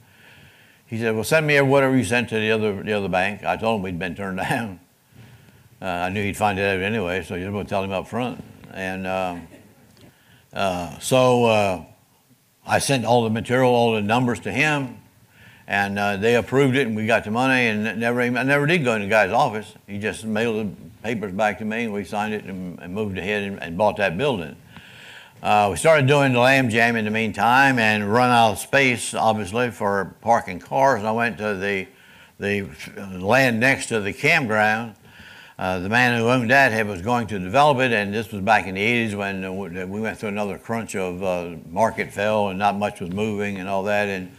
he 0.88 0.99
said, 0.99 1.15
well, 1.15 1.23
send 1.23 1.47
me 1.47 1.60
whatever 1.62 1.95
you 1.95 2.03
sent 2.03 2.29
to 2.29 2.39
the 2.39 2.51
other, 2.51 2.84
the 2.84 2.93
other 2.93 3.10
bank. 3.10 3.43
I 3.43 3.57
told 3.57 3.79
him 3.79 3.84
we'd 3.84 3.99
been 3.99 4.15
turned 4.15 4.38
down. 4.49 4.79
Uh, 5.81 5.86
I 5.86 6.10
knew 6.10 6.23
he'd 6.23 6.38
find 6.38 6.60
it 6.60 6.63
out 6.63 6.84
anyway, 6.84 7.23
so 7.23 7.36
you 7.36 7.49
going 7.51 7.65
to 7.65 7.69
tell 7.69 7.84
him 7.84 7.91
up 7.91 8.07
front. 8.07 8.43
And 8.71 9.07
uh, 9.07 9.38
uh, 10.53 10.99
so 10.99 11.86
I 12.65 12.79
sent 12.79 13.05
all 13.05 13.23
the 13.23 13.29
material, 13.29 13.71
all 13.71 13.93
the 13.93 14.01
numbers 14.01 14.39
to 14.41 14.51
him, 14.51 15.00
and 15.71 15.97
uh, 15.97 16.17
they 16.17 16.36
approved 16.36 16.75
it, 16.75 16.86
and 16.86 16.97
we 16.97 17.05
got 17.05 17.23
the 17.23 17.31
money. 17.31 17.67
And 17.67 17.97
never, 17.97 18.19
I 18.19 18.27
never 18.27 18.67
did 18.67 18.84
go 18.84 18.93
in 18.95 19.03
the 19.03 19.07
guy's 19.07 19.31
office. 19.31 19.73
He 19.88 19.99
just 19.99 20.25
mailed 20.25 20.67
the 20.67 20.69
papers 21.01 21.31
back 21.31 21.60
to 21.60 21.65
me, 21.65 21.86
and 21.86 21.93
we 21.93 22.03
signed 22.03 22.34
it 22.34 22.43
and, 22.43 22.77
and 22.81 22.93
moved 22.93 23.17
ahead 23.17 23.43
and, 23.43 23.63
and 23.63 23.77
bought 23.77 23.95
that 23.95 24.17
building. 24.17 24.57
Uh, 25.41 25.69
we 25.71 25.77
started 25.77 26.07
doing 26.07 26.34
the 26.34 26.39
lamb 26.39 26.69
jam 26.69 26.97
in 26.97 27.05
the 27.05 27.12
meantime 27.12 27.79
and 27.79 28.12
run 28.12 28.29
out 28.29 28.51
of 28.51 28.60
space, 28.60 29.13
obviously, 29.13 29.71
for 29.71 30.13
parking 30.19 30.60
cars. 30.60 30.99
And 30.99 31.07
I 31.07 31.13
went 31.13 31.38
to 31.38 31.55
the, 31.55 31.88
the 32.38 32.69
land 33.17 33.62
next 33.62 33.86
to 33.88 34.01
the 34.01 34.12
campground. 34.12 34.95
Uh, 35.57 35.79
the 35.79 35.88
man 35.88 36.19
who 36.19 36.27
owned 36.27 36.51
that 36.51 36.73
had, 36.73 36.86
was 36.86 37.01
going 37.01 37.27
to 37.27 37.39
develop 37.39 37.77
it, 37.77 37.93
and 37.93 38.13
this 38.13 38.29
was 38.34 38.41
back 38.41 38.67
in 38.67 38.75
the 38.75 38.81
80s 38.81 39.15
when 39.15 39.45
uh, 39.45 39.88
we 39.88 40.01
went 40.01 40.17
through 40.17 40.29
another 40.29 40.57
crunch 40.57 40.97
of 40.97 41.23
uh, 41.23 41.55
market 41.69 42.12
fell 42.12 42.49
and 42.49 42.60
not 42.60 42.75
much 42.75 42.99
was 42.99 43.12
moving 43.12 43.55
and 43.57 43.69
all 43.69 43.84
that. 43.84 44.10
And 44.10 44.34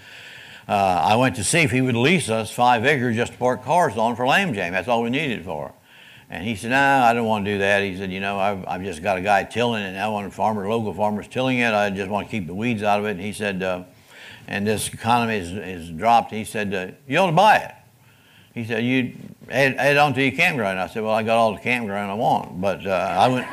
uh, 0.69 0.73
I 0.73 1.17
went 1.17 1.37
to 1.37 1.45
see 1.45 1.61
if 1.61 1.71
he 1.71 1.81
would 1.81 1.97
lease 1.97 2.29
us 2.29 2.51
five 2.51 2.85
acres 2.85 3.17
just 3.17 3.33
to 3.33 3.39
park 3.39 3.65
cars 3.65 3.97
on 3.97 4.17
for 4.17 4.27
lamb 4.27 4.55
jam. 4.55 4.73
That's 4.73 4.89
all 4.89 5.03
we 5.03 5.11
needed 5.11 5.45
for. 5.45 5.73
And 6.31 6.45
he 6.45 6.57
said, 6.57 6.71
no, 6.71 6.79
I 6.79 7.13
don't 7.13 7.27
want 7.27 7.45
to 7.45 7.53
do 7.53 7.59
that. 7.59 7.83
He 7.83 7.95
said, 7.95 8.11
you 8.11 8.21
know, 8.21 8.39
I've, 8.39 8.67
I've 8.67 8.83
just 8.83 9.03
got 9.03 9.19
a 9.19 9.21
guy 9.21 9.45
tilling 9.45 9.83
it. 9.83 9.99
I 9.99 10.09
want 10.09 10.27
a 10.27 10.31
farmer, 10.31 10.67
local 10.67 10.95
farmers 10.95 11.29
tilling 11.29 11.59
it. 11.59 11.75
I 11.75 11.91
just 11.91 12.09
want 12.09 12.27
to 12.27 12.31
keep 12.31 12.47
the 12.47 12.55
weeds 12.55 12.83
out 12.83 13.01
of 13.01 13.05
it. 13.05 13.11
And 13.11 13.21
he 13.21 13.35
said, 13.35 13.63
uh, 13.63 13.85
and 14.49 14.67
this 14.67 14.89
economy 14.89 15.37
is, 15.37 15.53
is 15.53 15.91
dropped. 15.91 16.31
He 16.31 16.45
said, 16.45 16.73
uh, 16.73 16.93
you 17.07 17.19
ought 17.19 17.27
to 17.27 17.33
buy 17.33 17.59
it. 17.59 17.75
He 18.55 18.65
said, 18.65 18.85
you 18.85 19.13
add, 19.51 19.77
add 19.77 19.97
on 19.99 20.15
to 20.15 20.23
your 20.23 20.33
campground. 20.33 20.79
I 20.79 20.87
said, 20.87 21.03
well, 21.03 21.13
I 21.13 21.23
got 21.23 21.37
all 21.37 21.55
the 21.55 21.61
campground 21.61 22.11
I 22.11 22.15
want, 22.15 22.61
but 22.61 22.87
uh, 22.87 22.91
I, 22.91 23.29
wouldn't, 23.29 23.49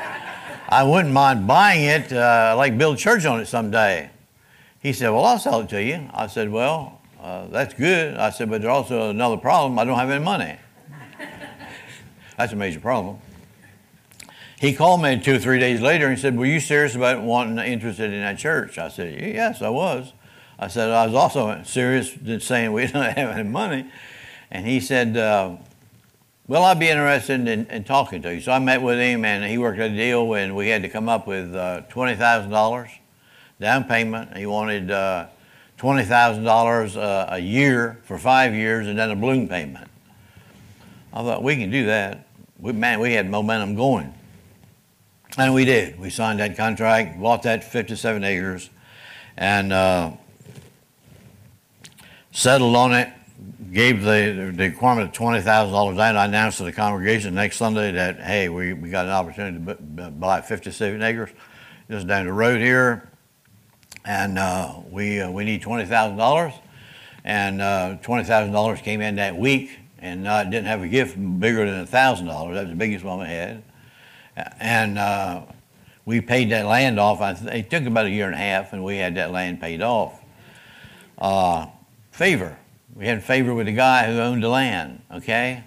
I 0.69 0.83
wouldn't 0.83 1.13
mind 1.13 1.47
buying 1.47 1.83
it, 1.83 2.13
uh, 2.13 2.53
like 2.57 2.77
build 2.77 2.95
a 2.95 2.99
church 2.99 3.25
on 3.25 3.41
it 3.41 3.47
someday. 3.47 4.09
He 4.81 4.93
said, 4.93 5.09
well, 5.09 5.25
I'll 5.25 5.39
sell 5.39 5.61
it 5.61 5.69
to 5.69 5.83
you. 5.83 6.09
I 6.13 6.27
said, 6.27 6.49
well, 6.49 6.98
uh, 7.21 7.47
that's 7.47 7.73
good. 7.73 8.15
I 8.15 8.29
said, 8.29 8.49
but 8.49 8.61
there's 8.61 8.71
also 8.71 9.09
another 9.09 9.37
problem. 9.37 9.77
I 9.77 9.83
don't 9.83 9.97
have 9.97 10.09
any 10.09 10.23
money. 10.23 10.57
That's 12.37 12.53
a 12.53 12.55
major 12.55 12.79
problem. 12.79 13.19
He 14.59 14.73
called 14.73 15.01
me 15.01 15.19
two 15.19 15.35
or 15.35 15.39
three 15.39 15.59
days 15.59 15.81
later 15.81 16.07
and 16.07 16.17
said, 16.17 16.37
Were 16.37 16.45
you 16.45 16.59
serious 16.59 16.95
about 16.95 17.21
wanting 17.21 17.57
interested 17.59 18.13
in 18.13 18.21
that 18.21 18.37
church? 18.37 18.77
I 18.77 18.89
said, 18.89 19.19
Yes, 19.19 19.61
I 19.61 19.69
was. 19.69 20.13
I 20.57 20.67
said, 20.67 20.89
I 20.89 21.05
was 21.05 21.15
also 21.15 21.61
serious 21.63 22.15
in 22.17 22.39
saying 22.39 22.73
we 22.73 22.87
don't 22.91 23.03
have 23.03 23.37
any 23.37 23.47
money. 23.47 23.89
And 24.51 24.65
he 24.65 24.79
said, 24.79 25.15
uh, 25.15 25.55
Well, 26.47 26.63
I'd 26.63 26.79
be 26.79 26.89
interested 26.89 27.47
in, 27.47 27.67
in, 27.67 27.83
talking 27.85 28.21
to 28.21 28.33
you. 28.33 28.41
So 28.41 28.51
I 28.51 28.59
met 28.59 28.81
with 28.81 28.99
him 28.99 29.23
and 29.23 29.49
he 29.49 29.57
worked 29.57 29.79
out 29.79 29.91
a 29.91 29.95
deal 29.95 30.33
and 30.33 30.55
we 30.55 30.69
had 30.69 30.83
to 30.83 30.89
come 30.89 31.07
up 31.07 31.27
with 31.27 31.55
uh, 31.55 31.83
$20,000 31.89 32.89
down 33.61 33.83
payment. 33.85 34.35
He 34.35 34.45
wanted 34.45 34.91
uh, 34.91 35.27
$20,000 35.79 36.97
uh, 36.97 37.25
a 37.29 37.39
year 37.39 37.99
for 38.03 38.17
five 38.17 38.53
years 38.53 38.87
and 38.87 38.99
then 38.99 39.11
a 39.11 39.15
balloon 39.15 39.47
payment. 39.47 39.87
I 41.13 41.23
thought, 41.23 41.41
we 41.41 41.55
can 41.55 41.71
do 41.71 41.85
that 41.87 42.29
we, 42.59 42.73
man, 42.73 42.99
we 42.99 43.13
had 43.13 43.29
momentum 43.29 43.75
going. 43.75 44.13
And 45.37 45.53
we 45.53 45.63
did. 45.63 45.99
We 45.99 46.09
signed 46.09 46.39
that 46.39 46.57
contract, 46.57 47.19
bought 47.19 47.43
that 47.43 47.63
57 47.63 48.23
acres, 48.23 48.69
and 49.37 49.71
uh, 49.71 50.11
settled 52.31 52.75
on 52.75 52.93
it. 52.93 53.09
Gave 53.71 54.01
the, 54.01 54.51
the 54.55 54.69
requirement 54.69 55.09
of 55.09 55.15
$20,000 55.15 55.95
down. 55.95 56.17
I 56.17 56.25
announced 56.25 56.57
to 56.57 56.63
the 56.63 56.71
congregation 56.71 57.35
next 57.35 57.57
Sunday 57.57 57.91
that, 57.91 58.19
hey, 58.19 58.49
we, 58.49 58.73
we 58.73 58.89
got 58.89 59.05
an 59.05 59.11
opportunity 59.11 59.63
to 59.63 60.09
buy 60.09 60.41
57 60.41 61.01
acres 61.03 61.29
just 61.89 62.07
down 62.07 62.25
the 62.25 62.33
road 62.33 62.59
here. 62.59 63.07
And 64.09 64.39
uh, 64.39 64.73
we, 64.89 65.21
uh, 65.21 65.29
we 65.29 65.45
need 65.45 65.61
$20,000. 65.61 66.53
And 67.23 67.61
uh, 67.61 67.97
$20,000 68.01 68.81
came 68.81 69.01
in 69.01 69.17
that 69.17 69.37
week 69.37 69.69
and 69.99 70.27
I 70.27 70.45
didn't 70.45 70.65
have 70.65 70.81
a 70.81 70.87
gift 70.87 71.15
bigger 71.39 71.69
than 71.69 71.85
$1,000. 71.85 72.25
That 72.25 72.61
was 72.61 72.69
the 72.69 72.75
biggest 72.75 73.05
one 73.05 73.19
I 73.19 73.27
had. 73.27 73.63
And 74.59 74.97
uh, 74.97 75.43
we 76.05 76.21
paid 76.21 76.49
that 76.49 76.65
land 76.65 76.99
off. 76.99 77.21
it 77.21 77.69
took 77.69 77.85
about 77.85 78.07
a 78.07 78.09
year 78.09 78.25
and 78.25 78.33
a 78.33 78.39
half, 78.39 78.73
and 78.73 78.83
we 78.83 78.97
had 78.97 79.13
that 79.13 79.29
land 79.29 79.61
paid 79.61 79.83
off. 79.83 80.19
Uh, 81.19 81.67
favor. 82.09 82.57
We 82.95 83.05
had 83.05 83.23
favor 83.23 83.53
with 83.53 83.67
the 83.67 83.73
guy 83.73 84.11
who 84.11 84.17
owned 84.17 84.41
the 84.41 84.49
land, 84.49 85.03
okay? 85.11 85.65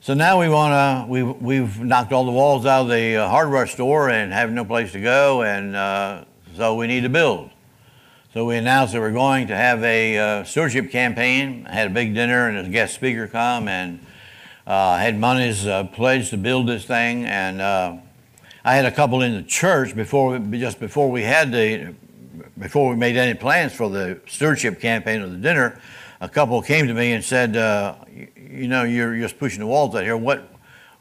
so 0.00 0.14
now 0.14 0.40
we 0.40 0.48
want 0.48 0.72
to, 0.72 1.08
we've, 1.08 1.36
we've 1.40 1.80
knocked 1.80 2.12
all 2.12 2.24
the 2.24 2.32
walls 2.32 2.66
out 2.66 2.82
of 2.82 2.88
the 2.88 3.16
uh, 3.16 3.28
hardware 3.28 3.68
store 3.68 4.10
and 4.10 4.32
have 4.32 4.50
no 4.50 4.64
place 4.64 4.90
to 4.92 5.00
go, 5.00 5.42
and 5.42 5.76
uh, 5.76 6.24
so 6.56 6.74
we 6.74 6.88
need 6.88 7.02
to 7.02 7.08
build. 7.08 7.50
So 8.34 8.44
we 8.44 8.56
announced 8.56 8.92
that 8.92 9.00
we're 9.00 9.10
going 9.10 9.46
to 9.46 9.56
have 9.56 9.82
a 9.82 10.18
uh, 10.18 10.44
stewardship 10.44 10.90
campaign. 10.90 11.64
Had 11.64 11.86
a 11.86 11.94
big 11.94 12.12
dinner 12.12 12.46
and 12.46 12.58
a 12.58 12.68
guest 12.68 12.94
speaker 12.94 13.26
come, 13.26 13.68
and 13.68 14.04
uh, 14.66 14.98
had 14.98 15.18
monies 15.18 15.66
uh, 15.66 15.84
pledged 15.84 16.28
to 16.30 16.36
build 16.36 16.68
this 16.68 16.84
thing. 16.84 17.24
And 17.24 17.62
uh, 17.62 17.96
I 18.66 18.74
had 18.74 18.84
a 18.84 18.90
couple 18.90 19.22
in 19.22 19.32
the 19.32 19.42
church 19.42 19.96
before, 19.96 20.38
just 20.38 20.78
before 20.78 21.10
we 21.10 21.22
had 21.22 21.50
the, 21.52 21.94
before 22.58 22.90
we 22.90 22.96
made 22.96 23.16
any 23.16 23.32
plans 23.32 23.72
for 23.72 23.88
the 23.88 24.20
stewardship 24.26 24.78
campaign 24.78 25.22
or 25.22 25.28
the 25.28 25.38
dinner. 25.38 25.80
A 26.20 26.28
couple 26.28 26.60
came 26.60 26.86
to 26.86 26.92
me 26.92 27.12
and 27.12 27.24
said, 27.24 27.54
you 28.36 28.68
know, 28.68 28.82
you're 28.82 29.16
just 29.16 29.38
pushing 29.38 29.60
the 29.60 29.66
walls 29.66 29.94
out 29.94 30.02
here. 30.02 30.18
What, 30.18 30.46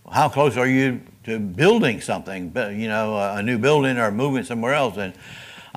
how 0.10 0.30
close 0.30 0.56
are 0.56 0.68
you 0.68 1.02
to 1.26 1.40
building 1.40 2.00
something? 2.00 2.54
You 2.56 2.88
know, 2.88 3.20
a 3.20 3.44
new 3.44 3.58
building 3.58 3.98
or 3.98 4.12
moving 4.12 4.46
somewhere 4.46 4.76
else? 4.76 4.96
And 4.96 5.14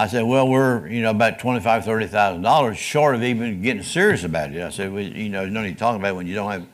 I 0.01 0.07
said, 0.07 0.23
well, 0.23 0.49
we're 0.49 0.89
you 0.89 1.03
know 1.03 1.11
about 1.11 1.41
twenty-five, 1.41 1.85
thirty 1.85 2.07
thousand 2.07 2.41
dollars 2.41 2.79
short 2.79 3.15
of 3.15 3.23
even 3.23 3.61
getting 3.61 3.83
serious 3.83 4.25
about 4.25 4.51
it. 4.51 4.63
I 4.63 4.71
said, 4.71 4.91
well, 4.95 5.03
you 5.03 5.29
know, 5.29 5.41
there's 5.41 5.53
no 5.53 5.61
need 5.61 5.77
talking 5.77 6.01
about 6.01 6.13
it 6.13 6.17
when 6.17 6.27
you 6.27 6.35
don't 6.35 6.51
have 6.51 6.67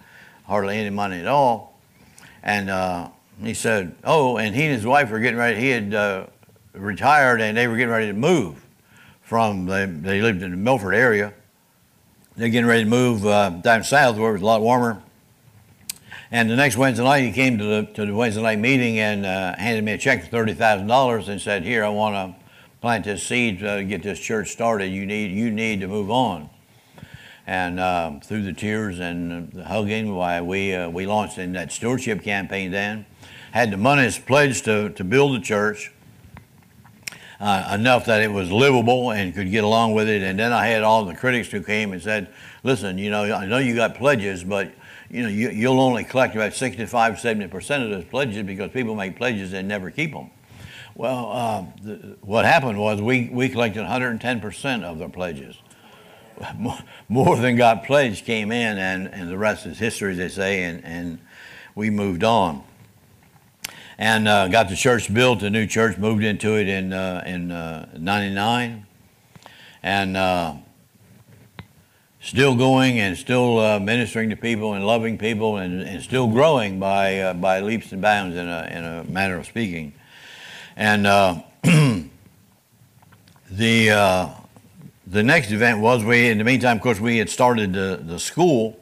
hardly 0.44 0.76
any 0.76 0.90
money 0.90 1.18
at 1.18 1.26
all. 1.26 1.76
And 2.44 2.70
uh, 2.70 3.08
he 3.42 3.52
said, 3.52 3.96
oh, 4.04 4.36
and 4.36 4.54
he 4.54 4.62
and 4.62 4.72
his 4.72 4.86
wife 4.86 5.10
were 5.10 5.18
getting 5.18 5.40
ready. 5.40 5.58
He 5.58 5.70
had 5.70 5.92
uh, 5.92 6.26
retired, 6.72 7.40
and 7.40 7.56
they 7.56 7.66
were 7.66 7.76
getting 7.76 7.90
ready 7.90 8.06
to 8.06 8.12
move 8.12 8.64
from. 9.22 9.66
They, 9.66 9.86
they 9.86 10.22
lived 10.22 10.44
in 10.44 10.52
the 10.52 10.56
Milford 10.56 10.94
area, 10.94 11.34
they're 12.36 12.48
getting 12.48 12.68
ready 12.68 12.84
to 12.84 12.88
move 12.88 13.26
uh, 13.26 13.50
down 13.50 13.82
south 13.82 14.18
where 14.18 14.30
it 14.30 14.34
was 14.34 14.42
a 14.42 14.46
lot 14.46 14.60
warmer. 14.60 15.02
And 16.30 16.48
the 16.48 16.54
next 16.54 16.76
Wednesday 16.76 17.02
night, 17.02 17.24
he 17.24 17.32
came 17.32 17.58
to 17.58 17.64
the, 17.64 17.92
to 17.94 18.06
the 18.06 18.14
Wednesday 18.14 18.42
night 18.42 18.60
meeting 18.60 19.00
and 19.00 19.26
uh, 19.26 19.56
handed 19.56 19.82
me 19.82 19.94
a 19.94 19.98
check 19.98 20.22
for 20.22 20.30
$30,000 20.30 21.26
and 21.26 21.40
said, 21.40 21.64
Here, 21.64 21.84
I 21.84 21.88
want 21.88 22.14
to 22.14 22.45
plant 22.86 23.04
this 23.04 23.24
seed 23.24 23.58
to 23.58 23.82
get 23.82 24.00
this 24.04 24.20
church 24.20 24.52
started. 24.52 24.86
You 24.86 25.06
need, 25.06 25.32
you 25.32 25.50
need 25.50 25.80
to 25.80 25.88
move 25.88 26.08
on. 26.08 26.48
And 27.44 27.80
uh, 27.80 28.20
through 28.22 28.44
the 28.44 28.52
tears 28.52 29.00
and 29.00 29.50
the 29.50 29.64
hugging, 29.64 30.14
why 30.14 30.40
we, 30.40 30.72
uh, 30.72 30.88
we 30.88 31.04
launched 31.04 31.36
in 31.36 31.52
that 31.54 31.72
stewardship 31.72 32.22
campaign 32.22 32.70
then. 32.70 33.04
Had 33.50 33.72
the 33.72 33.76
monies 33.76 34.20
pledged 34.20 34.66
to, 34.66 34.90
to 34.90 35.02
build 35.02 35.34
the 35.34 35.40
church 35.40 35.92
uh, 37.40 37.72
enough 37.74 38.06
that 38.06 38.22
it 38.22 38.30
was 38.30 38.52
livable 38.52 39.10
and 39.10 39.34
could 39.34 39.50
get 39.50 39.64
along 39.64 39.94
with 39.94 40.08
it. 40.08 40.22
And 40.22 40.38
then 40.38 40.52
I 40.52 40.68
had 40.68 40.84
all 40.84 41.04
the 41.04 41.14
critics 41.16 41.48
who 41.50 41.64
came 41.64 41.92
and 41.92 42.00
said, 42.00 42.28
listen, 42.62 42.98
you 42.98 43.10
know, 43.10 43.24
I 43.34 43.46
know 43.46 43.58
you 43.58 43.74
got 43.74 43.96
pledges, 43.96 44.44
but 44.44 44.70
you 45.10 45.24
know, 45.24 45.28
you, 45.28 45.68
will 45.68 45.80
only 45.80 46.04
collect 46.04 46.36
about 46.36 46.54
65, 46.54 47.14
70% 47.14 47.82
of 47.82 47.90
those 47.90 48.04
pledges 48.04 48.44
because 48.44 48.70
people 48.70 48.94
make 48.94 49.16
pledges 49.16 49.54
and 49.54 49.66
never 49.66 49.90
keep 49.90 50.12
them. 50.12 50.30
Well, 50.96 51.30
uh, 51.30 51.64
the, 51.82 52.16
what 52.22 52.46
happened 52.46 52.78
was 52.78 53.02
we, 53.02 53.28
we 53.30 53.50
collected 53.50 53.84
110% 53.84 54.82
of 54.82 54.98
the 54.98 55.08
pledges. 55.08 55.56
More 57.08 57.36
than 57.36 57.56
got 57.56 57.84
pledged 57.84 58.24
came 58.24 58.50
in, 58.50 58.78
and, 58.78 59.06
and 59.08 59.28
the 59.28 59.38
rest 59.38 59.66
is 59.66 59.78
history, 59.78 60.14
they 60.14 60.28
say, 60.28 60.64
and, 60.64 60.84
and 60.84 61.18
we 61.74 61.90
moved 61.90 62.24
on 62.24 62.64
and 63.98 64.28
uh, 64.28 64.48
got 64.48 64.68
the 64.68 64.76
church 64.76 65.12
built. 65.12 65.42
A 65.42 65.50
new 65.50 65.66
church 65.66 65.98
moved 65.98 66.24
into 66.24 66.58
it 66.58 66.68
in 66.68 66.92
uh, 66.92 67.22
in 67.26 67.48
'99, 67.48 68.72
uh, 68.72 69.48
and 69.82 70.16
uh, 70.16 70.54
still 72.20 72.54
going 72.54 72.98
and 72.98 73.16
still 73.16 73.58
uh, 73.58 73.78
ministering 73.78 74.30
to 74.30 74.36
people 74.36 74.74
and 74.74 74.86
loving 74.86 75.16
people 75.16 75.56
and, 75.58 75.82
and 75.82 76.02
still 76.02 76.28
growing 76.28 76.78
by 76.78 77.32
by 77.34 77.60
leaps 77.60 77.92
and 77.92 78.02
bounds 78.02 78.36
in 78.36 78.48
a 78.48 78.68
in 78.70 78.84
a 78.84 79.04
manner 79.04 79.38
of 79.38 79.46
speaking, 79.46 79.92
and 80.76 81.04
the. 83.50 84.36
the 85.08 85.22
next 85.22 85.52
event 85.52 85.78
was 85.80 86.04
we, 86.04 86.28
in 86.28 86.38
the 86.38 86.44
meantime, 86.44 86.76
of 86.76 86.82
course, 86.82 86.98
we 86.98 87.18
had 87.18 87.30
started 87.30 87.72
the, 87.72 88.00
the 88.02 88.18
school, 88.18 88.76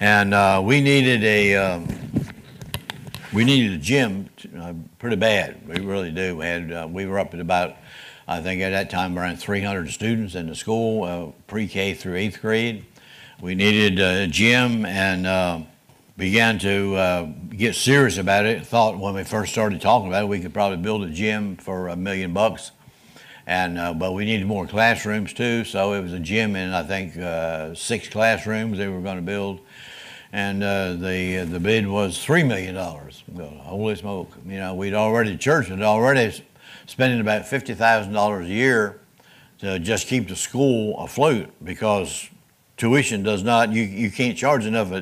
and 0.00 0.66
we 0.66 0.80
needed 0.80 1.22
a, 1.22 1.54
um, 1.56 1.88
we 3.32 3.44
needed 3.44 3.72
a 3.74 3.78
gym 3.78 4.28
uh, 4.58 4.72
pretty 4.98 5.16
bad. 5.16 5.66
We 5.68 5.80
really 5.80 6.10
do. 6.10 6.36
We 6.36 6.44
had 6.44 6.72
uh, 6.72 6.88
we 6.90 7.06
were 7.06 7.18
up 7.18 7.34
at 7.34 7.40
about 7.40 7.76
I 8.28 8.40
think 8.40 8.60
at 8.62 8.70
that 8.70 8.90
time 8.90 9.18
around 9.18 9.36
300 9.36 9.90
students 9.90 10.34
in 10.34 10.46
the 10.46 10.54
school, 10.54 11.04
uh, 11.04 11.32
pre-K 11.46 11.94
through 11.94 12.16
eighth 12.16 12.40
grade. 12.40 12.84
We 13.40 13.54
needed 13.54 14.00
a 14.00 14.26
gym 14.26 14.84
and 14.84 15.26
uh, 15.26 15.60
began 16.16 16.58
to 16.60 16.94
uh, 16.96 17.22
get 17.50 17.74
serious 17.74 18.18
about 18.18 18.46
it. 18.46 18.66
Thought 18.66 18.98
when 18.98 19.14
we 19.14 19.24
first 19.24 19.52
started 19.52 19.80
talking 19.80 20.08
about 20.08 20.24
it, 20.24 20.28
we 20.28 20.40
could 20.40 20.54
probably 20.54 20.78
build 20.78 21.02
a 21.02 21.10
gym 21.10 21.56
for 21.56 21.88
a 21.88 21.96
million 21.96 22.32
bucks. 22.32 22.72
And 23.46 23.78
uh, 23.78 23.94
but 23.94 24.12
we 24.12 24.24
needed 24.24 24.46
more 24.46 24.66
classrooms 24.66 25.32
too, 25.32 25.64
so 25.64 25.92
it 25.92 26.00
was 26.00 26.12
a 26.12 26.18
gym 26.18 26.56
in 26.56 26.72
I 26.72 26.82
think 26.82 27.76
six 27.76 28.08
classrooms 28.08 28.78
they 28.78 28.88
were 28.88 29.00
going 29.00 29.16
to 29.16 29.22
build 29.22 29.60
and 30.32 30.62
uh, 30.62 30.92
the 30.92 31.46
the 31.48 31.60
bid 31.60 31.86
was 31.86 32.22
three 32.22 32.42
million 32.42 32.74
dollars. 32.74 33.24
Holy 33.34 33.94
smoke! 33.96 34.32
You 34.46 34.58
know, 34.58 34.74
we'd 34.74 34.94
already 34.94 35.32
the 35.32 35.38
church 35.38 35.68
had 35.68 35.80
already 35.80 36.44
spending 36.86 37.20
about 37.20 37.46
fifty 37.46 37.74
thousand 37.74 38.12
dollars 38.12 38.46
a 38.46 38.52
year 38.52 39.00
to 39.60 39.78
just 39.78 40.06
keep 40.06 40.28
the 40.28 40.36
school 40.36 40.98
afloat 40.98 41.48
because 41.64 42.28
tuition 42.76 43.22
does 43.22 43.42
not 43.42 43.72
you 43.72 43.82
you 43.82 44.10
can't 44.10 44.36
charge 44.36 44.66
enough. 44.66 44.92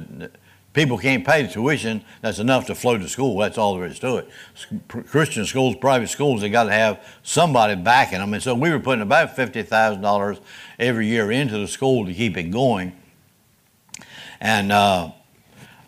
People 0.74 0.98
can't 0.98 1.24
pay 1.24 1.42
the 1.42 1.48
tuition 1.48 2.04
that's 2.20 2.40
enough 2.40 2.66
to 2.66 2.74
float 2.74 3.00
the 3.00 3.08
school. 3.08 3.38
That's 3.38 3.56
all 3.56 3.76
there 3.76 3.86
is 3.86 4.00
to 4.00 4.16
it. 4.16 4.28
Christian 5.06 5.46
schools, 5.46 5.76
private 5.76 6.08
schools, 6.08 6.40
they 6.40 6.50
got 6.50 6.64
to 6.64 6.72
have 6.72 7.02
somebody 7.22 7.76
backing 7.76 8.18
them. 8.18 8.34
And 8.34 8.42
so 8.42 8.56
we 8.56 8.70
were 8.70 8.80
putting 8.80 9.00
about 9.00 9.36
$50,000 9.36 10.40
every 10.80 11.06
year 11.06 11.30
into 11.30 11.58
the 11.58 11.68
school 11.68 12.04
to 12.06 12.12
keep 12.12 12.36
it 12.36 12.50
going. 12.50 12.92
And 14.40 14.72
uh, 14.72 15.12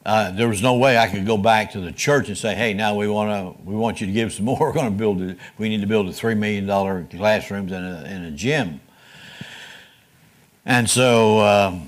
uh, 0.06 0.30
there 0.30 0.48
was 0.48 0.62
no 0.62 0.74
way 0.74 0.96
I 0.96 1.08
could 1.08 1.26
go 1.26 1.36
back 1.36 1.72
to 1.72 1.80
the 1.80 1.90
church 1.90 2.28
and 2.28 2.38
say, 2.38 2.54
"Hey, 2.54 2.72
now 2.72 2.94
we 2.94 3.08
want 3.08 3.30
to 3.30 3.62
we 3.68 3.74
want 3.74 4.00
you 4.00 4.06
to 4.06 4.12
give 4.12 4.32
some 4.32 4.44
more. 4.46 4.56
We're 4.60 4.72
going 4.72 4.86
to 4.90 4.96
build. 4.96 5.20
A, 5.20 5.36
we 5.58 5.68
need 5.68 5.80
to 5.80 5.86
build 5.86 6.08
a 6.08 6.12
three 6.12 6.34
million 6.34 6.64
dollar 6.64 7.06
classrooms 7.10 7.72
and 7.72 7.84
a, 7.84 8.06
and 8.06 8.24
a 8.26 8.30
gym." 8.30 8.80
And 10.64 10.88
so 10.88 11.40
uh, 11.40 11.78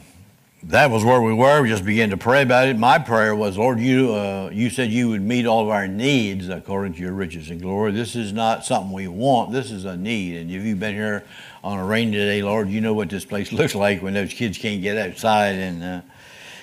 that 0.64 0.90
was 0.90 1.04
where 1.04 1.20
we 1.20 1.32
were. 1.32 1.62
We 1.62 1.68
just 1.68 1.84
began 1.84 2.10
to 2.10 2.16
pray 2.16 2.42
about 2.42 2.68
it. 2.68 2.78
My 2.78 2.98
prayer 2.98 3.34
was, 3.34 3.56
"Lord, 3.56 3.80
you 3.80 4.14
uh, 4.14 4.50
you 4.52 4.70
said 4.70 4.90
you 4.90 5.08
would 5.08 5.22
meet 5.22 5.46
all 5.46 5.62
of 5.62 5.68
our 5.68 5.86
needs 5.86 6.48
according 6.48 6.94
to 6.94 7.00
your 7.00 7.12
riches 7.12 7.50
and 7.50 7.60
glory. 7.60 7.92
This 7.92 8.16
is 8.16 8.32
not 8.32 8.64
something 8.64 8.92
we 8.92 9.08
want. 9.08 9.52
This 9.52 9.70
is 9.70 9.84
a 9.84 9.96
need. 9.96 10.36
And 10.36 10.50
if 10.50 10.64
you've 10.64 10.80
been 10.80 10.94
here 10.94 11.24
on 11.62 11.78
a 11.78 11.84
rainy 11.84 12.12
day, 12.12 12.42
Lord, 12.42 12.68
you 12.68 12.80
know 12.80 12.94
what 12.94 13.08
this 13.08 13.24
place 13.24 13.52
looks 13.52 13.74
like 13.74 14.02
when 14.02 14.14
those 14.14 14.32
kids 14.34 14.58
can't 14.58 14.82
get 14.82 14.96
outside 14.96 15.54
and." 15.56 15.82
Uh, 15.82 16.00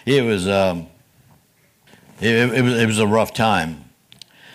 it 0.06 0.24
was 0.24 0.48
um, 0.48 0.88
it, 2.22 2.54
it, 2.54 2.62
was, 2.62 2.80
it 2.80 2.86
was 2.86 3.00
a 3.00 3.08
rough 3.08 3.34
time. 3.34 3.84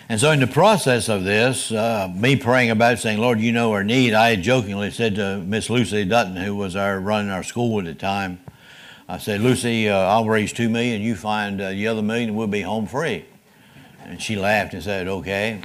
And 0.09 0.19
so, 0.19 0.31
in 0.31 0.39
the 0.39 0.47
process 0.47 1.07
of 1.07 1.23
this, 1.23 1.71
uh, 1.71 2.11
me 2.13 2.35
praying 2.35 2.69
about 2.69 2.93
it, 2.93 2.99
saying, 2.99 3.19
Lord, 3.19 3.39
you 3.39 3.51
know 3.51 3.71
our 3.71 3.83
need, 3.83 4.13
I 4.13 4.35
jokingly 4.35 4.91
said 4.91 5.15
to 5.15 5.37
Miss 5.37 5.69
Lucy 5.69 6.03
Dutton, 6.03 6.35
who 6.35 6.55
was 6.55 6.75
our 6.75 6.99
running 6.99 7.31
our 7.31 7.43
school 7.43 7.79
at 7.79 7.85
the 7.85 7.93
time, 7.93 8.41
I 9.11 9.17
said, 9.17 9.41
Lucy, 9.41 9.89
uh, 9.89 9.97
I'll 9.97 10.23
raise 10.23 10.53
two 10.53 10.69
million, 10.69 11.01
you 11.01 11.17
find 11.17 11.59
uh, 11.59 11.71
the 11.71 11.85
other 11.89 12.01
million, 12.01 12.33
we'll 12.33 12.47
be 12.47 12.61
home 12.61 12.87
free. 12.87 13.25
And 14.05 14.21
she 14.21 14.37
laughed 14.37 14.73
and 14.73 14.81
said, 14.81 15.09
okay. 15.09 15.59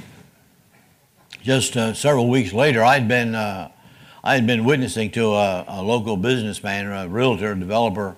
Just 1.43 1.77
uh, 1.77 1.93
several 1.93 2.27
weeks 2.27 2.51
later, 2.51 2.83
I'd 2.83 3.07
been, 3.07 3.35
uh, 3.35 3.71
I 4.21 4.35
had 4.35 4.45
been 4.45 4.65
witnessing 4.65 5.11
to 5.11 5.27
a, 5.27 5.63
a 5.65 5.81
local 5.81 6.17
businessman, 6.17 6.87
a 6.87 7.07
realtor, 7.07 7.55
developer, 7.55 8.17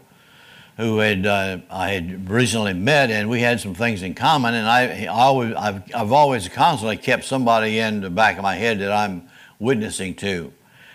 who 0.78 0.98
had 0.98 1.28
uh, 1.28 1.60
I 1.70 1.92
had 1.92 2.28
recently 2.28 2.74
met, 2.74 3.12
and 3.12 3.30
we 3.30 3.42
had 3.42 3.60
some 3.60 3.76
things 3.76 4.02
in 4.02 4.16
common. 4.16 4.56
And 4.56 4.68
I, 4.68 5.04
I 5.04 5.06
always, 5.06 5.54
I've, 5.54 5.84
I've 5.94 6.12
always 6.12 6.50
constantly 6.50 6.98
kept 6.98 7.24
somebody 7.24 7.78
in 7.78 8.02
the 8.02 8.10
back 8.10 8.38
of 8.38 8.42
my 8.42 8.56
head 8.56 8.80
that 8.80 8.92
I'm 8.92 9.30
witnessing 9.60 10.16
to, 10.16 10.52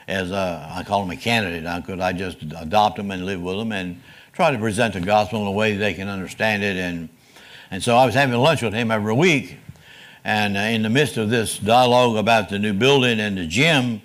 as 0.09 0.33
a, 0.33 0.73
I 0.75 0.83
call 0.83 1.03
them 1.03 1.13
a 1.13 1.17
candidate. 1.17 1.67
I 1.67 1.81
could 1.83 2.01
I 2.01 2.13
just 2.13 2.43
adopt 2.43 2.97
them 2.97 3.13
and 3.13 3.25
live 3.25 3.41
with 3.41 3.59
them 3.59 3.71
and 3.71 4.01
try 4.35 4.51
to 4.51 4.59
present 4.59 4.95
the 4.95 5.01
gospel 5.01 5.41
in 5.43 5.47
a 5.47 5.53
way 5.53 5.77
they 5.77 5.95
can 5.95 6.09
understand 6.09 6.65
it. 6.65 6.77
And 6.77 7.09
and 7.71 7.83
so 7.83 7.97
I 7.97 8.05
was 8.05 8.15
having 8.15 8.37
lunch 8.37 8.63
with 8.63 8.75
him 8.75 8.91
every 8.91 9.15
week, 9.15 9.57
and 10.25 10.57
uh, 10.57 10.61
in 10.61 10.83
the 10.83 10.91
midst 10.91 11.17
of 11.17 11.31
this 11.31 11.59
dialogue 11.59 12.17
about 12.17 12.49
the 12.49 12.59
new 12.59 12.73
building 12.73 13.21
and 13.21 13.39
the 13.39 13.47
gym, 13.47 14.03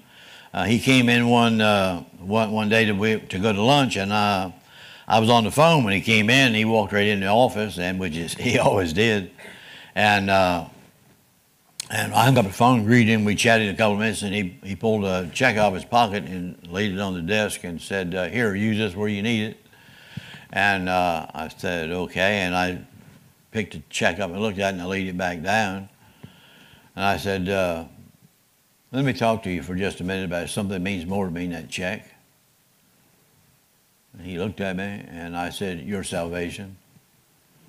uh, 0.53 0.63
he 0.63 0.79
came 0.79 1.09
in 1.09 1.27
one, 1.27 1.61
uh, 1.61 2.01
one 2.19 2.51
one 2.51 2.69
day 2.69 2.85
to, 2.85 3.19
to 3.19 3.39
go 3.39 3.53
to 3.53 3.61
lunch, 3.61 3.95
and 3.97 4.13
uh, 4.13 4.51
I 5.07 5.19
was 5.19 5.29
on 5.29 5.43
the 5.43 5.51
phone 5.51 5.83
when 5.83 5.93
he 5.93 6.01
came 6.01 6.29
in. 6.29 6.53
He 6.53 6.65
walked 6.65 6.93
right 6.93 7.07
into 7.07 7.25
the 7.25 7.31
office, 7.31 7.77
and 7.77 7.99
which 7.99 8.15
is 8.15 8.33
he 8.35 8.59
always 8.59 8.93
did. 8.93 9.31
And 9.95 10.29
uh, 10.29 10.65
and 11.89 12.13
I 12.13 12.25
hung 12.25 12.37
up 12.37 12.45
the 12.45 12.53
phone, 12.53 12.85
greeted 12.85 13.11
him. 13.11 13.25
We 13.25 13.33
chatted 13.33 13.73
a 13.73 13.77
couple 13.77 13.93
of 13.93 13.99
minutes, 13.99 14.21
and 14.21 14.33
he, 14.33 14.59
he 14.63 14.75
pulled 14.75 15.05
a 15.05 15.27
check 15.33 15.57
out 15.57 15.69
of 15.69 15.73
his 15.73 15.85
pocket 15.85 16.25
and 16.25 16.67
laid 16.67 16.93
it 16.93 16.99
on 16.99 17.15
the 17.15 17.21
desk 17.23 17.63
and 17.63 17.81
said, 17.81 18.13
uh, 18.13 18.29
"Here, 18.29 18.53
use 18.53 18.77
this 18.77 18.95
where 18.95 19.09
you 19.09 19.23
need 19.23 19.49
it." 19.49 19.68
And 20.51 20.89
uh, 20.89 21.27
I 21.33 21.47
said, 21.49 21.91
"Okay." 21.91 22.41
And 22.41 22.55
I 22.55 22.85
picked 23.51 23.73
the 23.73 23.81
check 23.89 24.19
up 24.19 24.31
and 24.31 24.39
looked 24.39 24.59
at 24.59 24.69
it 24.69 24.73
and 24.73 24.81
I 24.81 24.85
laid 24.85 25.07
it 25.07 25.17
back 25.17 25.41
down. 25.41 25.89
And 26.95 27.05
I 27.05 27.17
said, 27.17 27.49
uh, 27.49 27.85
let 28.91 29.05
me 29.05 29.13
talk 29.13 29.43
to 29.43 29.51
you 29.51 29.61
for 29.61 29.75
just 29.75 30.01
a 30.01 30.03
minute 30.03 30.25
about 30.25 30.49
something 30.49 30.73
that 30.73 30.81
means 30.81 31.05
more 31.05 31.25
to 31.25 31.31
me 31.31 31.43
than 31.47 31.51
that 31.51 31.69
check. 31.69 32.05
And 34.13 34.25
he 34.25 34.37
looked 34.37 34.59
at 34.61 34.75
me 34.75 35.05
and 35.07 35.37
I 35.37 35.49
said, 35.49 35.81
Your 35.81 36.03
salvation. 36.03 36.77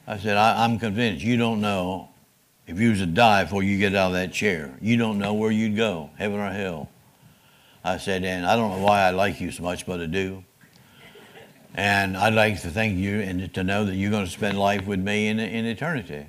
I 0.07 0.19
said, 0.19 0.37
I, 0.37 0.65
am 0.65 0.79
convinced 0.79 1.23
you 1.25 1.37
don't 1.37 1.61
know 1.61 2.09
if 2.67 2.81
you 2.81 2.91
was 2.91 2.99
to 2.99 3.07
die 3.07 3.45
before 3.45 3.63
you 3.63 3.79
get 3.79 3.95
out 3.95 4.09
of 4.09 4.13
that 4.15 4.33
chair. 4.33 4.77
You 4.81 4.97
don't 4.97 5.19
know 5.19 5.35
where 5.35 5.51
you'd 5.51 5.77
go, 5.77 6.11
heaven 6.17 6.41
or 6.41 6.51
hell. 6.51 6.89
I 7.85 7.99
said, 7.99 8.25
and 8.25 8.45
I 8.45 8.57
don't 8.57 8.71
know 8.79 8.85
why 8.85 9.03
I 9.03 9.11
like 9.11 9.41
you 9.41 9.51
so 9.51 9.63
much, 9.63 9.87
but 9.87 10.01
I 10.01 10.07
do. 10.07 10.43
And 11.75 12.17
I'd 12.17 12.35
like 12.35 12.61
to 12.63 12.69
thank 12.71 12.97
you 12.97 13.21
and 13.21 13.53
to 13.55 13.63
know 13.63 13.85
that 13.85 13.95
you're 13.95 14.11
going 14.11 14.25
to 14.25 14.31
spend 14.31 14.59
life 14.59 14.87
with 14.87 14.99
me 14.99 15.29
in, 15.29 15.39
in 15.39 15.67
eternity. 15.67 16.27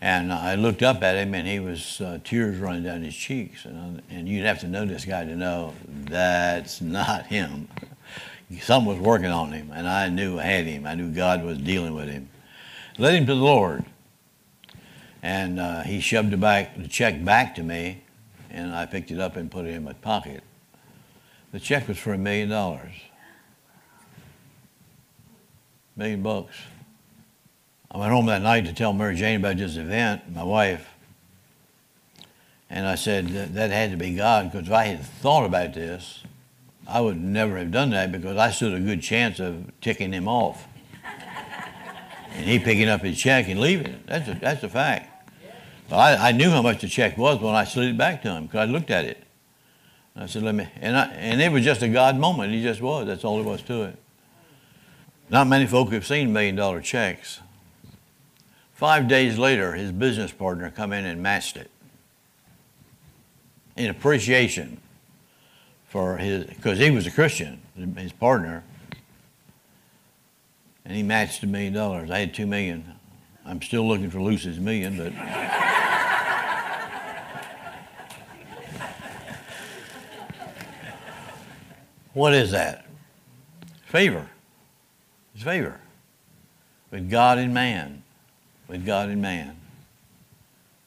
And 0.00 0.32
I 0.32 0.56
looked 0.56 0.82
up 0.82 1.02
at 1.02 1.16
him, 1.16 1.34
and 1.34 1.48
he 1.48 1.58
was 1.58 2.00
uh, 2.02 2.18
tears 2.22 2.58
running 2.58 2.82
down 2.82 3.02
his 3.02 3.16
cheeks. 3.16 3.64
And, 3.64 4.02
and 4.10 4.28
you'd 4.28 4.44
have 4.44 4.60
to 4.60 4.68
know 4.68 4.84
this 4.84 5.06
guy 5.06 5.24
to 5.24 5.34
know 5.34 5.72
that's 5.88 6.82
not 6.82 7.26
him. 7.26 7.68
Something 8.60 8.92
was 8.92 9.00
working 9.00 9.26
on 9.26 9.52
him, 9.52 9.72
and 9.72 9.88
I 9.88 10.08
knew 10.08 10.38
I 10.38 10.42
had 10.42 10.66
him. 10.66 10.86
I 10.86 10.94
knew 10.94 11.10
God 11.10 11.42
was 11.42 11.58
dealing 11.58 11.94
with 11.94 12.08
him. 12.08 12.28
Led 12.98 13.14
him 13.14 13.26
to 13.26 13.34
the 13.34 13.40
Lord. 13.40 13.84
And 15.22 15.58
uh, 15.58 15.82
he 15.82 16.00
shoved 16.00 16.30
the, 16.30 16.36
back, 16.36 16.76
the 16.76 16.86
check 16.86 17.24
back 17.24 17.54
to 17.56 17.62
me, 17.62 18.04
and 18.50 18.74
I 18.74 18.86
picked 18.86 19.10
it 19.10 19.18
up 19.18 19.34
and 19.36 19.50
put 19.50 19.64
it 19.64 19.70
in 19.70 19.82
my 19.82 19.94
pocket. 19.94 20.44
The 21.52 21.58
check 21.58 21.88
was 21.88 21.98
for 21.98 22.12
a 22.12 22.18
million 22.18 22.50
dollars. 22.50 22.92
Million 25.96 26.22
bucks. 26.22 26.54
I 27.90 27.98
went 27.98 28.12
home 28.12 28.26
that 28.26 28.42
night 28.42 28.66
to 28.66 28.74
tell 28.74 28.92
Mary 28.92 29.16
Jane 29.16 29.40
about 29.40 29.56
this 29.56 29.76
event, 29.76 30.34
my 30.34 30.42
wife. 30.42 30.86
And 32.68 32.86
I 32.86 32.96
said 32.96 33.28
that, 33.28 33.54
that 33.54 33.70
had 33.70 33.92
to 33.92 33.96
be 33.96 34.14
God 34.14 34.52
because 34.52 34.66
if 34.66 34.74
I 34.74 34.84
had 34.84 35.02
thought 35.02 35.46
about 35.46 35.72
this, 35.72 36.22
I 36.86 37.00
would 37.00 37.18
never 37.18 37.56
have 37.56 37.70
done 37.70 37.90
that 37.90 38.12
because 38.12 38.36
I 38.36 38.50
stood 38.50 38.74
a 38.74 38.80
good 38.80 39.00
chance 39.00 39.40
of 39.40 39.72
ticking 39.80 40.12
him 40.12 40.28
off. 40.28 40.66
and 42.34 42.44
he 42.44 42.58
picking 42.58 42.88
up 42.88 43.00
his 43.00 43.18
check 43.18 43.48
and 43.48 43.58
leaving 43.58 43.86
it. 43.86 44.06
That's 44.06 44.28
a, 44.28 44.34
that's 44.34 44.62
a 44.64 44.68
fact. 44.68 45.32
But 45.88 45.96
I, 45.96 46.28
I 46.28 46.32
knew 46.32 46.50
how 46.50 46.60
much 46.60 46.82
the 46.82 46.88
check 46.88 47.16
was 47.16 47.40
when 47.40 47.54
I 47.54 47.64
slid 47.64 47.90
it 47.90 47.96
back 47.96 48.20
to 48.22 48.30
him 48.32 48.46
because 48.46 48.68
I 48.68 48.70
looked 48.70 48.90
at 48.90 49.06
it. 49.06 49.22
I 50.14 50.26
said, 50.26 50.42
let 50.42 50.54
me, 50.54 50.66
and, 50.80 50.96
I, 50.96 51.06
and 51.12 51.40
it 51.40 51.52
was 51.52 51.64
just 51.64 51.82
a 51.82 51.88
God 51.88 52.18
moment. 52.18 52.52
He 52.52 52.62
just 52.62 52.80
was. 52.80 53.06
That's 53.06 53.24
all 53.24 53.36
there 53.36 53.44
was 53.44 53.62
to 53.62 53.84
it. 53.84 53.98
Not 55.28 55.48
many 55.48 55.66
folk 55.66 55.90
have 55.92 56.06
seen 56.06 56.32
million 56.32 56.54
dollar 56.54 56.80
checks. 56.80 57.40
Five 58.72 59.08
days 59.08 59.38
later, 59.38 59.72
his 59.72 59.90
business 59.90 60.30
partner 60.32 60.70
come 60.70 60.92
in 60.92 61.04
and 61.04 61.20
matched 61.22 61.56
it 61.56 61.70
in 63.74 63.90
appreciation 63.90 64.80
for 65.88 66.18
his, 66.18 66.44
because 66.44 66.78
he 66.78 66.90
was 66.90 67.06
a 67.06 67.10
Christian, 67.10 67.62
his 67.96 68.12
partner, 68.12 68.62
and 70.84 70.94
he 70.94 71.02
matched 71.02 71.42
a 71.42 71.46
million 71.46 71.72
dollars. 71.72 72.10
I 72.10 72.18
had 72.20 72.34
two 72.34 72.46
million. 72.46 72.92
I'm 73.44 73.60
still 73.62 73.88
looking 73.88 74.10
for 74.10 74.20
Lucy's 74.20 74.60
million, 74.60 74.96
but. 74.96 75.12
what 82.12 82.34
is 82.34 82.52
that? 82.52 82.86
Favor. 83.86 84.28
Favor 85.36 85.80
with 86.90 87.10
God 87.10 87.38
and 87.38 87.52
man. 87.52 88.02
With 88.68 88.86
God 88.86 89.10
and 89.10 89.20
man. 89.20 89.56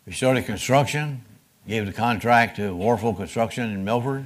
We 0.06 0.14
started 0.14 0.45
construction, 0.45 1.24
gave 1.68 1.86
the 1.86 1.93
contract 1.93 2.56
to 2.56 2.74
Warfel 2.74 3.16
Construction 3.16 3.70
in 3.70 3.86
Milford 3.86 4.26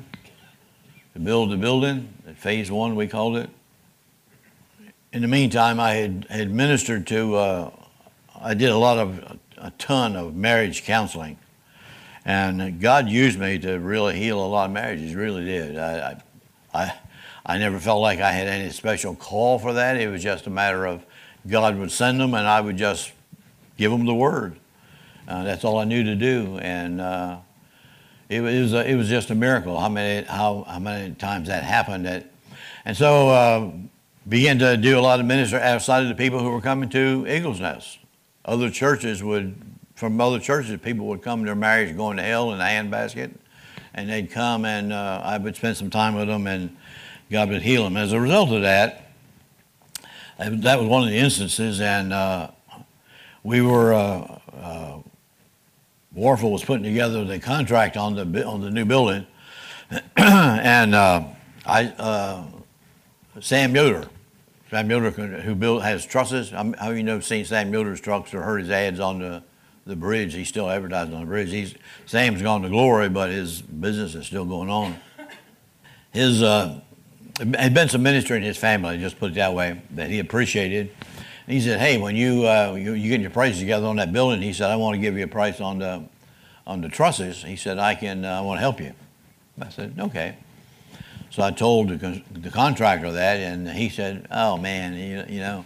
to 1.13 1.19
build 1.19 1.51
the 1.51 1.57
building, 1.57 2.13
phase 2.37 2.71
one 2.71 2.95
we 2.95 3.07
called 3.07 3.35
it. 3.37 3.49
In 5.11 5.21
the 5.21 5.27
meantime, 5.27 5.79
I 5.79 5.95
had, 5.95 6.25
had 6.29 6.51
ministered 6.51 7.05
to, 7.07 7.35
uh, 7.35 7.71
I 8.39 8.53
did 8.53 8.69
a 8.69 8.77
lot 8.77 8.97
of, 8.97 9.39
a 9.57 9.71
ton 9.71 10.15
of 10.15 10.35
marriage 10.35 10.85
counseling. 10.85 11.37
And 12.25 12.79
God 12.79 13.09
used 13.09 13.37
me 13.37 13.59
to 13.59 13.77
really 13.77 14.17
heal 14.17 14.43
a 14.43 14.47
lot 14.47 14.65
of 14.65 14.71
marriages, 14.71 15.13
really 15.13 15.43
did. 15.43 15.77
I, 15.77 16.21
I, 16.73 16.83
I, 16.83 16.93
I 17.45 17.57
never 17.57 17.79
felt 17.79 18.01
like 18.01 18.19
I 18.19 18.31
had 18.31 18.47
any 18.47 18.69
special 18.69 19.15
call 19.15 19.59
for 19.59 19.73
that. 19.73 19.97
It 19.97 20.09
was 20.09 20.23
just 20.23 20.47
a 20.47 20.49
matter 20.49 20.85
of 20.85 21.05
God 21.47 21.77
would 21.77 21.91
send 21.91 22.19
them 22.19 22.33
and 22.33 22.47
I 22.47 22.61
would 22.61 22.77
just 22.77 23.11
give 23.77 23.91
them 23.91 24.05
the 24.05 24.13
word. 24.13 24.57
Uh, 25.27 25.43
that's 25.43 25.65
all 25.65 25.77
I 25.77 25.83
knew 25.83 26.03
to 26.03 26.15
do. 26.15 26.57
And 26.59 27.01
uh, 27.01 27.37
it, 28.29 28.41
was 28.41 28.73
a, 28.73 28.89
it 28.89 28.95
was 28.95 29.09
just 29.09 29.29
a 29.29 29.35
miracle 29.35 29.79
how 29.79 29.89
many 29.89 30.25
how, 30.25 30.63
how 30.67 30.79
many 30.79 31.15
times 31.15 31.49
that 31.49 31.63
happened. 31.63 32.05
That, 32.05 32.31
and 32.85 32.95
so 32.95 33.29
uh, 33.29 33.71
began 34.27 34.59
to 34.59 34.77
do 34.77 34.97
a 34.97 35.01
lot 35.01 35.19
of 35.19 35.25
ministry 35.25 35.59
outside 35.59 36.03
of 36.03 36.09
the 36.09 36.15
people 36.15 36.39
who 36.39 36.49
were 36.49 36.61
coming 36.61 36.89
to 36.89 37.25
Eagles 37.27 37.59
Nest. 37.59 37.99
Other 38.45 38.69
churches 38.69 39.21
would 39.21 39.55
from 39.95 40.19
other 40.19 40.39
churches 40.39 40.79
people 40.81 41.07
would 41.07 41.21
come 41.21 41.41
to 41.41 41.45
their 41.45 41.55
marriage 41.55 41.95
going 41.95 42.17
to 42.17 42.23
hell 42.23 42.53
in 42.53 42.59
a 42.59 42.63
handbasket, 42.63 43.33
and 43.93 44.09
they'd 44.09 44.31
come 44.31 44.65
and 44.65 44.93
uh, 44.93 45.21
I 45.23 45.37
would 45.37 45.55
spend 45.55 45.77
some 45.77 45.89
time 45.89 46.15
with 46.15 46.27
them 46.27 46.47
and 46.47 46.75
God 47.31 47.49
would 47.49 47.61
heal 47.61 47.83
them. 47.83 47.97
As 47.97 48.11
a 48.11 48.19
result 48.19 48.51
of 48.51 48.61
that, 48.61 49.11
uh, 50.39 50.49
that 50.51 50.79
was 50.79 50.87
one 50.87 51.03
of 51.03 51.09
the 51.09 51.17
instances, 51.17 51.79
and 51.79 52.11
uh, 52.11 52.49
we 53.43 53.61
were 53.61 53.93
uh, 53.93 54.39
uh, 54.53 54.99
Warfel 56.15 56.51
was 56.51 56.63
putting 56.63 56.83
together 56.83 57.23
the 57.25 57.39
contract 57.39 57.97
on 57.97 58.15
the 58.15 58.45
on 58.45 58.61
the 58.61 58.69
new 58.69 58.85
building, 58.85 59.25
and 60.17 60.95
uh, 60.95 61.23
I 61.65 61.85
uh, 61.85 62.43
Sam 63.39 63.75
Yoder, 63.75 64.07
Sam 64.69 64.89
Yoder 64.89 65.11
who 65.11 65.55
built 65.55 65.83
has 65.83 66.05
trusses. 66.05 66.51
How 66.51 66.89
you 66.91 67.03
know 67.03 67.19
seen 67.19 67.45
Sam 67.45 67.71
Yoder's 67.73 68.01
trucks 68.01 68.33
or 68.33 68.41
heard 68.41 68.61
his 68.61 68.69
ads 68.69 68.99
on 68.99 69.19
the 69.19 69.43
the 69.85 69.95
bridge? 69.95 70.33
He's 70.33 70.49
still 70.49 70.69
advertising 70.69 71.13
on 71.13 71.21
the 71.21 71.27
bridge. 71.27 71.49
He's 71.49 71.75
Sam's 72.05 72.41
gone 72.41 72.61
to 72.63 72.69
glory, 72.69 73.09
but 73.09 73.29
his 73.29 73.61
business 73.61 74.15
is 74.15 74.25
still 74.25 74.45
going 74.45 74.69
on. 74.69 74.99
His 76.11 76.43
uh, 76.43 76.81
had 77.39 77.73
been 77.73 77.89
some 77.89 78.03
minister 78.03 78.35
in 78.35 78.43
his 78.43 78.57
family, 78.57 78.97
just 78.97 79.19
put 79.19 79.31
it 79.31 79.35
that 79.35 79.53
way, 79.53 79.81
that 79.91 80.09
he 80.09 80.19
appreciated 80.19 80.91
he 81.47 81.59
said, 81.59 81.79
"Hey, 81.79 81.97
when 81.97 82.15
you 82.15 82.47
uh, 82.47 82.73
you, 82.73 82.93
you 82.93 83.09
get 83.09 83.21
your 83.21 83.29
prices 83.29 83.59
together 83.59 83.87
on 83.87 83.97
that 83.97 84.13
building," 84.13 84.41
he 84.41 84.53
said, 84.53 84.69
"I 84.69 84.75
want 84.75 84.95
to 84.95 85.01
give 85.01 85.17
you 85.17 85.25
a 85.25 85.27
price 85.27 85.59
on 85.59 85.79
the 85.79 86.03
on 86.65 86.81
the 86.81 86.89
trusses." 86.89 87.43
He 87.43 87.55
said, 87.55 87.77
"I 87.77 87.95
can. 87.95 88.23
Uh, 88.23 88.39
I 88.39 88.41
want 88.41 88.57
to 88.57 88.61
help 88.61 88.79
you." 88.79 88.93
I 89.59 89.69
said, 89.69 89.95
"Okay." 89.99 90.37
So 91.29 91.41
I 91.41 91.49
told 91.51 91.89
the, 91.89 92.21
the 92.31 92.51
contractor 92.51 93.11
that, 93.11 93.37
and 93.37 93.67
he 93.67 93.89
said, 93.89 94.27
"Oh 94.31 94.57
man, 94.57 94.93
you, 94.93 95.35
you 95.35 95.41
know, 95.41 95.65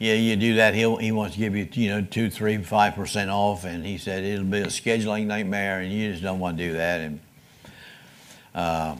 yeah, 0.00 0.14
you 0.14 0.34
do 0.36 0.54
that. 0.56 0.74
He 0.74 0.80
he 0.96 1.12
wants 1.12 1.34
to 1.34 1.40
give 1.40 1.54
you 1.54 1.68
you 1.72 1.90
know 1.90 2.02
two, 2.02 2.28
three, 2.28 2.58
five 2.58 2.94
percent 2.94 3.30
off." 3.30 3.64
And 3.64 3.86
he 3.86 3.98
said 3.98 4.24
it'll 4.24 4.44
be 4.44 4.60
a 4.60 4.66
scheduling 4.66 5.26
nightmare, 5.26 5.80
and 5.80 5.92
you 5.92 6.10
just 6.10 6.22
don't 6.22 6.40
want 6.40 6.58
to 6.58 6.66
do 6.66 6.72
that. 6.72 7.00
And 7.00 7.20
uh, 8.54 8.96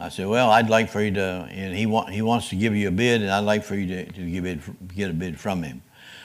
I 0.00 0.08
said, 0.08 0.28
well, 0.28 0.50
I'd 0.50 0.70
like 0.70 0.88
for 0.88 1.02
you 1.02 1.10
to, 1.12 1.46
and 1.50 1.76
he, 1.76 1.84
want, 1.84 2.08
he 2.08 2.22
wants 2.22 2.48
to 2.48 2.56
give 2.56 2.74
you 2.74 2.88
a 2.88 2.90
bid, 2.90 3.20
and 3.20 3.30
I'd 3.30 3.40
like 3.40 3.62
for 3.62 3.74
you 3.74 3.86
to, 3.86 4.12
to 4.12 4.30
give 4.30 4.46
it, 4.46 4.58
get 4.94 5.10
a 5.10 5.12
bid 5.12 5.38
from 5.38 5.62
him. 5.62 5.82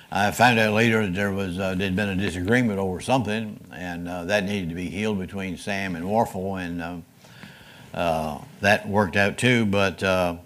I 0.10 0.32
found 0.32 0.60
out 0.60 0.74
later 0.74 1.06
that 1.06 1.14
there 1.14 1.32
was 1.32 1.60
uh, 1.60 1.76
there'd 1.76 1.96
been 1.96 2.08
a 2.08 2.16
disagreement 2.16 2.80
over 2.80 3.02
something, 3.02 3.60
and 3.74 4.08
uh, 4.08 4.24
that 4.26 4.46
needed 4.46 4.70
to 4.70 4.76
be 4.76 4.90
healed 4.90 5.20
between 5.20 5.58
Sam 5.58 5.96
and 5.96 6.06
Warfel, 6.06 6.64
and 6.64 6.82
uh, 6.82 7.98
uh 7.98 8.42
that 8.62 8.88
worked 8.88 9.18
out 9.18 9.38
too. 9.38 9.66
But 9.66 10.02
uh, 10.04 10.38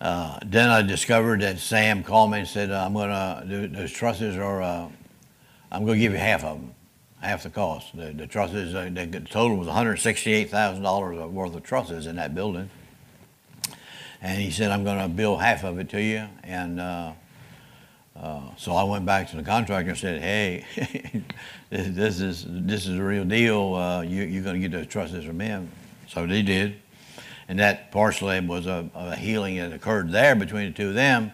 uh, 0.00 0.38
then 0.46 0.70
I 0.70 0.80
discovered 0.80 1.42
that 1.42 1.58
Sam 1.58 2.02
called 2.02 2.30
me 2.30 2.38
and 2.38 2.48
said, 2.48 2.70
"I'm 2.70 2.94
gonna 2.94 3.42
those 3.44 3.92
trusses 3.92 4.36
are, 4.38 4.62
I'm 4.62 5.84
gonna 5.84 5.98
give 5.98 6.12
you 6.12 6.18
half 6.18 6.42
of 6.42 6.58
them." 6.58 6.75
Half 7.26 7.42
the 7.42 7.50
cost. 7.50 7.96
The, 7.96 8.12
the 8.12 8.26
trusses, 8.26 8.74
uh, 8.74 8.90
the 8.92 9.20
total 9.20 9.56
was 9.56 9.68
$168,000 9.68 11.30
worth 11.30 11.54
of 11.54 11.62
trusses 11.62 12.06
in 12.06 12.16
that 12.16 12.34
building. 12.34 12.70
And 14.22 14.40
he 14.40 14.50
said, 14.50 14.70
I'm 14.70 14.84
going 14.84 14.98
to 14.98 15.08
bill 15.08 15.36
half 15.36 15.64
of 15.64 15.78
it 15.78 15.88
to 15.90 16.00
you. 16.00 16.26
And 16.42 16.80
uh, 16.80 17.12
uh, 18.20 18.40
so 18.56 18.74
I 18.74 18.84
went 18.84 19.04
back 19.04 19.30
to 19.30 19.36
the 19.36 19.42
contractor 19.42 19.90
and 19.90 19.98
said, 19.98 20.22
hey, 20.22 20.64
this, 21.70 22.20
is, 22.20 22.46
this 22.48 22.86
is 22.86 22.98
a 22.98 23.02
real 23.02 23.24
deal. 23.24 23.74
Uh, 23.74 24.02
you, 24.02 24.22
you're 24.22 24.42
going 24.42 24.60
to 24.60 24.68
get 24.68 24.76
those 24.76 24.86
trusses 24.86 25.24
from 25.24 25.38
him. 25.40 25.70
So 26.08 26.26
they 26.26 26.42
did. 26.42 26.76
And 27.48 27.58
that 27.58 27.92
partially 27.92 28.40
was 28.40 28.66
a, 28.66 28.88
a, 28.94 29.14
healing 29.14 29.56
that 29.56 29.72
occurred 29.72 30.10
there 30.10 30.34
between 30.34 30.66
the 30.66 30.72
two 30.72 30.88
of 30.88 30.94
them. 30.94 31.32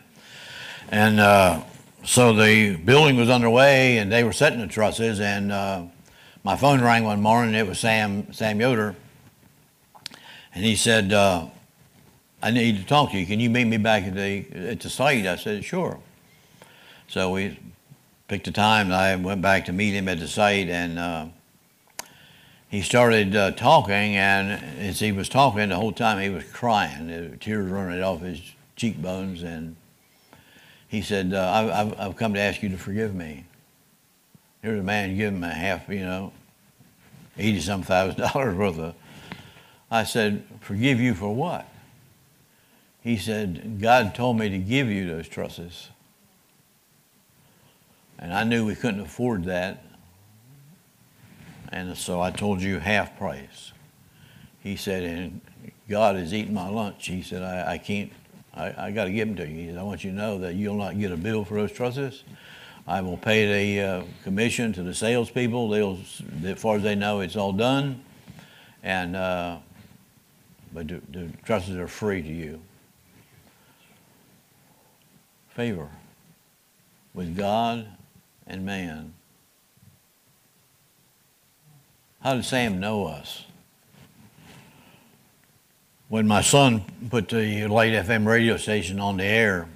And 0.91 1.21
uh, 1.21 1.63
so 2.05 2.33
the 2.33 2.77
building 2.77 3.17
was 3.17 3.31
underway 3.31 3.99
and 3.99 4.11
they 4.11 4.25
were 4.25 4.33
setting 4.33 4.61
the 4.61 4.67
trusses 4.67 5.21
and 5.21 5.53
uh, 5.53 5.85
my 6.45 6.57
phone 6.57 6.81
rang 6.81 7.05
one 7.05 7.21
morning. 7.21 7.55
It 7.55 7.67
was 7.67 7.79
sam 7.79 8.33
sam 8.33 8.61
yoder. 8.61 8.97
And 10.55 10.65
he 10.65 10.77
said 10.77 11.13
uh, 11.13 11.47
i 12.43 12.51
need 12.51 12.77
to 12.79 12.85
talk 12.85 13.13
to 13.13 13.19
you. 13.19 13.25
Can 13.25 13.39
you 13.39 13.49
meet 13.49 13.65
me 13.65 13.77
back 13.77 14.05
at 14.05 14.15
the 14.15 14.45
at 14.71 14.81
the 14.81 14.91
site? 14.91 15.27
I 15.27 15.37
said 15.37 15.65
sure. 15.65 16.01
So 17.07 17.31
we 17.31 17.59
picked 18.27 18.49
a 18.49 18.53
time, 18.53 18.87
and 18.87 18.95
I 18.95 19.15
went 19.17 19.43
back 19.43 19.67
to 19.67 19.73
meet 19.73 19.93
him 19.93 20.09
at 20.09 20.19
the 20.19 20.27
site, 20.27 20.69
and 20.69 20.99
uh, 20.99 21.27
he 22.69 22.81
started 22.81 23.37
uh, 23.37 23.51
talking, 23.51 24.17
and 24.17 24.65
as 24.81 24.99
he 24.99 25.13
was 25.13 25.29
talking, 25.29 25.69
the 25.69 25.77
whole 25.77 25.93
time 25.93 26.19
he 26.19 26.31
was 26.31 26.45
crying, 26.45 27.37
tears 27.39 27.71
running 27.71 28.03
off 28.03 28.23
his 28.23 28.41
cheekbones, 28.75 29.43
and 29.43 29.77
he 30.93 31.01
said, 31.01 31.33
uh, 31.33 31.71
I've, 31.75 31.99
I've 31.99 32.17
come 32.17 32.35
to 32.35 32.41
ask 32.41 32.63
you 32.63 32.69
to 32.69 32.77
forgive 32.77 33.15
me. 33.15 33.47
Here's 34.61 34.79
a 34.79 34.83
man 34.83 35.17
giving 35.17 35.39
him 35.39 35.45
a 35.45 35.49
half, 35.49 35.89
you 35.89 36.01
know, 36.01 36.35
80 37.39 37.61
some 37.61 37.83
thousand 37.83 38.21
dollars 38.33 38.55
worth 38.55 38.79
of. 38.79 38.95
I 39.91 40.05
said, 40.05 40.45
Forgive 40.61 41.01
you 41.01 41.15
for 41.15 41.35
what? 41.35 41.67
He 43.01 43.17
said, 43.17 43.81
God 43.81 44.15
told 44.15 44.39
me 44.39 44.51
to 44.51 44.59
give 44.59 44.89
you 44.89 45.07
those 45.07 45.29
trusses. 45.29 45.89
And 48.19 48.35
I 48.35 48.45
knew 48.45 48.67
we 48.67 48.75
couldn't 48.75 49.01
afford 49.01 49.45
that. 49.45 49.83
And 51.71 51.97
so 51.97 52.21
I 52.21 52.31
told 52.31 52.61
you 52.61 52.81
half 52.81 53.17
price. 53.17 53.73
He 54.61 54.77
said, 54.77 55.05
and 55.05 55.41
God 55.89 56.17
is 56.17 56.35
eating 56.35 56.53
my 56.53 56.69
lunch. 56.69 57.07
He 57.07 57.23
said, 57.23 57.43
I, 57.43 57.73
I 57.73 57.79
can't, 57.79 58.13
I, 58.55 58.87
I 58.87 58.91
got 58.91 59.05
to 59.05 59.13
give 59.13 59.29
them 59.29 59.37
to 59.37 59.49
you. 59.49 59.79
I 59.79 59.83
want 59.83 60.05
you 60.05 60.11
to 60.11 60.17
know 60.17 60.39
that 60.39 60.55
you'll 60.55 60.77
not 60.77 60.99
get 60.99 61.11
a 61.11 61.17
bill 61.17 61.45
for 61.45 61.55
those 61.55 61.73
trusses. 61.73 62.25
I 62.87 63.01
will 63.01 63.17
pay 63.17 63.77
the 63.77 63.83
uh, 63.83 64.03
commission 64.25 64.73
to 64.73 64.83
the 64.83 64.95
salespeople. 64.95 65.69
They'll, 65.69 65.99
as 66.45 66.61
far 66.61 66.77
as 66.77 66.83
they 66.83 66.95
know, 66.95 67.21
it's 67.21 67.37
all 67.37 67.53
done. 67.53 68.03
And, 68.83 69.15
uh, 69.15 69.59
but 70.73 70.89
the, 70.89 71.01
the 71.11 71.29
trusses 71.45 71.77
are 71.77 71.89
free 71.89 72.23
to 72.23 72.29
you. 72.29 72.61
Favor 75.51 75.89
with 77.15 77.37
God 77.37 77.87
and 78.47 78.65
man. 78.65 79.15
How 82.21 82.35
did 82.35 82.45
Sam 82.45 82.81
know 82.81 83.07
us? 83.07 83.45
When 86.13 86.29
my 86.29 86.43
son 86.43 86.85
put 87.09 87.31
the 87.31 87.67
Light 87.69 87.95
FM 87.95 88.27
radio 88.27 88.59
station 88.59 89.01
on 89.01 89.17
the 89.17 89.25
air, 89.25 89.67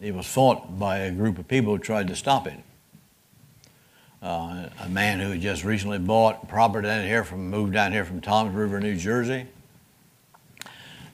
it 0.00 0.14
was 0.14 0.24
fought 0.24 0.78
by 0.78 1.00
a 1.00 1.10
group 1.10 1.36
of 1.36 1.46
people 1.46 1.76
who 1.76 1.78
tried 1.78 2.08
to 2.08 2.16
stop 2.16 2.46
it. 2.46 2.58
Uh, 4.22 4.70
a 4.80 4.88
man 4.88 5.20
who 5.20 5.32
had 5.32 5.42
just 5.42 5.62
recently 5.62 5.98
bought 5.98 6.48
property 6.48 6.88
down 6.88 7.04
here 7.04 7.24
from 7.24 7.50
moved 7.50 7.74
down 7.74 7.92
here 7.92 8.06
from 8.06 8.22
Toms 8.22 8.54
River, 8.54 8.80
New 8.80 8.96
Jersey, 8.96 9.46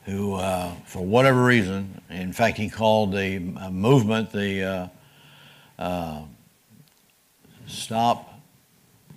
who, 0.05 0.35
uh, 0.35 0.75
for 0.87 1.05
whatever 1.05 1.43
reason, 1.43 2.01
in 2.09 2.33
fact, 2.33 2.57
he 2.57 2.71
called 2.71 3.11
the 3.11 3.53
uh, 3.57 3.69
movement 3.73 4.31
the 4.31 4.63
uh, 4.63 5.83
uh, 5.83 6.23
Stop 7.67 8.41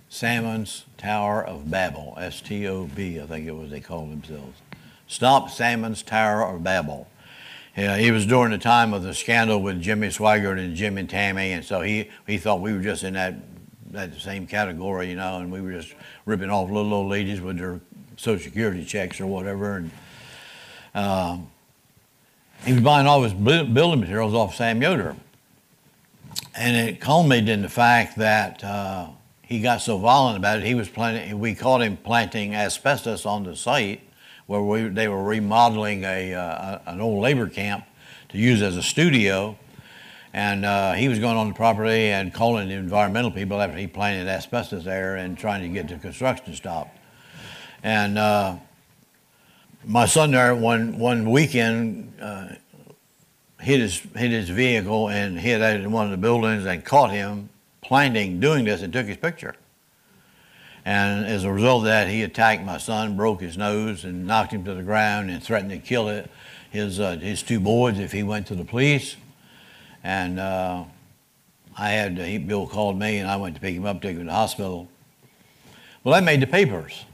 Salmon's 0.08 0.86
Tower 0.98 1.44
of 1.44 1.70
Babel, 1.70 2.14
S 2.18 2.40
T 2.40 2.66
O 2.66 2.86
B, 2.86 3.20
I 3.20 3.26
think 3.26 3.46
it 3.46 3.52
was 3.52 3.70
they 3.70 3.78
called 3.78 4.10
themselves. 4.10 4.60
Stop 5.06 5.50
Salmon's 5.50 6.02
Tower 6.02 6.42
of 6.42 6.62
Babel. 6.62 7.06
Yeah, 7.76 7.96
he 7.96 8.10
was 8.10 8.24
during 8.24 8.52
the 8.52 8.58
time 8.58 8.94
of 8.94 9.02
the 9.02 9.14
scandal 9.14 9.60
with 9.60 9.82
Jimmy 9.82 10.08
Swaggart 10.08 10.58
and 10.58 10.76
Jim 10.76 10.96
and 10.96 11.10
Tammy, 11.10 11.52
and 11.52 11.64
so 11.64 11.80
he, 11.80 12.08
he 12.26 12.38
thought 12.38 12.60
we 12.60 12.72
were 12.72 12.82
just 12.82 13.02
in 13.02 13.14
that 13.14 13.34
that 13.94 14.14
same 14.20 14.46
category, 14.46 15.08
you 15.08 15.16
know, 15.16 15.38
and 15.38 15.50
we 15.50 15.60
were 15.60 15.72
just 15.72 15.94
ripping 16.26 16.50
off 16.50 16.70
little 16.70 16.92
old 16.92 17.10
ladies 17.10 17.40
with 17.40 17.58
their 17.58 17.80
Social 18.16 18.44
Security 18.44 18.84
checks 18.84 19.20
or 19.20 19.26
whatever. 19.26 19.76
And 19.76 19.90
um, 20.94 21.50
he 22.64 22.72
was 22.72 22.82
buying 22.82 23.06
all 23.06 23.22
his 23.22 23.32
building 23.32 24.00
materials 24.00 24.34
off 24.34 24.54
Sam 24.54 24.82
Yoder. 24.82 25.16
And 26.56 26.76
it 26.88 27.00
culminated 27.00 27.48
in 27.50 27.62
the 27.62 27.68
fact 27.68 28.18
that 28.18 28.62
uh, 28.62 29.08
he 29.42 29.60
got 29.60 29.80
so 29.80 29.98
violent 29.98 30.36
about 30.36 30.58
it, 30.58 30.64
he 30.64 30.74
was 30.74 30.88
planting, 30.88 31.38
we 31.38 31.54
caught 31.54 31.82
him 31.82 31.96
planting 31.96 32.54
asbestos 32.54 33.26
on 33.26 33.44
the 33.44 33.56
site 33.56 34.00
where 34.46 34.62
we, 34.62 34.88
they 34.88 35.08
were 35.08 35.22
remodeling 35.22 36.04
a, 36.04 36.34
uh, 36.34 36.78
an 36.86 37.00
old 37.00 37.22
labor 37.22 37.48
camp 37.48 37.84
to 38.28 38.38
use 38.38 38.62
as 38.62 38.76
a 38.76 38.82
studio. 38.82 39.56
And 40.32 40.64
uh, 40.64 40.94
he 40.94 41.08
was 41.08 41.18
going 41.18 41.36
on 41.36 41.48
the 41.48 41.54
property 41.54 42.08
and 42.08 42.34
calling 42.34 42.68
the 42.68 42.74
environmental 42.74 43.30
people 43.30 43.60
after 43.60 43.76
he 43.76 43.86
planted 43.86 44.28
asbestos 44.28 44.84
there 44.84 45.16
and 45.16 45.38
trying 45.38 45.62
to 45.62 45.68
get 45.68 45.88
the 45.88 45.96
construction 45.96 46.54
stopped. 46.54 46.98
And 47.82 48.18
uh, 48.18 48.56
my 49.84 50.06
son 50.06 50.32
there 50.32 50.54
one, 50.54 50.98
one 50.98 51.30
weekend 51.30 52.12
uh, 52.20 52.48
hit, 53.60 53.80
his, 53.80 53.98
hit 54.16 54.30
his 54.32 54.48
vehicle 54.48 55.08
and 55.08 55.38
hit 55.38 55.62
out 55.62 55.76
in 55.76 55.92
one 55.92 56.06
of 56.06 56.10
the 56.10 56.16
buildings 56.16 56.66
and 56.66 56.84
caught 56.84 57.10
him 57.10 57.48
planting 57.80 58.40
doing 58.40 58.64
this 58.64 58.82
and 58.82 58.92
took 58.92 59.06
his 59.06 59.16
picture. 59.16 59.54
And 60.84 61.26
as 61.26 61.44
a 61.44 61.52
result 61.52 61.80
of 61.80 61.84
that, 61.86 62.08
he 62.08 62.22
attacked 62.22 62.62
my 62.62 62.76
son, 62.76 63.16
broke 63.16 63.40
his 63.40 63.56
nose, 63.56 64.04
and 64.04 64.26
knocked 64.26 64.52
him 64.52 64.64
to 64.64 64.74
the 64.74 64.82
ground 64.82 65.30
and 65.30 65.42
threatened 65.42 65.70
to 65.70 65.78
kill 65.78 66.08
it, 66.08 66.30
his, 66.70 67.00
uh, 67.00 67.16
his 67.16 67.42
two 67.42 67.58
boys 67.58 67.98
if 67.98 68.12
he 68.12 68.22
went 68.22 68.46
to 68.48 68.54
the 68.54 68.64
police. 68.64 69.16
And 70.02 70.38
uh, 70.38 70.84
I 71.76 71.90
had, 71.90 72.18
he, 72.18 72.36
Bill 72.36 72.66
called 72.66 72.98
me, 72.98 73.16
and 73.18 73.30
I 73.30 73.36
went 73.36 73.54
to 73.54 73.60
pick 73.62 73.74
him 73.74 73.86
up, 73.86 74.02
take 74.02 74.12
him 74.12 74.18
to 74.18 74.24
the 74.26 74.32
hospital. 74.32 74.88
Well, 76.02 76.14
that 76.14 76.22
made 76.22 76.42
the 76.42 76.46
papers. 76.46 77.06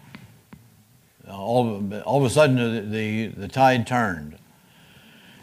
All, 1.31 1.81
all 2.05 2.18
of 2.18 2.25
a 2.25 2.31
sudden, 2.31 2.57
the, 2.57 2.81
the, 2.81 3.27
the 3.29 3.49
tide 3.49 3.87
turned 3.87 4.37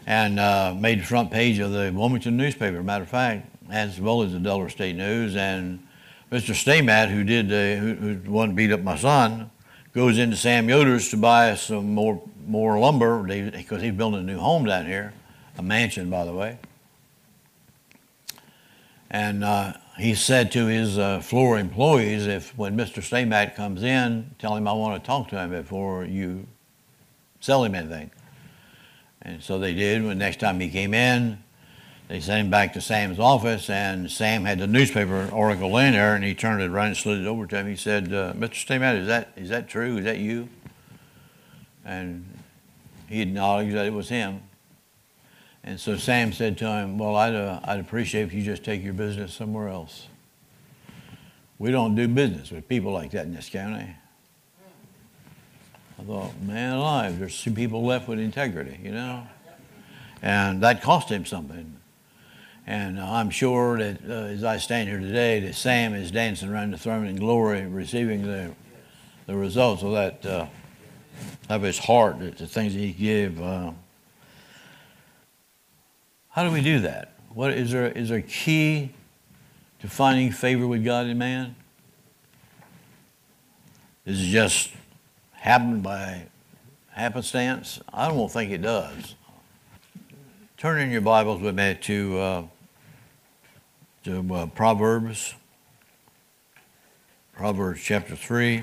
and 0.06 0.38
uh, 0.38 0.74
made 0.74 1.00
the 1.00 1.04
front 1.04 1.30
page 1.30 1.58
of 1.58 1.72
the 1.72 1.90
Wilmington 1.94 2.36
newspaper, 2.36 2.82
matter 2.82 3.04
of 3.04 3.10
fact, 3.10 3.46
as 3.70 3.98
well 3.98 4.22
as 4.22 4.32
the 4.32 4.38
Delaware 4.38 4.68
State 4.68 4.96
News. 4.96 5.34
And 5.34 5.86
Mr. 6.30 6.52
Stamat, 6.54 7.10
who 7.10 7.24
did 7.24 7.46
who, 7.46 7.94
who 7.94 8.30
one 8.30 8.54
beat 8.54 8.70
up 8.70 8.80
my 8.80 8.96
son, 8.96 9.50
goes 9.94 10.18
into 10.18 10.36
Sam 10.36 10.68
Yoder's 10.68 11.08
to 11.10 11.16
buy 11.16 11.54
some 11.54 11.94
more 11.94 12.22
more 12.46 12.78
lumber 12.78 13.22
because 13.22 13.82
he's 13.82 13.92
building 13.92 14.20
a 14.20 14.22
new 14.22 14.38
home 14.38 14.64
down 14.64 14.86
here, 14.86 15.12
a 15.56 15.62
mansion, 15.62 16.10
by 16.10 16.24
the 16.24 16.32
way. 16.32 16.58
And 19.10 19.42
uh, 19.42 19.74
he 19.96 20.14
said 20.14 20.52
to 20.52 20.66
his 20.66 20.98
uh, 20.98 21.20
floor 21.20 21.58
employees, 21.58 22.26
if 22.26 22.56
when 22.58 22.76
Mr. 22.76 23.02
Stamat 23.02 23.54
comes 23.54 23.82
in, 23.82 24.34
tell 24.38 24.54
him 24.54 24.68
I 24.68 24.72
want 24.72 25.02
to 25.02 25.06
talk 25.06 25.28
to 25.28 25.38
him 25.38 25.50
before 25.50 26.04
you 26.04 26.46
sell 27.40 27.64
him 27.64 27.74
anything. 27.74 28.10
And 29.22 29.42
so 29.42 29.58
they 29.58 29.74
did. 29.74 30.04
When 30.04 30.18
next 30.18 30.40
time 30.40 30.60
he 30.60 30.68
came 30.68 30.92
in, 30.92 31.42
they 32.08 32.20
sent 32.20 32.46
him 32.46 32.50
back 32.50 32.72
to 32.72 32.80
Sam's 32.80 33.18
office, 33.18 33.68
and 33.68 34.10
Sam 34.10 34.44
had 34.44 34.58
the 34.58 34.66
newspaper 34.66 35.28
article 35.32 35.76
in 35.76 35.92
there, 35.92 36.14
and 36.14 36.24
he 36.24 36.34
turned 36.34 36.62
it 36.62 36.70
around 36.70 36.88
and 36.88 36.96
slid 36.96 37.20
it 37.20 37.26
over 37.26 37.46
to 37.46 37.56
him. 37.56 37.66
He 37.66 37.76
said, 37.76 38.12
uh, 38.12 38.32
"Mr. 38.32 38.66
Stamat, 38.66 39.00
is 39.00 39.06
that 39.06 39.32
is 39.36 39.50
that 39.50 39.68
true? 39.68 39.98
Is 39.98 40.04
that 40.04 40.18
you?" 40.18 40.48
And 41.84 42.24
he 43.08 43.20
acknowledged 43.20 43.74
that 43.74 43.84
it 43.84 43.92
was 43.92 44.08
him. 44.08 44.40
And 45.62 45.78
so 45.78 45.96
Sam 45.96 46.32
said 46.32 46.56
to 46.58 46.66
him, 46.66 46.96
"Well, 46.96 47.14
I'd 47.14 47.34
uh, 47.34 47.60
I'd 47.62 47.80
appreciate 47.80 48.22
if 48.22 48.32
you 48.32 48.42
just 48.42 48.64
take 48.64 48.82
your 48.82 48.94
business 48.94 49.34
somewhere 49.34 49.68
else. 49.68 50.08
We 51.58 51.70
don't 51.70 51.94
do 51.94 52.08
business 52.08 52.50
with 52.50 52.68
people 52.68 52.92
like 52.92 53.10
that 53.10 53.26
in 53.26 53.34
this 53.34 53.50
county." 53.50 53.94
I 55.98 56.04
thought, 56.04 56.40
man 56.40 56.74
alive, 56.74 57.18
there's 57.18 57.34
some 57.34 57.54
people 57.54 57.84
left 57.84 58.06
with 58.08 58.20
integrity, 58.20 58.78
you 58.82 58.92
know? 58.92 59.26
And 60.22 60.62
that 60.62 60.80
cost 60.80 61.08
him 61.08 61.26
something. 61.26 61.77
And 62.68 63.00
I'm 63.00 63.30
sure 63.30 63.78
that 63.78 63.96
uh, 64.06 64.12
as 64.26 64.44
I 64.44 64.58
stand 64.58 64.90
here 64.90 65.00
today, 65.00 65.40
that 65.40 65.54
Sam 65.54 65.94
is 65.94 66.10
dancing 66.10 66.50
around 66.50 66.72
the 66.72 66.76
throne 66.76 67.06
in 67.06 67.16
glory, 67.16 67.66
receiving 67.66 68.26
the, 68.26 68.50
the 69.24 69.34
results 69.34 69.82
of 69.82 69.92
that, 69.92 70.26
uh, 70.26 70.48
of 71.48 71.62
his 71.62 71.78
heart, 71.78 72.18
the 72.18 72.46
things 72.46 72.74
that 72.74 72.80
he 72.80 72.92
gave. 72.92 73.40
Uh, 73.40 73.70
how 76.28 76.44
do 76.44 76.50
we 76.50 76.60
do 76.60 76.80
that? 76.80 77.14
What 77.30 77.54
is 77.54 77.70
there? 77.70 77.86
Is 77.86 78.10
there 78.10 78.18
a 78.18 78.22
key 78.22 78.90
to 79.80 79.88
finding 79.88 80.30
favor 80.30 80.66
with 80.66 80.84
God 80.84 81.06
and 81.06 81.18
man? 81.18 81.56
Is 84.04 84.20
it 84.20 84.26
just 84.26 84.72
happen 85.32 85.80
by 85.80 86.26
happenstance? 86.90 87.80
I 87.94 88.08
don't 88.08 88.30
think 88.30 88.50
it 88.50 88.60
does. 88.60 89.14
Turn 90.58 90.78
in 90.80 90.90
your 90.90 91.00
Bibles 91.00 91.40
with 91.40 91.54
me 91.54 91.74
to 91.80 92.18
uh, 92.18 92.42
to 94.08 94.34
uh, 94.34 94.46
Proverbs, 94.46 95.34
Proverbs 97.34 97.82
chapter 97.82 98.16
3, 98.16 98.62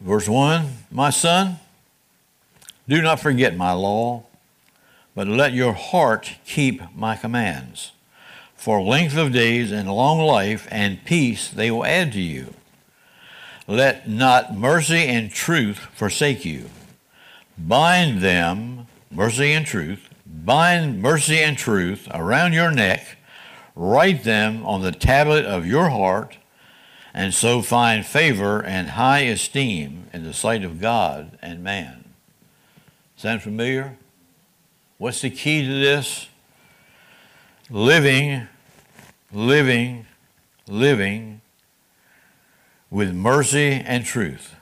verse 0.00 0.28
1. 0.28 0.68
My 0.92 1.10
son, 1.10 1.56
do 2.88 3.02
not 3.02 3.18
forget 3.18 3.56
my 3.56 3.72
law, 3.72 4.22
but 5.16 5.26
let 5.26 5.54
your 5.54 5.72
heart 5.72 6.34
keep 6.46 6.80
my 6.94 7.16
commands. 7.16 7.90
For 8.54 8.80
length 8.80 9.16
of 9.16 9.32
days 9.32 9.72
and 9.72 9.92
long 9.92 10.20
life 10.20 10.68
and 10.70 11.04
peace 11.04 11.48
they 11.48 11.68
will 11.72 11.84
add 11.84 12.12
to 12.12 12.20
you. 12.20 12.54
Let 13.66 14.08
not 14.08 14.56
mercy 14.56 15.04
and 15.08 15.32
truth 15.32 15.78
forsake 15.96 16.44
you. 16.44 16.70
Bind 17.58 18.20
them, 18.20 18.86
mercy 19.10 19.52
and 19.52 19.66
truth, 19.66 20.08
bind 20.24 21.02
mercy 21.02 21.40
and 21.40 21.58
truth 21.58 22.06
around 22.14 22.52
your 22.52 22.70
neck, 22.70 23.17
write 23.78 24.24
them 24.24 24.66
on 24.66 24.82
the 24.82 24.90
tablet 24.90 25.44
of 25.44 25.64
your 25.64 25.88
heart, 25.88 26.36
and 27.14 27.32
so 27.32 27.62
find 27.62 28.04
favor 28.04 28.60
and 28.60 28.90
high 28.90 29.20
esteem 29.20 30.10
in 30.12 30.24
the 30.24 30.34
sight 30.34 30.64
of 30.64 30.80
God 30.80 31.38
and 31.40 31.62
man. 31.62 32.04
Sound 33.16 33.40
familiar? 33.40 33.96
What's 34.98 35.20
the 35.20 35.30
key 35.30 35.64
to 35.64 35.72
this? 35.72 36.28
Living, 37.70 38.48
living, 39.32 40.06
living 40.66 41.40
with 42.90 43.14
mercy 43.14 43.72
and 43.72 44.04
truth. 44.04 44.56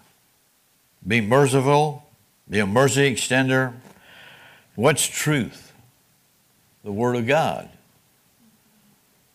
Be 1.06 1.22
merciful, 1.22 2.04
be 2.50 2.58
a 2.58 2.66
mercy 2.66 3.10
extender. 3.10 3.72
What's 4.74 5.06
truth? 5.06 5.72
The 6.84 6.92
Word 6.92 7.16
of 7.16 7.26
God. 7.26 7.70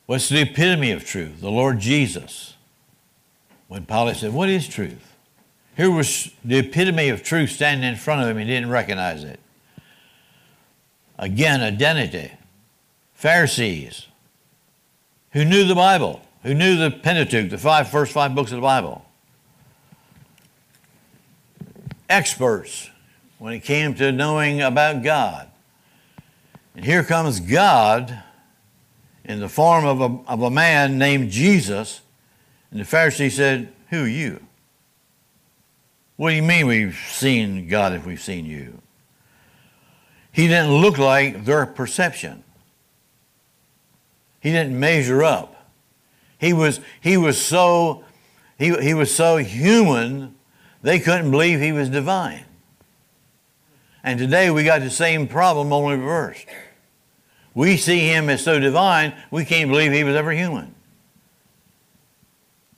What's 0.06 0.30
the 0.30 0.42
epitome 0.42 0.92
of 0.92 1.06
truth? 1.06 1.42
The 1.42 1.52
Lord 1.52 1.80
Jesus. 1.80 2.56
When 3.68 3.86
Pilate 3.86 4.18
said, 4.18 4.34
What 4.34 4.50
is 4.50 4.68
truth? 4.68 5.16
Here 5.78 5.90
was 5.90 6.32
the 6.44 6.58
epitome 6.58 7.10
of 7.10 7.24
truth 7.24 7.52
standing 7.52 7.90
in 7.90 7.96
front 7.96 8.22
of 8.22 8.28
him. 8.28 8.38
He 8.38 8.46
didn't 8.46 8.70
recognize 8.70 9.24
it. 9.24 9.40
Again, 11.18 11.62
identity. 11.62 12.32
Pharisees 13.14 14.08
who 15.32 15.46
knew 15.46 15.66
the 15.66 15.76
Bible, 15.76 16.22
who 16.44 16.54
knew 16.54 16.76
the 16.76 16.92
Pentateuch, 16.92 17.50
the 17.50 17.58
five 17.58 17.90
first 17.90 18.12
five 18.12 18.36
books 18.36 18.52
of 18.52 18.58
the 18.58 18.62
Bible. 18.62 19.06
Experts 22.10 22.90
when 23.38 23.54
it 23.54 23.64
came 23.64 23.96
to 23.96 24.12
knowing 24.12 24.62
about 24.62 25.04
God. 25.04 25.50
And 26.76 26.84
here 26.84 27.04
comes 27.04 27.40
God 27.40 28.22
in 29.32 29.40
the 29.40 29.50
form 29.50 29.86
of 29.86 30.02
a, 30.02 30.30
of 30.30 30.42
a 30.42 30.52
man 30.52 30.98
named 30.98 31.32
Jesus. 31.32 32.02
And 32.70 32.80
the 32.80 32.84
Pharisee 32.84 33.32
said, 33.32 33.72
Who 33.90 34.04
are 34.04 34.08
you? 34.08 34.46
What 36.18 36.32
do 36.32 36.36
you 36.36 36.44
mean 36.44 36.68
we've 36.68 37.00
seen 37.10 37.68
God 37.68 37.94
if 37.94 38.06
we've 38.06 38.22
seen 38.22 38.46
you? 38.46 38.80
He 40.32 40.48
didn't 40.48 40.74
look 40.74 40.98
like 40.98 41.46
their 41.46 41.66
perception. 41.66 42.44
He 44.42 44.52
didn't 44.52 44.78
measure 44.78 45.24
up. 45.24 45.70
He 46.38 46.54
was, 46.54 46.80
he 47.00 47.18
was 47.18 47.40
so 47.40 48.04
he, 48.58 48.76
he 48.80 48.94
was 48.94 49.14
so 49.14 49.38
human 49.38 50.36
they 50.84 51.00
couldn't 51.00 51.32
believe 51.32 51.60
he 51.60 51.72
was 51.72 51.90
divine. 51.90 52.46
And 54.04 54.20
today 54.20 54.52
we 54.52 54.64
got 54.64 54.82
the 54.82 54.90
same 54.90 55.28
problem, 55.28 55.72
only 55.72 55.96
reversed. 55.96 56.46
We 57.54 57.78
see 57.78 58.08
him 58.08 58.30
as 58.30 58.44
so 58.44 58.60
divine, 58.60 59.14
we 59.30 59.46
can't 59.46 59.70
believe 59.70 59.92
he 59.92 60.04
was 60.04 60.16
ever 60.16 60.32
human. 60.32 60.74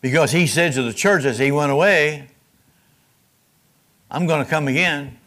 Because 0.02 0.32
he 0.32 0.48
said 0.48 0.74
to 0.74 0.84
the 0.84 0.94
church 0.94 1.26
as 1.26 1.40
he 1.40 1.52
went 1.52 1.72
away, 1.72 2.28
I'm 4.10 4.28
going 4.28 4.44
to 4.44 4.50
come 4.50 4.68
again. 4.68 5.18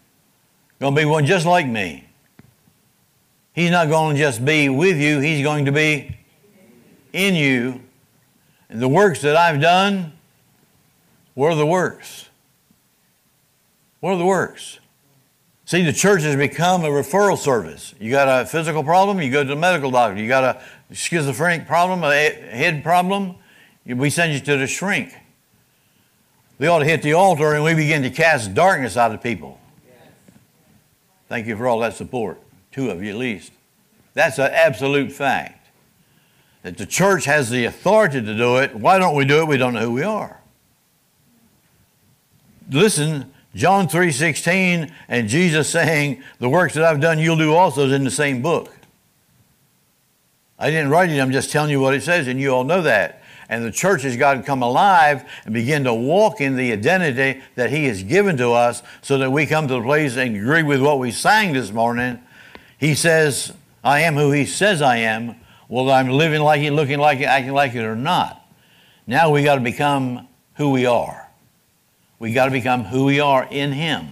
Going 0.78 0.94
to 0.94 1.00
be 1.00 1.04
one 1.04 1.24
just 1.24 1.46
like 1.46 1.66
me. 1.66 2.06
He's 3.54 3.70
not 3.70 3.88
going 3.88 4.16
to 4.16 4.20
just 4.20 4.44
be 4.44 4.68
with 4.68 4.98
you, 4.98 5.20
he's 5.20 5.42
going 5.42 5.64
to 5.64 5.72
be 5.72 6.16
in 7.12 7.34
you. 7.34 7.80
And 8.68 8.82
the 8.82 8.88
works 8.88 9.22
that 9.22 9.36
I've 9.36 9.60
done, 9.60 10.12
are 11.38 11.54
the 11.54 11.66
works? 11.66 12.28
What 14.00 14.12
are 14.12 14.18
the 14.18 14.26
works? 14.26 14.78
See, 15.66 15.82
the 15.82 15.92
church 15.92 16.22
has 16.22 16.36
become 16.36 16.84
a 16.84 16.88
referral 16.88 17.36
service. 17.36 17.92
You 17.98 18.12
got 18.12 18.28
a 18.28 18.46
physical 18.46 18.84
problem, 18.84 19.20
you 19.20 19.32
go 19.32 19.42
to 19.42 19.48
the 19.48 19.56
medical 19.56 19.90
doctor. 19.90 20.22
You 20.22 20.28
got 20.28 20.44
a 20.44 20.94
schizophrenic 20.94 21.66
problem, 21.66 22.04
a 22.04 22.30
head 22.30 22.84
problem, 22.84 23.34
we 23.84 24.08
send 24.08 24.32
you 24.32 24.38
to 24.40 24.56
the 24.56 24.68
shrink. 24.68 25.12
We 26.60 26.68
ought 26.68 26.78
to 26.78 26.84
hit 26.84 27.02
the 27.02 27.14
altar 27.14 27.52
and 27.52 27.64
we 27.64 27.74
begin 27.74 28.02
to 28.02 28.10
cast 28.10 28.54
darkness 28.54 28.96
out 28.96 29.12
of 29.12 29.20
people. 29.20 29.60
Thank 31.28 31.48
you 31.48 31.56
for 31.56 31.66
all 31.66 31.80
that 31.80 31.94
support, 31.94 32.40
two 32.70 32.88
of 32.90 33.02
you 33.02 33.10
at 33.10 33.16
least. 33.16 33.50
That's 34.14 34.38
an 34.38 34.50
absolute 34.52 35.10
fact. 35.10 35.66
That 36.62 36.78
the 36.78 36.86
church 36.86 37.24
has 37.24 37.50
the 37.50 37.64
authority 37.64 38.22
to 38.22 38.36
do 38.36 38.58
it. 38.58 38.74
Why 38.74 38.98
don't 38.98 39.16
we 39.16 39.24
do 39.24 39.40
it? 39.40 39.48
We 39.48 39.56
don't 39.56 39.74
know 39.74 39.80
who 39.80 39.92
we 39.92 40.04
are. 40.04 40.40
Listen, 42.70 43.32
John 43.56 43.88
3:16 43.88 44.92
and 45.08 45.28
Jesus 45.28 45.70
saying, 45.70 46.22
"The 46.38 46.48
works 46.48 46.74
that 46.74 46.84
I've 46.84 47.00
done 47.00 47.18
you'll 47.18 47.38
do 47.38 47.54
also" 47.54 47.86
is 47.86 47.92
in 47.92 48.04
the 48.04 48.10
same 48.10 48.42
book. 48.42 48.76
I 50.58 50.70
didn't 50.70 50.90
write 50.90 51.08
it, 51.08 51.18
I'm 51.18 51.32
just 51.32 51.50
telling 51.50 51.70
you 51.70 51.80
what 51.80 51.94
it 51.94 52.02
says 52.02 52.28
and 52.28 52.38
you 52.38 52.50
all 52.50 52.64
know 52.64 52.82
that. 52.82 53.22
And 53.48 53.64
the 53.64 53.70
church 53.70 54.02
has 54.02 54.16
got 54.16 54.34
to 54.34 54.42
come 54.42 54.62
alive 54.62 55.24
and 55.44 55.54
begin 55.54 55.84
to 55.84 55.94
walk 55.94 56.40
in 56.40 56.56
the 56.56 56.70
identity 56.72 57.40
that 57.54 57.70
he 57.70 57.86
has 57.86 58.02
given 58.02 58.36
to 58.36 58.52
us 58.52 58.82
so 59.00 59.18
that 59.18 59.30
we 59.30 59.46
come 59.46 59.68
to 59.68 59.74
the 59.74 59.82
place 59.82 60.16
and 60.16 60.36
agree 60.36 60.62
with 60.62 60.82
what 60.82 60.98
we 60.98 61.10
sang 61.10 61.52
this 61.52 61.72
morning. 61.72 62.18
He 62.76 62.94
says, 62.94 63.52
I 63.82 64.00
am 64.00 64.16
who 64.16 64.32
he 64.32 64.44
says 64.44 64.82
I 64.82 64.98
am, 64.98 65.36
whether 65.68 65.92
I'm 65.92 66.08
living 66.08 66.42
like 66.42 66.60
it, 66.62 66.72
looking 66.72 66.98
like 66.98 67.20
it, 67.20 67.24
acting 67.24 67.54
like 67.54 67.74
it 67.74 67.84
or 67.84 67.96
not. 67.96 68.44
Now 69.06 69.30
we 69.30 69.44
got 69.44 69.54
to 69.54 69.60
become 69.62 70.26
who 70.54 70.70
we 70.70 70.84
are. 70.84 71.25
We 72.18 72.32
got 72.32 72.46
to 72.46 72.50
become 72.50 72.84
who 72.84 73.04
we 73.04 73.20
are 73.20 73.46
in 73.50 73.72
Him. 73.72 74.08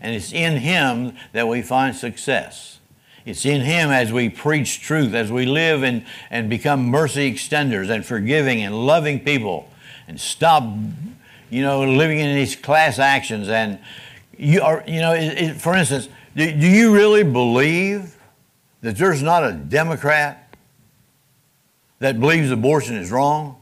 And 0.00 0.14
it's 0.14 0.32
in 0.32 0.58
Him 0.58 1.16
that 1.32 1.48
we 1.48 1.62
find 1.62 1.94
success. 1.94 2.78
It's 3.24 3.44
in 3.44 3.62
Him 3.62 3.90
as 3.90 4.12
we 4.12 4.28
preach 4.28 4.80
truth, 4.80 5.14
as 5.14 5.32
we 5.32 5.46
live 5.46 5.82
and, 5.82 6.04
and 6.30 6.48
become 6.48 6.86
mercy 6.86 7.32
extenders 7.32 7.90
and 7.90 8.06
forgiving 8.06 8.62
and 8.62 8.86
loving 8.86 9.20
people 9.20 9.68
and 10.06 10.20
stop, 10.20 10.62
you 11.50 11.62
know, 11.62 11.82
living 11.82 12.20
in 12.20 12.36
these 12.36 12.54
class 12.54 12.98
actions. 12.98 13.48
And, 13.48 13.80
you 14.38 14.60
are, 14.62 14.84
you 14.86 15.00
know, 15.00 15.12
it, 15.12 15.38
it, 15.38 15.56
for 15.56 15.74
instance, 15.74 16.08
do, 16.36 16.50
do 16.52 16.66
you 16.66 16.94
really 16.94 17.24
believe 17.24 18.16
that 18.82 18.96
there's 18.96 19.22
not 19.22 19.44
a 19.44 19.52
Democrat 19.52 20.54
that 21.98 22.20
believes 22.20 22.50
abortion 22.50 22.96
is 22.96 23.10
wrong? 23.10 23.60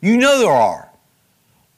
You 0.00 0.16
know 0.16 0.38
there 0.38 0.52
are. 0.52 0.88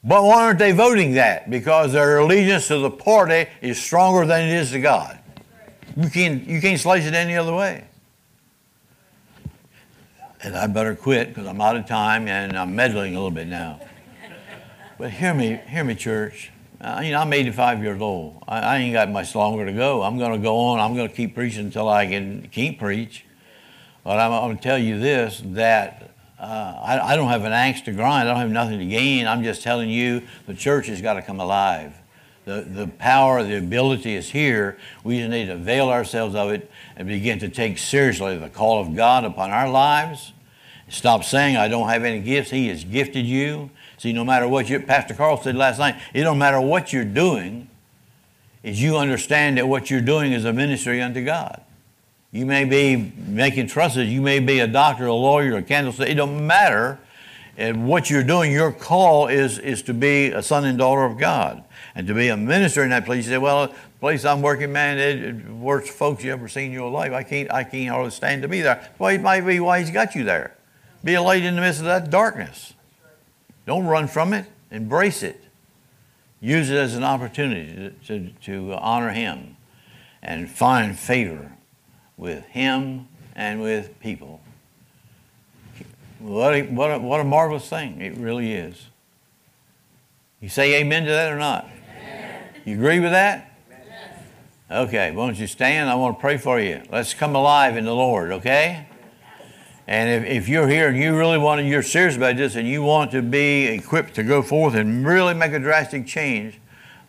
But 0.03 0.23
why 0.23 0.45
aren't 0.45 0.59
they 0.59 0.71
voting 0.71 1.13
that? 1.13 1.49
Because 1.49 1.93
their 1.93 2.19
allegiance 2.19 2.67
to 2.67 2.79
the 2.79 2.89
party 2.89 3.49
is 3.61 3.79
stronger 3.79 4.25
than 4.25 4.49
it 4.49 4.53
is 4.53 4.71
to 4.71 4.79
God. 4.79 5.19
You 5.95 6.09
can't, 6.09 6.47
you 6.47 6.59
can't 6.59 6.79
slice 6.79 7.05
it 7.05 7.13
any 7.13 7.35
other 7.35 7.53
way. 7.53 7.85
And 10.43 10.55
I 10.55 10.65
better 10.67 10.95
quit 10.95 11.29
because 11.29 11.45
I'm 11.45 11.61
out 11.61 11.75
of 11.75 11.85
time 11.85 12.27
and 12.27 12.57
I'm 12.57 12.75
meddling 12.75 13.13
a 13.13 13.17
little 13.17 13.29
bit 13.29 13.47
now. 13.47 13.79
But 14.97 15.11
hear 15.11 15.33
me, 15.33 15.59
hear 15.67 15.83
me, 15.83 15.93
church. 15.95 16.51
Uh, 16.79 17.01
you 17.03 17.11
know, 17.11 17.19
I'm 17.19 17.31
85 17.31 17.83
years 17.83 18.01
old. 18.01 18.43
I, 18.47 18.59
I 18.59 18.77
ain't 18.77 18.93
got 18.93 19.09
much 19.09 19.35
longer 19.35 19.65
to 19.67 19.73
go. 19.73 20.01
I'm 20.01 20.17
going 20.17 20.31
to 20.31 20.39
go 20.39 20.57
on. 20.57 20.79
I'm 20.79 20.95
going 20.95 21.09
to 21.09 21.15
keep 21.15 21.35
preaching 21.35 21.65
until 21.65 21.87
I 21.87 22.07
can 22.07 22.47
keep 22.51 22.79
preach. 22.79 23.25
But 24.03 24.19
I'm, 24.19 24.31
I'm 24.31 24.41
going 24.45 24.57
to 24.57 24.63
tell 24.63 24.79
you 24.79 24.99
this: 24.99 25.43
that 25.45 26.10
uh, 26.41 26.75
I, 26.83 27.13
I, 27.13 27.15
don't 27.15 27.27
have 27.27 27.45
an 27.45 27.53
axe 27.53 27.81
to 27.81 27.91
grind. 27.91 28.27
I 28.27 28.31
don't 28.31 28.41
have 28.41 28.49
nothing 28.49 28.79
to 28.79 28.85
gain. 28.85 29.27
I'm 29.27 29.43
just 29.43 29.61
telling 29.61 29.91
you 29.91 30.23
the 30.47 30.55
church 30.55 30.87
has 30.87 30.99
got 30.99 31.13
to 31.13 31.21
come 31.21 31.39
alive. 31.39 31.93
The, 32.45 32.61
the 32.61 32.87
power, 32.87 33.43
the 33.43 33.59
ability 33.59 34.15
is 34.15 34.31
here. 34.31 34.75
We 35.03 35.19
just 35.19 35.29
need 35.29 35.45
to 35.45 35.53
avail 35.53 35.89
ourselves 35.89 36.33
of 36.33 36.49
it 36.49 36.71
and 36.97 37.07
begin 37.07 37.37
to 37.39 37.49
take 37.49 37.77
seriously 37.77 38.39
the 38.39 38.49
call 38.49 38.81
of 38.81 38.95
God 38.95 39.23
upon 39.23 39.51
our 39.51 39.69
lives. 39.69 40.33
Stop 40.89 41.23
saying, 41.23 41.57
I 41.57 41.67
don't 41.67 41.87
have 41.89 42.03
any 42.03 42.19
gifts. 42.19 42.49
He 42.49 42.69
has 42.69 42.83
gifted 42.83 43.27
you. 43.27 43.69
See, 43.99 44.11
no 44.11 44.25
matter 44.25 44.47
what 44.47 44.67
you, 44.67 44.79
Pastor 44.79 45.13
Carl 45.13 45.39
said 45.39 45.55
last 45.55 45.77
night, 45.77 45.95
it 46.11 46.23
don't 46.23 46.39
matter 46.39 46.59
what 46.59 46.91
you're 46.91 47.05
doing, 47.05 47.69
is 48.63 48.81
you 48.81 48.97
understand 48.97 49.59
that 49.59 49.67
what 49.67 49.91
you're 49.91 50.01
doing 50.01 50.31
is 50.31 50.43
a 50.43 50.51
ministry 50.51 51.03
unto 51.03 51.23
God. 51.23 51.61
You 52.31 52.45
may 52.45 52.63
be 52.63 53.13
making 53.17 53.67
trusses. 53.67 54.07
You 54.07 54.21
may 54.21 54.39
be 54.39 54.59
a 54.59 54.67
doctor, 54.67 55.05
a 55.05 55.13
lawyer, 55.13 55.57
a 55.57 55.61
candlestick. 55.61 56.09
It 56.09 56.15
don't 56.15 56.47
matter. 56.47 56.97
And 57.57 57.85
what 57.85 58.09
you're 58.09 58.23
doing, 58.23 58.53
your 58.53 58.71
call 58.71 59.27
is, 59.27 59.59
is 59.59 59.81
to 59.83 59.93
be 59.93 60.27
a 60.27 60.41
son 60.41 60.63
and 60.63 60.77
daughter 60.77 61.03
of 61.03 61.17
God 61.17 61.63
and 61.93 62.07
to 62.07 62.13
be 62.13 62.29
a 62.29 62.37
minister 62.37 62.83
in 62.83 62.91
that 62.91 63.05
place. 63.05 63.25
You 63.25 63.33
say, 63.33 63.37
well, 63.37 63.67
the 63.67 63.73
place 63.99 64.23
I'm 64.23 64.41
working, 64.41 64.71
man, 64.71 64.97
it, 64.97 65.49
worst 65.49 65.89
folks 65.89 66.23
you 66.23 66.31
ever 66.31 66.47
seen 66.47 66.67
in 66.67 66.71
your 66.71 66.89
life. 66.89 67.11
I 67.11 67.23
can't, 67.23 67.51
I 67.51 67.65
can't 67.65 67.89
hardly 67.89 68.11
stand 68.11 68.43
to 68.43 68.47
be 68.47 68.61
there. 68.61 68.89
Well, 68.97 69.13
it 69.13 69.21
might 69.21 69.41
be 69.41 69.59
why 69.59 69.79
he's 69.79 69.91
got 69.91 70.15
you 70.15 70.23
there. 70.23 70.55
Be 71.03 71.15
a 71.15 71.21
light 71.21 71.43
in 71.43 71.55
the 71.55 71.61
midst 71.61 71.81
of 71.81 71.85
that 71.87 72.09
darkness. 72.09 72.73
Don't 73.65 73.85
run 73.85 74.07
from 74.07 74.33
it. 74.33 74.45
Embrace 74.71 75.21
it. 75.21 75.43
Use 76.39 76.69
it 76.69 76.77
as 76.77 76.95
an 76.95 77.03
opportunity 77.03 77.93
to, 78.07 78.29
to, 78.29 78.29
to 78.43 78.73
honor 78.75 79.11
him 79.11 79.57
and 80.23 80.49
find 80.49 80.97
favor 80.97 81.51
with 82.21 82.45
him 82.45 83.07
and 83.35 83.59
with 83.61 83.99
people. 83.99 84.39
What 86.19 86.53
a, 86.53 86.61
what, 86.67 86.91
a, 86.91 86.99
what 86.99 87.19
a 87.19 87.23
marvelous 87.23 87.67
thing 87.67 87.99
it 87.99 88.15
really 88.15 88.53
is. 88.53 88.85
You 90.39 90.47
say 90.47 90.79
amen 90.79 91.05
to 91.05 91.09
that 91.09 91.31
or 91.31 91.37
not? 91.37 91.67
Amen. 91.97 92.43
You 92.63 92.75
agree 92.75 92.99
with 92.99 93.11
that? 93.11 93.47
Okay, 94.69 95.11
why 95.11 95.25
don't 95.25 95.37
you 95.37 95.47
stand? 95.47 95.89
I 95.89 95.95
want 95.95 96.15
to 96.15 96.21
pray 96.21 96.37
for 96.37 96.59
you. 96.59 96.83
Let's 96.89 97.13
come 97.13 97.35
alive 97.35 97.75
in 97.75 97.85
the 97.85 97.93
Lord, 97.93 98.31
okay? 98.31 98.85
And 99.87 100.23
if, 100.23 100.43
if 100.43 100.47
you're 100.47 100.67
here 100.67 100.87
and 100.89 100.97
you 100.97 101.17
really 101.17 101.39
want 101.39 101.59
to, 101.59 101.65
you're 101.65 101.83
serious 101.83 102.15
about 102.15 102.37
this 102.37 102.55
and 102.55 102.67
you 102.67 102.83
want 102.83 103.11
to 103.11 103.21
be 103.21 103.65
equipped 103.65 104.13
to 104.15 104.23
go 104.23 104.43
forth 104.43 104.75
and 104.75 105.05
really 105.05 105.33
make 105.33 105.53
a 105.53 105.59
drastic 105.59 106.05
change, 106.05 106.59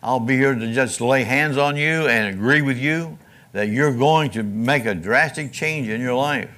I'll 0.01 0.19
be 0.19 0.35
here 0.35 0.55
to 0.55 0.73
just 0.73 0.99
lay 0.99 1.23
hands 1.23 1.55
on 1.55 1.77
you 1.77 2.07
and 2.07 2.35
agree 2.35 2.63
with 2.63 2.77
you 2.77 3.19
that 3.53 3.69
you're 3.69 3.93
going 3.93 4.31
to 4.31 4.43
make 4.43 4.85
a 4.85 4.93
drastic 4.93 5.53
change 5.53 5.87
in 5.87 6.01
your 6.01 6.15
life 6.15 6.49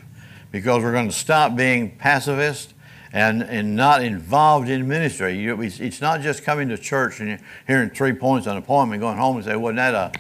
because 0.51 0.81
we're 0.81 0.93
going 0.93 1.09
to 1.09 1.15
stop 1.15 1.55
being 1.55 1.95
pacifist 1.97 2.73
and, 3.11 3.43
and 3.43 3.75
not 3.75 4.03
involved 4.03 4.69
in 4.69 4.87
ministry. 4.87 5.37
You, 5.37 5.61
it's 5.61 6.01
not 6.01 6.21
just 6.21 6.43
coming 6.43 6.69
to 6.69 6.77
church 6.77 7.19
and 7.19 7.39
hearing 7.67 7.89
three 7.89 8.13
points 8.13 8.47
on 8.47 8.57
a 8.57 8.61
poem 8.61 8.91
and 8.91 8.99
going 8.99 9.17
home 9.17 9.35
and 9.35 9.45
say, 9.45 9.55
wasn't 9.55 9.77
that 9.77 9.93
a, 9.93 10.11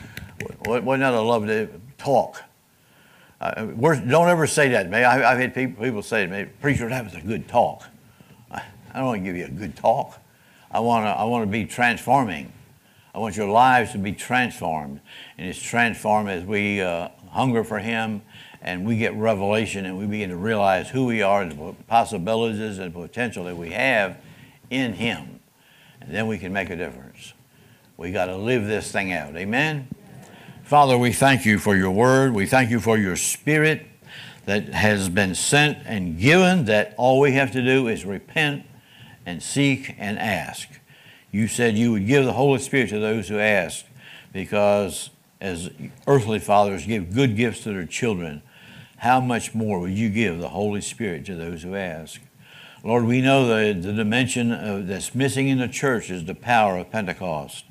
wasn't 0.65 1.01
that 1.01 1.13
a 1.13 1.21
lovely 1.21 1.67
talk? 1.97 2.41
Uh, 3.39 3.65
don't 3.65 4.29
ever 4.29 4.47
say 4.47 4.69
that 4.69 4.83
to 4.83 4.89
me. 4.89 5.03
I, 5.03 5.17
have 5.17 5.39
had 5.39 5.53
people, 5.53 5.83
people 5.83 6.01
say 6.01 6.25
to 6.25 6.31
me, 6.31 6.45
preacher, 6.61 6.87
that 6.89 7.03
was 7.03 7.15
a 7.15 7.21
good 7.21 7.47
talk. 7.47 7.83
I, 8.51 8.63
I 8.93 8.97
don't 8.97 9.07
want 9.07 9.21
to 9.21 9.25
give 9.25 9.35
you 9.35 9.45
a 9.45 9.49
good 9.49 9.75
talk. 9.75 10.19
I 10.71 10.79
want 10.79 11.05
to, 11.05 11.09
I 11.09 11.23
want 11.25 11.43
to 11.43 11.51
be 11.51 11.65
transforming. 11.65 12.51
I 13.15 13.19
want 13.19 13.37
your 13.37 13.47
lives 13.47 13.93
to 13.93 13.97
be 13.97 14.11
transformed. 14.11 14.99
And 15.37 15.47
it's 15.47 15.61
transformed 15.61 16.27
as 16.27 16.43
we 16.43 16.81
uh, 16.81 17.07
hunger 17.29 17.63
for 17.63 17.79
Him 17.79 18.21
and 18.61 18.85
we 18.85 18.97
get 18.97 19.15
revelation 19.15 19.85
and 19.85 19.97
we 19.97 20.05
begin 20.05 20.31
to 20.31 20.35
realize 20.35 20.89
who 20.89 21.05
we 21.05 21.21
are 21.21 21.41
and 21.41 21.51
the 21.53 21.73
possibilities 21.87 22.77
and 22.77 22.93
potential 22.93 23.45
that 23.45 23.55
we 23.55 23.69
have 23.69 24.17
in 24.69 24.91
Him. 24.91 25.39
And 26.01 26.13
then 26.13 26.27
we 26.27 26.37
can 26.37 26.51
make 26.51 26.69
a 26.69 26.75
difference. 26.75 27.31
We 27.95 28.11
got 28.11 28.25
to 28.25 28.35
live 28.35 28.67
this 28.67 28.91
thing 28.91 29.13
out. 29.13 29.37
Amen? 29.37 29.87
Father, 30.65 30.97
we 30.97 31.13
thank 31.13 31.45
you 31.45 31.57
for 31.57 31.73
your 31.73 31.91
word. 31.91 32.33
We 32.33 32.45
thank 32.45 32.69
you 32.69 32.81
for 32.81 32.97
your 32.97 33.15
spirit 33.15 33.85
that 34.43 34.67
has 34.73 35.07
been 35.07 35.35
sent 35.35 35.77
and 35.85 36.19
given, 36.19 36.65
that 36.65 36.93
all 36.97 37.21
we 37.21 37.31
have 37.31 37.53
to 37.53 37.63
do 37.63 37.87
is 37.87 38.03
repent 38.03 38.65
and 39.25 39.41
seek 39.41 39.95
and 39.97 40.19
ask. 40.19 40.67
You 41.35 41.49
said 41.49 41.77
you 41.77 41.91
would 41.91 42.07
give 42.07 42.23
the 42.23 42.31
Holy 42.31 42.59
Spirit 42.59 42.91
to 42.91 42.99
those 42.99 43.27
who 43.27 43.39
ask, 43.39 43.83
because 44.31 45.09
as 45.41 45.69
earthly 46.07 46.39
fathers 46.39 46.85
give 46.85 47.13
good 47.13 47.35
gifts 47.35 47.63
to 47.63 47.73
their 47.73 47.85
children, 47.85 48.41
how 48.95 49.19
much 49.19 49.53
more 49.53 49.81
would 49.81 49.91
you 49.91 50.07
give 50.07 50.39
the 50.39 50.47
Holy 50.47 50.79
Spirit 50.79 51.25
to 51.25 51.35
those 51.35 51.63
who 51.63 51.75
ask? 51.75 52.21
Lord, 52.85 53.03
we 53.03 53.19
know 53.19 53.47
that 53.47 53.81
the 53.81 53.91
dimension 53.91 54.53
of, 54.53 54.87
that's 54.87 55.13
missing 55.13 55.49
in 55.49 55.57
the 55.57 55.67
church 55.67 56.09
is 56.09 56.23
the 56.23 56.35
power 56.35 56.77
of 56.77 56.89
Pentecost. 56.89 57.65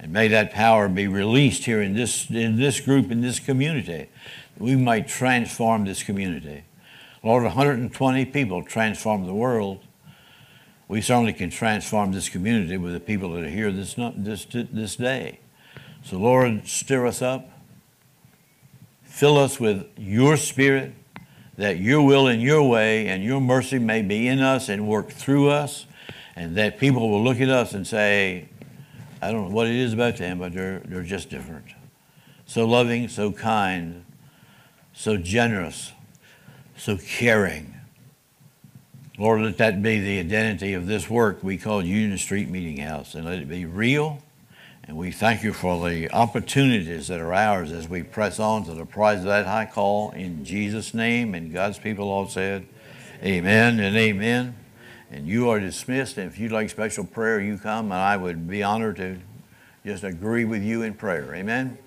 And 0.00 0.12
may 0.12 0.26
that 0.26 0.50
power 0.50 0.88
be 0.88 1.06
released 1.06 1.66
here 1.66 1.80
in 1.80 1.94
this, 1.94 2.28
in 2.28 2.56
this 2.56 2.80
group, 2.80 3.12
in 3.12 3.20
this 3.20 3.38
community. 3.38 4.08
We 4.58 4.74
might 4.74 5.06
transform 5.06 5.84
this 5.84 6.02
community. 6.02 6.64
Lord, 7.22 7.44
120 7.44 8.24
people 8.24 8.64
transform 8.64 9.24
the 9.24 9.34
world. 9.34 9.84
We 10.88 11.02
certainly 11.02 11.34
can 11.34 11.50
transform 11.50 12.12
this 12.12 12.30
community 12.30 12.78
with 12.78 12.94
the 12.94 13.00
people 13.00 13.32
that 13.34 13.44
are 13.44 13.48
here 13.48 13.70
this, 13.70 13.94
this, 14.16 14.46
this 14.50 14.96
day. 14.96 15.40
So, 16.02 16.16
Lord, 16.16 16.66
stir 16.66 17.06
us 17.06 17.20
up. 17.20 17.50
Fill 19.02 19.36
us 19.36 19.60
with 19.60 19.86
your 19.98 20.36
spirit, 20.36 20.94
that 21.56 21.78
your 21.78 22.02
will 22.02 22.28
and 22.28 22.40
your 22.40 22.62
way 22.62 23.08
and 23.08 23.22
your 23.22 23.40
mercy 23.40 23.78
may 23.78 24.00
be 24.00 24.28
in 24.28 24.40
us 24.40 24.68
and 24.68 24.86
work 24.86 25.10
through 25.10 25.50
us, 25.50 25.86
and 26.36 26.56
that 26.56 26.78
people 26.78 27.10
will 27.10 27.22
look 27.22 27.40
at 27.40 27.48
us 27.48 27.74
and 27.74 27.86
say, 27.86 28.48
I 29.20 29.32
don't 29.32 29.48
know 29.48 29.54
what 29.54 29.66
it 29.66 29.74
is 29.74 29.92
about 29.92 30.16
them, 30.16 30.38
but 30.38 30.54
they're, 30.54 30.80
they're 30.86 31.02
just 31.02 31.28
different. 31.28 31.66
So 32.46 32.64
loving, 32.64 33.08
so 33.08 33.32
kind, 33.32 34.04
so 34.94 35.16
generous, 35.16 35.92
so 36.76 36.96
caring. 36.96 37.74
Lord, 39.18 39.42
let 39.42 39.58
that 39.58 39.82
be 39.82 40.00
the 40.00 40.20
identity 40.20 40.74
of 40.74 40.86
this 40.86 41.10
work 41.10 41.42
we 41.42 41.58
call 41.58 41.84
Union 41.84 42.16
Street 42.18 42.48
Meeting 42.48 42.78
House, 42.78 43.14
and 43.14 43.24
let 43.24 43.40
it 43.40 43.48
be 43.48 43.66
real. 43.66 44.22
And 44.84 44.96
we 44.96 45.10
thank 45.10 45.42
you 45.42 45.52
for 45.52 45.88
the 45.88 46.10
opportunities 46.12 47.08
that 47.08 47.20
are 47.20 47.34
ours 47.34 47.72
as 47.72 47.88
we 47.88 48.02
press 48.02 48.38
on 48.38 48.64
to 48.64 48.72
the 48.72 48.86
prize 48.86 49.18
of 49.18 49.24
that 49.24 49.44
high 49.44 49.66
call 49.66 50.12
in 50.12 50.44
Jesus' 50.44 50.94
name. 50.94 51.34
And 51.34 51.52
God's 51.52 51.78
people 51.78 52.08
all 52.08 52.26
said, 52.26 52.66
Amen 53.22 53.80
and 53.80 53.96
amen 53.96 54.54
and 55.10 55.26
you 55.26 55.48
are 55.48 55.60
dismissed. 55.60 56.18
And 56.18 56.30
if 56.30 56.38
you'd 56.38 56.52
like 56.52 56.70
special 56.70 57.04
prayer, 57.04 57.40
you 57.40 57.58
come, 57.58 57.86
and 57.86 58.00
I 58.00 58.16
would 58.16 58.48
be 58.48 58.62
honored 58.62 58.96
to 58.96 59.18
just 59.84 60.04
agree 60.04 60.44
with 60.44 60.62
you 60.62 60.82
in 60.82 60.94
prayer. 60.94 61.34
Amen. 61.34 61.78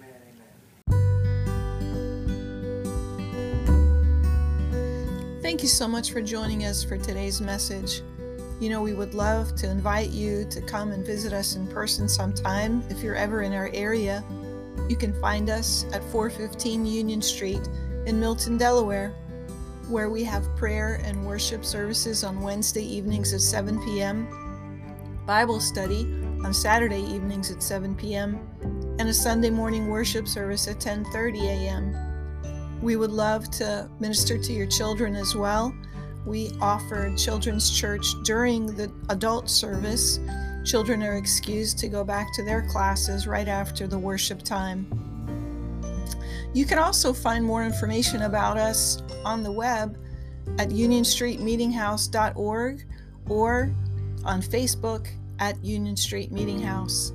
Thank 5.62 5.70
you 5.70 5.78
so 5.78 5.88
much 5.88 6.12
for 6.12 6.24
joining 6.24 6.66
us 6.66 6.84
for 6.84 6.98
today's 6.98 7.40
message. 7.40 8.02
You 8.60 8.72
know, 8.72 8.82
we 8.82 8.96
would 8.96 9.14
love 9.14 9.54
to 9.58 9.70
invite 9.70 10.10
you 10.10 10.44
to 10.50 10.60
come 10.60 10.92
and 10.92 11.06
visit 11.06 11.34
us 11.34 11.56
in 11.56 11.68
person 11.68 12.10
sometime 12.10 12.84
if 12.90 13.04
you're 13.04 13.16
ever 13.16 13.44
in 13.44 13.54
our 13.54 13.70
area. 13.72 14.24
You 14.90 14.96
can 14.96 15.14
find 15.22 15.52
us 15.52 15.86
at 15.94 16.04
415 16.06 16.88
Union 16.88 17.22
Street 17.22 17.62
in 18.08 18.20
Milton, 18.20 18.58
Delaware 18.58 19.14
where 19.88 20.10
we 20.10 20.24
have 20.24 20.44
prayer 20.56 21.00
and 21.04 21.24
worship 21.28 21.64
services 21.64 22.24
on 22.24 22.42
Wednesday 22.42 22.84
evenings 22.84 23.32
at 23.32 23.42
7 23.42 23.80
p.m., 23.86 24.28
Bible 25.28 25.60
study 25.60 26.12
on 26.44 26.56
Saturday 26.56 27.04
evenings 27.04 27.52
at 27.52 27.62
7 27.62 27.94
p.m., 27.94 28.40
and 28.98 29.08
a 29.08 29.14
Sunday 29.14 29.52
morning 29.52 29.90
worship 29.90 30.28
service 30.28 30.68
at 30.68 30.80
10:30 30.80 31.44
a.m. 31.44 32.11
We 32.82 32.96
would 32.96 33.12
love 33.12 33.52
to 33.52 33.90
minister 34.00 34.38
to 34.38 34.54
your 34.54 34.68
children 34.68 35.16
as 35.16 35.36
well. 35.36 35.74
We 36.26 36.52
offer 36.60 37.14
children's 37.16 37.70
church 37.70 38.06
during 38.24 38.66
the 38.68 38.92
adult 39.10 39.50
service. 39.50 40.20
Children 40.66 41.04
are 41.04 41.16
excused 41.16 41.78
to 41.80 41.88
go 41.88 42.04
back 42.04 42.34
to 42.34 42.44
their 42.44 42.68
classes 42.70 43.26
right 43.28 43.48
after 43.48 43.88
the 43.88 43.98
worship 43.98 44.44
time. 44.44 44.88
You 46.54 46.66
can 46.66 46.80
also 46.80 47.14
find 47.14 47.46
more 47.46 47.64
information 47.64 48.24
about 48.24 48.58
us 48.58 49.02
on 49.24 49.42
the 49.44 49.52
web 49.52 49.98
at 50.58 50.70
unionstreetmeetinghouse.org 50.70 52.86
or 53.30 53.72
on 54.26 54.42
Facebook 54.42 55.08
at 55.40 55.64
Union 55.64 55.96
Street 55.96 56.32
Meeting 56.32 56.60
House. 56.62 57.14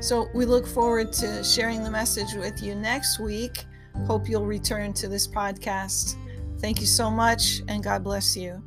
So 0.00 0.28
we 0.34 0.44
look 0.44 0.66
forward 0.66 1.14
to 1.14 1.42
sharing 1.42 1.82
the 1.82 1.90
message 1.90 2.34
with 2.34 2.62
you 2.62 2.74
next 2.74 3.18
week. 3.18 3.64
Hope 4.06 4.28
you'll 4.28 4.46
return 4.46 4.92
to 4.94 5.08
this 5.08 5.26
podcast. 5.26 6.16
Thank 6.58 6.80
you 6.80 6.86
so 6.86 7.10
much, 7.10 7.62
and 7.68 7.82
God 7.82 8.04
bless 8.04 8.36
you. 8.36 8.62